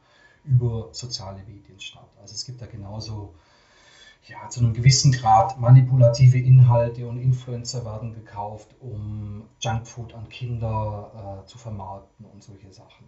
über 0.46 0.88
soziale 0.94 1.44
Medien 1.44 1.78
statt. 1.82 2.08
Also 2.22 2.34
es 2.34 2.46
gibt 2.46 2.62
da 2.62 2.66
genauso 2.66 3.34
ja, 4.30 4.48
zu 4.48 4.62
einem 4.62 4.74
gewissen 4.74 5.12
Grad 5.12 5.60
manipulative 5.60 6.38
Inhalte 6.38 7.06
und 7.10 7.18
Influencer 7.18 7.84
werden 7.84 8.14
gekauft, 8.14 8.74
um 8.80 9.50
Junkfood 9.60 10.14
an 10.14 10.30
Kinder 10.30 11.42
äh, 11.44 11.46
zu 11.46 11.58
vermarkten 11.58 12.26
und 12.26 12.42
solche 12.42 12.72
Sachen. 12.72 13.06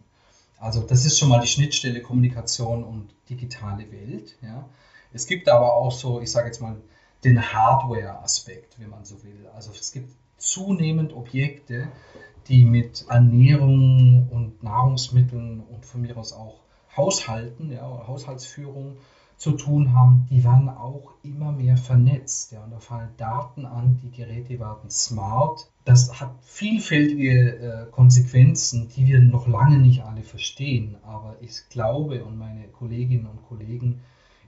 Also 0.59 0.81
das 0.81 1.05
ist 1.05 1.17
schon 1.17 1.29
mal 1.29 1.39
die 1.39 1.47
Schnittstelle 1.47 2.01
Kommunikation 2.01 2.83
und 2.83 3.15
digitale 3.29 3.89
Welt. 3.93 4.35
Ja. 4.41 4.65
Es 5.13 5.25
gibt 5.25 5.47
aber 5.47 5.73
auch 5.73 5.93
so, 5.93 6.19
ich 6.19 6.29
sage 6.29 6.47
jetzt 6.47 6.59
mal, 6.59 6.75
den 7.23 7.41
Hardware-Aspekt, 7.41 8.79
wenn 8.79 8.89
man 8.89 9.05
so 9.05 9.23
will. 9.23 9.47
Also 9.55 9.71
es 9.71 9.91
gibt 9.91 10.11
zunehmend 10.37 11.13
Objekte, 11.13 11.87
die 12.47 12.65
mit 12.65 13.05
Ernährung 13.07 14.27
und 14.29 14.61
Nahrungsmitteln 14.63 15.61
und 15.61 15.85
von 15.85 16.01
mir 16.01 16.17
aus 16.17 16.33
auch 16.33 16.59
Haushalten, 16.95 17.71
ja, 17.71 17.81
Haushaltsführung 17.81 18.97
zu 19.37 19.51
tun 19.53 19.93
haben, 19.93 20.27
die 20.29 20.43
werden 20.43 20.69
auch 20.69 21.13
immer 21.23 21.51
mehr 21.51 21.75
vernetzt. 21.77 22.51
Ja, 22.51 22.63
und 22.63 22.71
da 22.71 22.79
fallen 22.79 23.09
Daten 23.17 23.65
an, 23.65 23.99
die 24.03 24.11
Geräte 24.11 24.59
werden 24.59 24.89
smart. 24.89 25.69
Das 25.85 26.19
hat 26.19 26.31
vielfältige 26.41 27.57
äh, 27.57 27.91
Konsequenzen, 27.91 28.89
die 28.89 29.07
wir 29.07 29.19
noch 29.19 29.47
lange 29.47 29.79
nicht 29.79 30.03
alle 30.03 30.23
verstehen. 30.23 30.95
Aber 31.03 31.35
ich 31.41 31.67
glaube 31.69 32.23
und 32.23 32.37
meine 32.37 32.67
Kolleginnen 32.67 33.25
und 33.25 33.43
Kollegen 33.47 34.01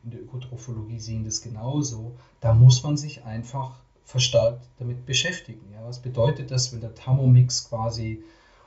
in 0.06 0.12
der 0.12 0.22
Ökotrophologie 0.22 0.99
sehen 0.99 1.26
das 1.26 1.41
genauso. 1.41 2.16
Da 2.39 2.53
muss 2.53 2.84
man 2.84 2.95
sich 2.95 3.26
einfach 3.26 3.80
verstärkt 4.03 4.70
damit 4.78 5.06
beschäftigen. 5.06 5.74
Ja, 5.74 5.84
was 5.84 5.99
bedeutet 5.99 6.51
das, 6.51 6.72
wenn 6.72 6.80
der 6.80 6.93
Thermomix 6.93 7.68
quasi 7.68 8.24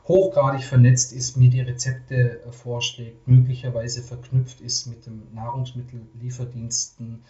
hochgradig 0.09 0.64
vernetzt 0.64 1.12
ist, 1.12 1.36
mir 1.36 1.49
die 1.51 1.61
Rezepte 1.61 2.43
äh, 2.43 2.53
vorschlägt, 2.53 3.28
möglicherweise 3.28 4.03
verknüpft 4.03 4.61
ist 4.61 4.86
mit 4.86 5.07
dem 5.07 5.22
Nahrungsmittellieferdiensten. 5.32 7.22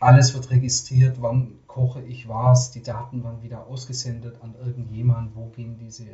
Alles 0.00 0.34
wird 0.34 0.50
registriert, 0.50 1.22
wann 1.22 1.58
koche 1.66 2.02
ich 2.02 2.28
was, 2.28 2.70
die 2.72 2.82
Daten 2.82 3.24
werden 3.24 3.42
wieder 3.42 3.66
ausgesendet 3.66 4.42
an 4.42 4.54
irgendjemand, 4.62 5.34
wo 5.34 5.46
gehen 5.46 5.78
diese 5.78 6.04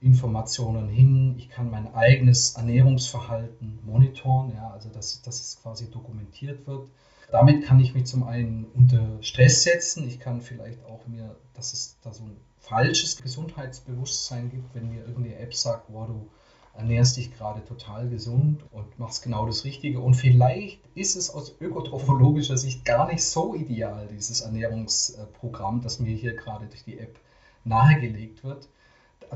Informationen 0.00 0.88
hin. 0.88 1.34
Ich 1.38 1.48
kann 1.48 1.70
mein 1.70 1.92
eigenes 1.94 2.56
Ernährungsverhalten 2.56 3.78
monitoren, 3.84 4.52
ja, 4.54 4.70
also 4.70 4.88
dass, 4.88 5.22
dass 5.22 5.40
es 5.40 5.58
quasi 5.62 5.90
dokumentiert 5.90 6.66
wird. 6.66 6.88
Damit 7.30 7.64
kann 7.64 7.80
ich 7.80 7.94
mich 7.94 8.06
zum 8.06 8.22
einen 8.24 8.66
unter 8.74 9.20
Stress 9.20 9.62
setzen. 9.64 10.06
Ich 10.06 10.20
kann 10.20 10.40
vielleicht 10.40 10.84
auch 10.84 11.06
mir, 11.06 11.34
dass 11.54 11.72
es 11.72 11.98
da 12.02 12.12
so 12.12 12.24
ein 12.24 12.36
falsches 12.58 13.20
Gesundheitsbewusstsein 13.20 14.50
gibt, 14.50 14.74
wenn 14.74 14.90
mir 14.90 15.04
irgendeine 15.06 15.38
App 15.38 15.54
sagt, 15.54 15.86
wow, 15.88 16.06
du 16.06 16.28
ernährst 16.76 17.16
dich 17.16 17.34
gerade 17.36 17.64
total 17.64 18.08
gesund 18.08 18.62
und 18.70 18.98
machst 18.98 19.22
genau 19.22 19.46
das 19.46 19.64
Richtige. 19.64 20.00
Und 20.00 20.14
vielleicht 20.14 20.80
ist 20.94 21.16
es 21.16 21.30
aus 21.30 21.54
ökotrophologischer 21.60 22.56
Sicht 22.56 22.84
gar 22.84 23.10
nicht 23.10 23.24
so 23.24 23.54
ideal, 23.54 24.08
dieses 24.08 24.42
Ernährungsprogramm, 24.42 25.80
das 25.80 26.00
mir 26.00 26.14
hier 26.14 26.34
gerade 26.34 26.66
durch 26.66 26.84
die 26.84 26.98
App 26.98 27.18
nahegelegt 27.64 28.44
wird. 28.44 28.68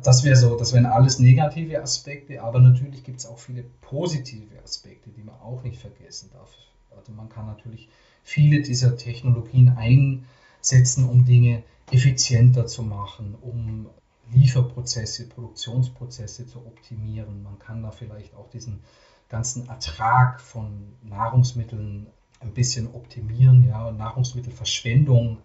Das 0.02 0.24
wäre 0.24 0.36
so, 0.36 0.56
das 0.56 0.72
wären 0.72 0.86
alles 0.86 1.18
negative 1.18 1.82
Aspekte, 1.82 2.42
aber 2.42 2.60
natürlich 2.60 3.02
gibt 3.02 3.20
es 3.20 3.26
auch 3.26 3.38
viele 3.38 3.64
positive 3.80 4.62
Aspekte, 4.62 5.10
die 5.10 5.22
man 5.22 5.34
auch 5.40 5.62
nicht 5.62 5.80
vergessen 5.80 6.30
darf. 6.32 6.54
Also 6.96 7.12
man 7.12 7.28
kann 7.28 7.46
natürlich 7.46 7.88
viele 8.22 8.62
dieser 8.62 8.96
Technologien 8.96 9.76
einsetzen, 9.76 11.08
um 11.08 11.24
Dinge 11.24 11.62
effizienter 11.90 12.66
zu 12.66 12.82
machen, 12.82 13.34
um 13.40 13.88
Lieferprozesse, 14.32 15.28
Produktionsprozesse 15.28 16.46
zu 16.46 16.58
optimieren. 16.58 17.42
Man 17.42 17.58
kann 17.58 17.82
da 17.82 17.90
vielleicht 17.90 18.34
auch 18.34 18.48
diesen 18.50 18.80
ganzen 19.28 19.68
Ertrag 19.68 20.40
von 20.40 20.92
Nahrungsmitteln 21.02 22.06
ein 22.40 22.54
bisschen 22.54 22.86
optimieren, 22.94 23.68
ja, 23.68 23.90
Nahrungsmittelverschwendung 23.90 25.38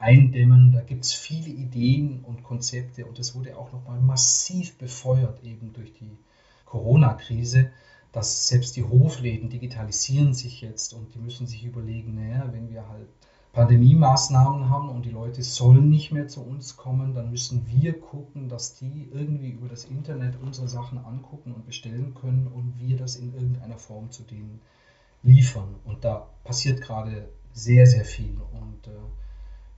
eindämmen. 0.00 0.72
Da 0.72 0.80
gibt 0.80 1.04
es 1.04 1.12
viele 1.12 1.48
Ideen 1.48 2.24
und 2.24 2.42
Konzepte 2.42 3.06
und 3.06 3.18
das 3.18 3.34
wurde 3.34 3.56
auch 3.56 3.72
nochmal 3.72 4.00
massiv 4.00 4.76
befeuert 4.78 5.42
eben 5.44 5.72
durch 5.72 5.92
die 5.94 6.16
Corona-Krise 6.64 7.70
dass 8.12 8.48
selbst 8.48 8.76
die 8.76 8.84
Hofläden 8.84 9.50
digitalisieren 9.50 10.34
sich 10.34 10.60
jetzt 10.60 10.94
und 10.94 11.14
die 11.14 11.18
müssen 11.18 11.46
sich 11.46 11.64
überlegen, 11.64 12.14
naja, 12.14 12.48
wenn 12.52 12.70
wir 12.70 12.88
halt 12.88 13.08
Pandemie-Maßnahmen 13.52 14.68
haben 14.68 14.90
und 14.90 15.04
die 15.04 15.10
Leute 15.10 15.42
sollen 15.42 15.90
nicht 15.90 16.12
mehr 16.12 16.28
zu 16.28 16.42
uns 16.42 16.76
kommen, 16.76 17.14
dann 17.14 17.30
müssen 17.30 17.66
wir 17.66 17.98
gucken, 17.98 18.48
dass 18.48 18.76
die 18.76 19.08
irgendwie 19.12 19.50
über 19.50 19.68
das 19.68 19.84
Internet 19.84 20.36
unsere 20.40 20.68
Sachen 20.68 20.98
angucken 20.98 21.52
und 21.52 21.66
bestellen 21.66 22.14
können 22.14 22.46
und 22.46 22.78
wir 22.78 22.96
das 22.96 23.16
in 23.16 23.32
irgendeiner 23.32 23.78
Form 23.78 24.10
zu 24.10 24.22
denen 24.22 24.60
liefern. 25.22 25.74
Und 25.84 26.04
da 26.04 26.28
passiert 26.44 26.80
gerade 26.80 27.28
sehr, 27.52 27.86
sehr 27.86 28.04
viel. 28.04 28.38
Und 28.52 28.86
äh, 28.86 28.96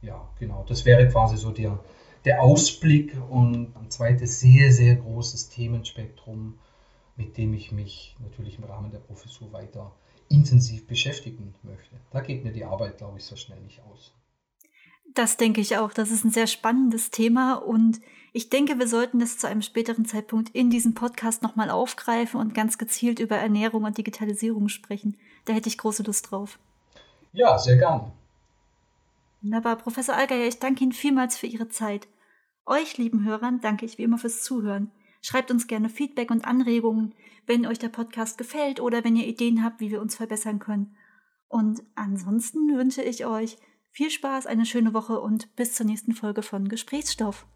ja, 0.02 0.28
genau, 0.38 0.64
das 0.68 0.84
wäre 0.84 1.08
quasi 1.08 1.36
so 1.36 1.50
der, 1.50 1.78
der 2.24 2.42
Ausblick 2.42 3.16
und 3.30 3.74
ein 3.76 3.90
zweites 3.90 4.40
sehr, 4.40 4.72
sehr 4.72 4.96
großes 4.96 5.48
Themenspektrum 5.48 6.58
mit 7.16 7.36
dem 7.36 7.52
ich 7.54 7.72
mich 7.72 8.16
natürlich 8.20 8.58
im 8.58 8.64
Rahmen 8.64 8.90
der 8.90 8.98
Professur 8.98 9.52
weiter 9.52 9.92
intensiv 10.28 10.86
beschäftigen 10.86 11.54
möchte. 11.62 11.96
Da 12.10 12.20
geht 12.20 12.42
mir 12.42 12.52
die 12.52 12.64
Arbeit, 12.64 12.98
glaube 12.98 13.18
ich, 13.18 13.24
so 13.24 13.36
schnell 13.36 13.60
nicht 13.60 13.82
aus. 13.82 14.14
Das 15.14 15.36
denke 15.36 15.60
ich 15.60 15.76
auch. 15.76 15.92
Das 15.92 16.10
ist 16.10 16.24
ein 16.24 16.30
sehr 16.30 16.46
spannendes 16.46 17.10
Thema 17.10 17.54
und 17.54 18.00
ich 18.32 18.48
denke, 18.48 18.78
wir 18.78 18.88
sollten 18.88 19.20
es 19.20 19.36
zu 19.36 19.46
einem 19.46 19.60
späteren 19.60 20.06
Zeitpunkt 20.06 20.48
in 20.50 20.70
diesem 20.70 20.94
Podcast 20.94 21.42
nochmal 21.42 21.68
aufgreifen 21.68 22.40
und 22.40 22.54
ganz 22.54 22.78
gezielt 22.78 23.18
über 23.18 23.36
Ernährung 23.36 23.84
und 23.84 23.98
Digitalisierung 23.98 24.68
sprechen. 24.68 25.18
Da 25.44 25.52
hätte 25.52 25.68
ich 25.68 25.76
große 25.76 26.02
Lust 26.02 26.30
drauf. 26.30 26.58
Ja, 27.32 27.58
sehr 27.58 27.76
gerne. 27.76 28.12
Wunderbar. 29.42 29.76
Professor 29.76 30.14
Allgeier, 30.14 30.46
ich 30.46 30.58
danke 30.60 30.84
Ihnen 30.84 30.92
vielmals 30.92 31.36
für 31.36 31.46
Ihre 31.46 31.68
Zeit. 31.68 32.08
Euch, 32.64 32.96
lieben 32.96 33.24
Hörern, 33.24 33.60
danke 33.60 33.84
ich 33.84 33.98
wie 33.98 34.04
immer 34.04 34.18
fürs 34.18 34.42
Zuhören. 34.42 34.92
Schreibt 35.20 35.50
uns 35.50 35.66
gerne 35.66 35.88
Feedback 35.88 36.30
und 36.30 36.44
Anregungen, 36.44 37.14
wenn 37.46 37.66
euch 37.66 37.78
der 37.78 37.88
Podcast 37.88 38.38
gefällt 38.38 38.80
oder 38.80 39.04
wenn 39.04 39.16
ihr 39.16 39.26
Ideen 39.26 39.64
habt, 39.64 39.80
wie 39.80 39.90
wir 39.90 40.00
uns 40.00 40.14
verbessern 40.14 40.58
können. 40.58 40.96
Und 41.48 41.82
ansonsten 41.96 42.76
wünsche 42.76 43.02
ich 43.02 43.26
euch 43.26 43.58
viel 43.90 44.10
Spaß, 44.10 44.46
eine 44.46 44.64
schöne 44.64 44.94
Woche 44.94 45.20
und 45.20 45.54
bis 45.56 45.74
zur 45.74 45.86
nächsten 45.86 46.12
Folge 46.12 46.42
von 46.42 46.68
Gesprächsstoff. 46.68 47.46